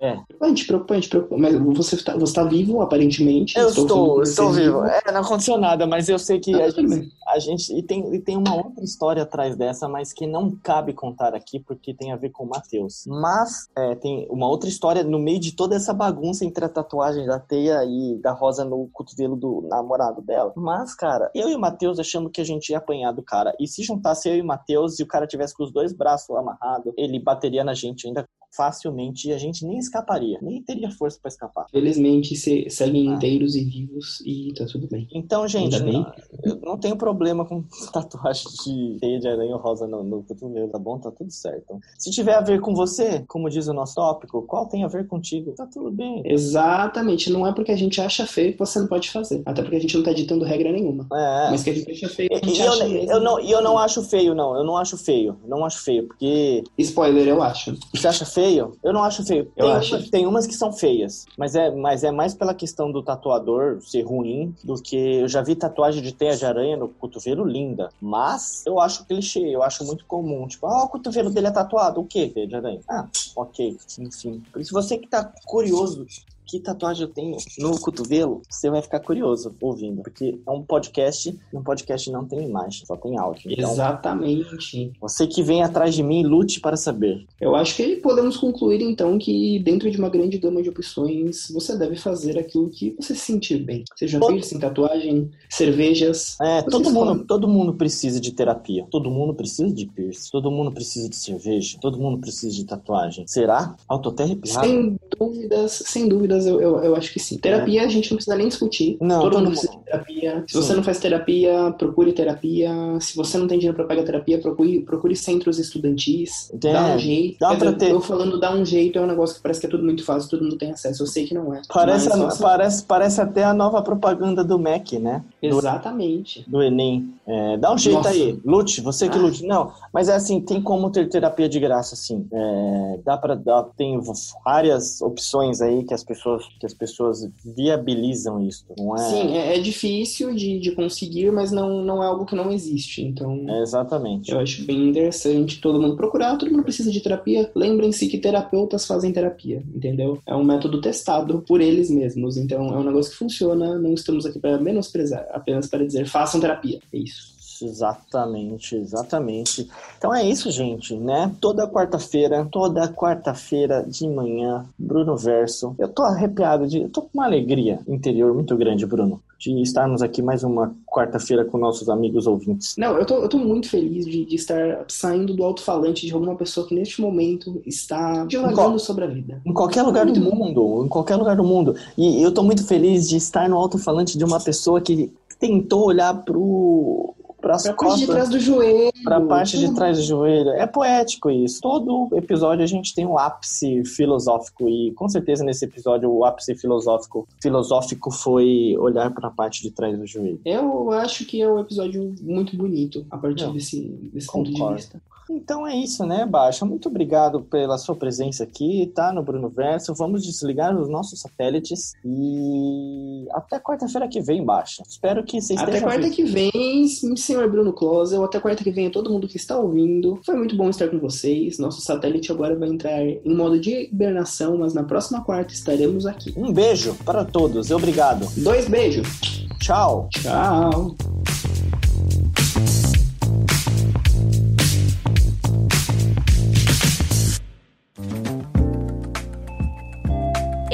É. 0.00 0.16
Preocupante, 0.16 0.66
preocupante, 0.66 1.08
preocupante. 1.08 1.42
Mas 1.42 1.76
você 1.76 2.02
tá, 2.02 2.16
você 2.16 2.32
tá 2.32 2.44
vivo, 2.44 2.80
aparentemente. 2.80 3.58
Eu 3.58 3.68
estou, 3.68 4.14
com 4.16 4.22
estou 4.22 4.48
você 4.48 4.62
vivo. 4.62 4.84
É, 4.84 5.12
não 5.12 5.20
aconteceu 5.20 5.58
nada, 5.58 5.86
mas 5.86 6.08
eu 6.08 6.18
sei 6.18 6.40
que 6.40 6.54
Ah, 6.54 6.64
a 6.64 6.70
gente, 6.70 7.12
a 7.28 7.38
gente 7.38 7.78
e 7.78 7.82
tem, 7.82 8.14
e 8.14 8.18
tem 8.18 8.36
uma 8.36 8.54
outra 8.54 8.82
história 8.82 9.22
atrás 9.22 9.54
dessa, 9.56 9.86
mas 9.88 10.10
que 10.12 10.26
não 10.26 10.50
cabe 10.62 10.94
contar 10.94 11.34
aqui 11.34 11.60
porque 11.60 11.92
tem 11.92 12.12
a 12.12 12.16
ver 12.16 12.30
com 12.30 12.44
o 12.44 12.48
Matheus. 12.48 13.04
Mas 13.06 13.68
é, 13.76 13.94
tem 13.94 14.26
uma 14.30 14.48
outra 14.48 14.70
história 14.70 15.04
no 15.04 15.18
meio 15.18 15.38
de 15.38 15.52
toda 15.54 15.76
essa 15.76 15.92
bagunça 15.92 16.46
entre 16.46 16.64
a 16.64 16.68
tatuagem 16.68 17.26
da 17.26 17.38
teia 17.38 17.84
e 17.84 18.18
da 18.22 18.32
rosa 18.32 18.64
no 18.64 18.88
cotovelo 18.92 19.36
do 19.36 19.66
namorado 19.68 20.22
dela. 20.22 20.52
Mas, 20.56 20.94
cara, 20.94 21.30
eu 21.34 21.50
e 21.50 21.54
o 21.54 21.60
Matheus 21.60 21.98
achamos 21.98 22.32
que 22.32 22.40
a 22.40 22.44
gente 22.44 22.70
ia 22.70 22.78
apanhar 22.78 23.12
do 23.12 23.22
cara. 23.22 23.54
E 23.60 23.68
se 23.68 23.82
juntasse 23.82 24.30
eu 24.30 24.36
e 24.36 24.40
o 24.40 24.46
Matheus 24.46 24.98
e 24.98 25.02
o 25.02 25.06
cara 25.06 25.26
tivesse 25.26 25.54
com 25.54 25.62
os 25.62 25.72
dois 25.72 25.92
braços 25.92 26.34
amarrados, 26.34 26.94
ele 26.96 27.20
bateria 27.20 27.62
na 27.62 27.74
gente 27.74 28.06
ainda 28.06 28.26
facilmente 28.56 29.28
e 29.28 29.32
a 29.32 29.38
gente 29.38 29.64
nem 29.64 29.78
escaparia, 29.78 30.38
nem 30.42 30.62
teria 30.62 30.90
força 30.90 31.18
pra 31.20 31.28
escapar. 31.28 31.66
Felizmente 31.70 32.34
se, 32.36 32.66
seguem 32.68 33.10
Ah. 33.10 33.14
inteiros 33.14 33.54
e 33.56 33.64
vivos 33.64 34.20
e 34.26 34.52
tá 34.54 34.66
tudo 34.66 34.88
bem. 34.88 35.06
Então, 35.14 35.46
gente, 35.48 35.74
Ainda 35.76 35.84
bem. 35.84 35.92
não, 35.92 36.12
eu 36.44 36.60
não 36.62 36.76
tenho 36.78 36.96
problema 36.96 37.44
com 37.44 37.62
tatuagem 37.92 38.44
de 38.64 38.98
teia 39.00 39.20
de 39.20 39.28
aranha 39.28 39.56
rosa 39.56 39.86
no, 39.86 40.02
no 40.02 40.22
cotovelo, 40.22 40.68
tá 40.68 40.78
bom? 40.78 40.98
Tá 40.98 41.10
tudo 41.10 41.30
certo. 41.30 41.78
Se 41.98 42.10
tiver 42.10 42.34
a 42.34 42.40
ver 42.40 42.60
com 42.60 42.74
você, 42.74 43.24
como 43.28 43.48
diz 43.48 43.68
o 43.68 43.72
nosso 43.72 43.94
tópico, 43.94 44.42
qual 44.42 44.66
tem 44.66 44.84
a 44.84 44.88
ver 44.88 45.06
contigo? 45.06 45.52
Tá 45.52 45.66
tudo 45.66 45.90
bem. 45.90 46.22
Exatamente. 46.24 47.30
Não 47.30 47.46
é 47.46 47.52
porque 47.52 47.72
a 47.72 47.76
gente 47.76 48.00
acha 48.00 48.26
feio 48.26 48.52
que 48.52 48.58
você 48.58 48.78
não 48.80 48.86
pode 48.86 49.10
fazer. 49.10 49.42
Até 49.46 49.62
porque 49.62 49.76
a 49.76 49.80
gente 49.80 49.96
não 49.96 50.02
tá 50.04 50.12
ditando 50.12 50.44
regra 50.44 50.72
nenhuma. 50.72 51.06
É. 51.12 51.50
Mas 51.50 51.62
que 51.62 51.70
a 51.70 51.74
gente 51.74 51.90
acha 51.90 52.08
feio, 52.08 52.30
a 52.32 52.44
gente 52.44 52.58
e 52.58 52.64
eu, 52.64 52.72
acha 52.72 52.88
mesmo. 52.88 53.10
eu 53.12 53.20
não, 53.20 53.40
e 53.40 53.50
eu 53.50 53.62
não 53.62 53.78
acho 53.78 54.02
feio, 54.02 54.34
não. 54.34 54.56
Eu 54.56 54.64
não 54.64 54.76
acho 54.76 54.96
feio. 54.96 55.36
Não 55.46 55.64
acho 55.64 55.82
feio, 55.82 56.06
porque 56.08 56.64
Spoiler, 56.78 57.26
eu 57.28 57.42
acho. 57.42 57.76
você 57.94 58.08
acha 58.08 58.24
feio? 58.24 58.39
Eu 58.82 58.92
não 58.92 59.02
acho 59.02 59.24
feio. 59.24 59.50
Eu 59.56 59.66
tem, 59.66 59.74
acho. 59.74 59.94
Umas, 59.94 60.10
tem 60.10 60.26
umas 60.26 60.46
que 60.46 60.54
são 60.54 60.72
feias, 60.72 61.26
mas 61.36 61.54
é, 61.54 61.70
mas 61.70 62.04
é 62.04 62.10
mais 62.10 62.34
pela 62.34 62.54
questão 62.54 62.90
do 62.90 63.02
tatuador 63.02 63.80
ser 63.82 64.02
ruim 64.02 64.54
do 64.64 64.74
que 64.74 64.96
eu 64.96 65.28
já 65.28 65.42
vi 65.42 65.54
tatuagem 65.54 66.02
de 66.02 66.12
teia 66.12 66.36
de 66.36 66.44
aranha 66.44 66.76
no 66.76 66.88
cotovelo 66.88 67.44
linda. 67.44 67.90
Mas 68.00 68.64
eu 68.66 68.80
acho 68.80 69.04
clichê, 69.04 69.40
eu 69.40 69.62
acho 69.62 69.84
muito 69.84 70.04
comum. 70.06 70.46
Tipo, 70.46 70.66
ah, 70.66 70.84
o 70.84 70.88
cotovelo 70.88 71.30
dele 71.30 71.48
é 71.48 71.50
tatuado. 71.50 72.00
O 72.00 72.04
que, 72.04 72.28
teia 72.28 72.46
de 72.46 72.54
aranha? 72.54 72.80
Ah, 72.88 73.06
ok. 73.36 73.76
Enfim. 73.98 74.42
Por 74.52 74.60
isso, 74.60 74.72
você 74.72 74.96
que 74.98 75.08
tá 75.08 75.32
curioso 75.44 76.06
que 76.50 76.58
tatuagem 76.60 77.02
eu 77.06 77.08
tenho 77.12 77.36
no 77.58 77.78
cotovelo, 77.78 78.42
você 78.48 78.68
vai 78.68 78.82
ficar 78.82 79.00
curioso 79.00 79.54
ouvindo. 79.60 80.02
Porque 80.02 80.38
é 80.46 80.50
um 80.50 80.62
podcast, 80.62 81.28
e 81.52 81.56
um 81.56 81.62
podcast 81.62 82.10
não 82.10 82.24
tem 82.24 82.46
imagem, 82.48 82.84
só 82.86 82.96
tem 82.96 83.16
áudio. 83.18 83.50
Então, 83.52 83.70
Exatamente. 83.72 84.92
você 85.00 85.26
que 85.26 85.42
vem 85.42 85.62
atrás 85.62 85.94
de 85.94 86.02
mim, 86.02 86.24
lute 86.24 86.60
para 86.60 86.76
saber. 86.76 87.24
Eu 87.40 87.54
acho 87.54 87.76
que 87.76 87.96
podemos 87.96 88.36
concluir 88.36 88.82
então 88.82 89.18
que 89.18 89.58
dentro 89.60 89.90
de 89.90 89.98
uma 89.98 90.08
grande 90.08 90.38
gama 90.38 90.62
de 90.62 90.68
opções, 90.70 91.48
você 91.52 91.76
deve 91.76 91.96
fazer 91.96 92.38
aquilo 92.38 92.68
que 92.68 92.94
você 92.98 93.14
se 93.14 93.20
sentir 93.20 93.58
bem. 93.58 93.84
Seja 93.96 94.18
Todo- 94.18 94.32
piercing, 94.32 94.58
tatuagem, 94.58 95.30
cervejas. 95.48 96.36
É, 96.40 96.62
todo 96.62 96.84
mundo, 96.90 97.06
falam. 97.06 97.18
todo 97.26 97.48
mundo 97.48 97.74
precisa 97.74 98.20
de 98.20 98.32
terapia. 98.32 98.86
Todo 98.90 99.10
mundo 99.10 99.34
precisa 99.34 99.72
de 99.72 99.86
piercing. 99.86 100.30
Todo 100.30 100.50
mundo 100.50 100.72
precisa 100.72 101.08
de 101.08 101.16
cerveja. 101.16 101.78
Todo 101.80 101.98
mundo 101.98 102.18
precisa 102.18 102.54
de 102.54 102.64
tatuagem. 102.64 103.26
Será? 103.26 103.76
Arrepiado. 104.20 104.66
Sem 104.66 104.98
dúvidas, 105.18 105.82
sem 105.86 106.08
dúvidas, 106.08 106.39
eu, 106.46 106.60
eu, 106.60 106.78
eu 106.84 106.96
acho 106.96 107.12
que 107.12 107.18
sim. 107.20 107.38
Terapia 107.38 107.82
a 107.84 107.88
gente 107.88 108.10
não 108.10 108.16
precisa 108.16 108.36
nem 108.36 108.48
discutir. 108.48 108.96
É. 109.00 109.04
Não, 109.04 109.20
todo, 109.20 109.30
todo 109.32 109.38
mundo 109.44 109.50
precisa 109.50 109.72
de 109.72 109.84
terapia. 109.84 110.44
Se 110.46 110.54
Sim. 110.54 110.62
você 110.62 110.74
não 110.74 110.82
faz 110.82 110.98
terapia, 110.98 111.74
procure 111.78 112.12
terapia. 112.12 112.70
Se 113.00 113.16
você 113.16 113.38
não 113.38 113.46
tem 113.46 113.58
dinheiro 113.58 113.76
pra 113.76 113.86
pagar 113.86 114.02
terapia, 114.04 114.38
procure, 114.38 114.80
procure 114.80 115.16
centros 115.16 115.58
estudantis. 115.58 116.50
É, 116.52 116.72
dá 116.72 116.94
um 116.94 116.98
jeito. 116.98 117.38
dá 117.40 117.54
pra 117.56 117.68
eu, 117.70 117.78
ter. 117.78 117.90
eu 117.90 118.00
falando 118.00 118.38
dá 118.38 118.54
um 118.54 118.64
jeito 118.64 118.98
é 118.98 119.02
um 119.02 119.06
negócio 119.06 119.36
que 119.36 119.42
parece 119.42 119.60
que 119.60 119.66
é 119.66 119.70
tudo 119.70 119.84
muito 119.84 120.04
fácil, 120.04 120.30
todo 120.30 120.42
mundo 120.42 120.56
tem 120.56 120.70
acesso. 120.70 121.02
Eu 121.02 121.06
sei 121.06 121.26
que 121.26 121.34
não 121.34 121.54
é. 121.54 121.62
Parece, 121.72 122.08
Mas, 122.08 122.40
a- 122.40 122.42
parece, 122.42 122.84
parece 122.84 123.20
até 123.20 123.44
a 123.44 123.54
nova 123.54 123.82
propaganda 123.82 124.42
do 124.44 124.58
Mac, 124.58 124.92
né? 124.94 125.22
Exatamente. 125.48 126.44
do 126.48 126.62
Enem. 126.62 127.14
É, 127.26 127.56
dá 127.56 127.72
um 127.72 127.78
jeito 127.78 127.96
Nossa. 127.98 128.10
aí. 128.10 128.38
Lute, 128.44 128.80
você 128.80 129.08
que 129.08 129.16
Ah. 129.16 129.20
lute. 129.20 129.44
Não, 129.46 129.72
mas 129.92 130.08
é 130.08 130.14
assim, 130.14 130.40
tem 130.40 130.60
como 130.60 130.90
ter 130.90 131.08
terapia 131.08 131.48
de 131.48 131.58
graça, 131.60 131.94
assim. 131.94 132.26
É, 132.32 132.98
dá 133.04 133.16
pra 133.16 133.34
dar, 133.34 133.62
tem 133.76 134.00
várias 134.44 135.00
opções 135.00 135.60
aí 135.60 135.84
que 135.84 135.94
as 135.94 136.02
pessoas, 136.04 136.44
que 136.58 136.66
as 136.66 136.74
pessoas 136.74 137.28
viabilizam 137.44 138.40
isso, 138.42 138.64
não 138.78 138.94
é? 138.94 138.98
Sim, 138.98 139.36
é, 139.36 139.56
é 139.56 139.60
difícil 139.60 140.34
de, 140.34 140.58
de 140.58 140.72
conseguir, 140.72 141.30
mas 141.30 141.52
não, 141.52 141.82
não 141.84 142.02
é 142.02 142.06
algo 142.06 142.26
que 142.26 142.34
não 142.34 142.50
existe. 142.50 143.02
Então, 143.02 143.44
É, 143.48 143.62
exatamente. 143.62 144.30
eu 144.32 144.40
acho 144.40 144.64
bem 144.64 144.88
interessante 144.88 145.60
todo 145.60 145.80
mundo 145.80 145.96
procurar. 145.96 146.36
Todo 146.36 146.50
mundo 146.50 146.62
precisa 146.64 146.90
de 146.90 147.00
terapia. 147.00 147.50
Lembrem-se 147.54 148.08
que 148.08 148.18
terapeutas 148.18 148.86
fazem 148.86 149.12
terapia, 149.12 149.62
entendeu? 149.74 150.18
É 150.26 150.34
um 150.34 150.44
método 150.44 150.80
testado 150.80 151.42
por 151.46 151.60
eles 151.60 151.90
mesmos. 151.90 152.36
Então, 152.36 152.66
é 152.68 152.76
um 152.78 152.84
negócio 152.84 153.12
que 153.12 153.18
funciona. 153.18 153.78
Não 153.78 153.92
estamos 153.94 154.26
aqui 154.26 154.38
para 154.38 154.58
menosprezar, 154.58 155.26
apenas 155.32 155.68
para 155.68 155.84
dizer 155.84 156.06
façam 156.06 156.40
terapia. 156.40 156.80
É 156.92 156.98
isso. 156.98 157.40
Exatamente, 157.62 158.74
exatamente. 158.74 159.68
Então 159.98 160.14
é 160.14 160.24
isso, 160.24 160.50
gente, 160.50 160.94
né? 160.96 161.30
Toda 161.40 161.68
quarta-feira, 161.68 162.46
toda 162.50 162.88
quarta-feira 162.88 163.84
de 163.86 164.08
manhã, 164.08 164.66
Bruno 164.78 165.16
Verso. 165.16 165.74
Eu 165.78 165.88
tô 165.88 166.02
arrepiado 166.02 166.66
de. 166.66 166.82
Eu 166.82 166.88
tô 166.88 167.02
com 167.02 167.10
uma 167.14 167.26
alegria 167.26 167.80
interior 167.86 168.32
muito 168.32 168.56
grande, 168.56 168.86
Bruno, 168.86 169.20
de 169.40 169.62
estarmos 169.62 170.02
aqui 170.02 170.20
mais 170.20 170.44
uma 170.44 170.76
quarta-feira 170.86 171.46
com 171.46 171.56
nossos 171.56 171.88
amigos 171.88 172.26
ouvintes. 172.26 172.76
Não, 172.76 172.98
eu 172.98 173.06
tô, 173.06 173.14
eu 173.22 173.28
tô 173.28 173.38
muito 173.38 173.70
feliz 173.70 174.04
de, 174.04 174.26
de 174.26 174.34
estar 174.34 174.84
saindo 174.86 175.32
do 175.32 175.42
alto-falante 175.42 176.06
de 176.06 176.12
alguma 176.12 176.36
pessoa 176.36 176.66
que 176.66 176.74
neste 176.74 177.00
momento 177.00 177.62
está 177.64 178.26
divagando 178.26 178.78
sobre 178.78 179.04
a 179.04 179.06
vida. 179.06 179.40
Em 179.46 179.54
qualquer 179.54 179.82
lugar 179.82 180.04
do 180.04 180.20
mundo, 180.20 180.84
em 180.84 180.88
qualquer 180.88 181.16
lugar 181.16 181.36
do 181.36 181.42
mundo. 181.42 181.74
E 181.96 182.22
eu 182.22 182.32
tô 182.32 182.42
muito 182.42 182.66
feliz 182.66 183.08
de 183.08 183.16
estar 183.16 183.48
no 183.48 183.56
alto-falante 183.56 184.18
de 184.18 184.24
uma 184.24 184.38
pessoa 184.38 184.78
que 184.78 185.10
tentou 185.38 185.86
olhar 185.86 186.12
pro. 186.22 187.14
Pras 187.50 187.62
Pra 187.64 187.74
parte 187.74 187.98
de 188.00 188.06
costas. 188.06 188.08
trás 188.14 188.28
do 188.30 188.38
joelho. 188.40 188.92
Pra 189.02 189.20
parte 189.20 189.58
de 189.58 189.66
tudo. 189.66 189.76
trás 189.76 189.96
do 189.98 190.02
joelho. 190.04 190.50
É 190.50 190.66
poético 190.66 191.30
isso. 191.30 191.60
Todo 191.60 192.08
episódio 192.12 192.62
a 192.62 192.66
gente 192.66 192.94
tem 192.94 193.04
um 193.06 193.18
ápice 193.18 193.84
filosófico 193.84 194.68
e 194.68 194.92
com 194.92 195.08
certeza 195.08 195.44
nesse 195.44 195.64
episódio 195.64 196.10
o 196.10 196.24
ápice 196.24 196.54
filosófico 196.54 197.26
filosófico 197.42 198.10
foi 198.10 198.76
olhar 198.78 199.10
pra 199.12 199.30
parte 199.30 199.62
de 199.62 199.70
trás 199.70 199.98
do 199.98 200.06
joelho. 200.06 200.40
Eu 200.44 200.90
acho 200.92 201.24
que 201.24 201.40
é 201.42 201.50
um 201.50 201.58
episódio 201.58 202.14
muito 202.22 202.56
bonito 202.56 203.04
a 203.10 203.16
partir 203.18 203.44
Não, 203.44 203.52
desse, 203.52 203.80
desse 204.12 204.26
ponto 204.26 204.50
de 204.50 204.72
vista. 204.74 205.00
Então 205.30 205.66
é 205.66 205.76
isso, 205.76 206.04
né, 206.04 206.26
Baixa? 206.26 206.64
Muito 206.64 206.88
obrigado 206.88 207.42
pela 207.42 207.78
sua 207.78 207.94
presença 207.94 208.42
aqui, 208.42 208.90
tá? 208.94 209.12
No 209.12 209.22
Bruno 209.22 209.48
Verso. 209.48 209.94
Vamos 209.94 210.24
desligar 210.24 210.76
os 210.76 210.88
nossos 210.88 211.20
satélites 211.20 211.92
e 212.04 213.28
até 213.30 213.60
quarta-feira 213.60 214.08
que 214.08 214.20
vem, 214.20 214.44
Baixa. 214.44 214.82
Espero 214.86 215.22
que 215.22 215.40
vocês 215.40 215.60
Até 215.60 215.80
quarta 215.80 216.10
que 216.10 216.24
vem, 216.24 216.86
senhor 216.88 217.48
Bruno 217.48 217.72
Closel. 217.72 218.24
Até 218.24 218.40
quarta 218.40 218.64
que 218.64 218.72
vem 218.72 218.88
a 218.88 218.90
todo 218.90 219.10
mundo 219.10 219.28
que 219.28 219.36
está 219.36 219.56
ouvindo. 219.56 220.20
Foi 220.26 220.34
muito 220.34 220.56
bom 220.56 220.68
estar 220.68 220.88
com 220.88 220.98
vocês. 220.98 221.58
Nosso 221.58 221.80
satélite 221.80 222.32
agora 222.32 222.56
vai 222.56 222.68
entrar 222.68 223.00
em 223.00 223.34
modo 223.34 223.60
de 223.60 223.84
hibernação, 223.84 224.58
mas 224.58 224.74
na 224.74 224.82
próxima 224.82 225.22
quarta 225.22 225.54
estaremos 225.54 226.06
aqui. 226.06 226.34
Um 226.36 226.52
beijo 226.52 226.94
para 227.04 227.24
todos 227.24 227.70
e 227.70 227.74
obrigado. 227.74 228.26
Dois 228.36 228.68
beijos. 228.68 229.46
Tchau. 229.60 230.08
Tchau. 230.10 230.96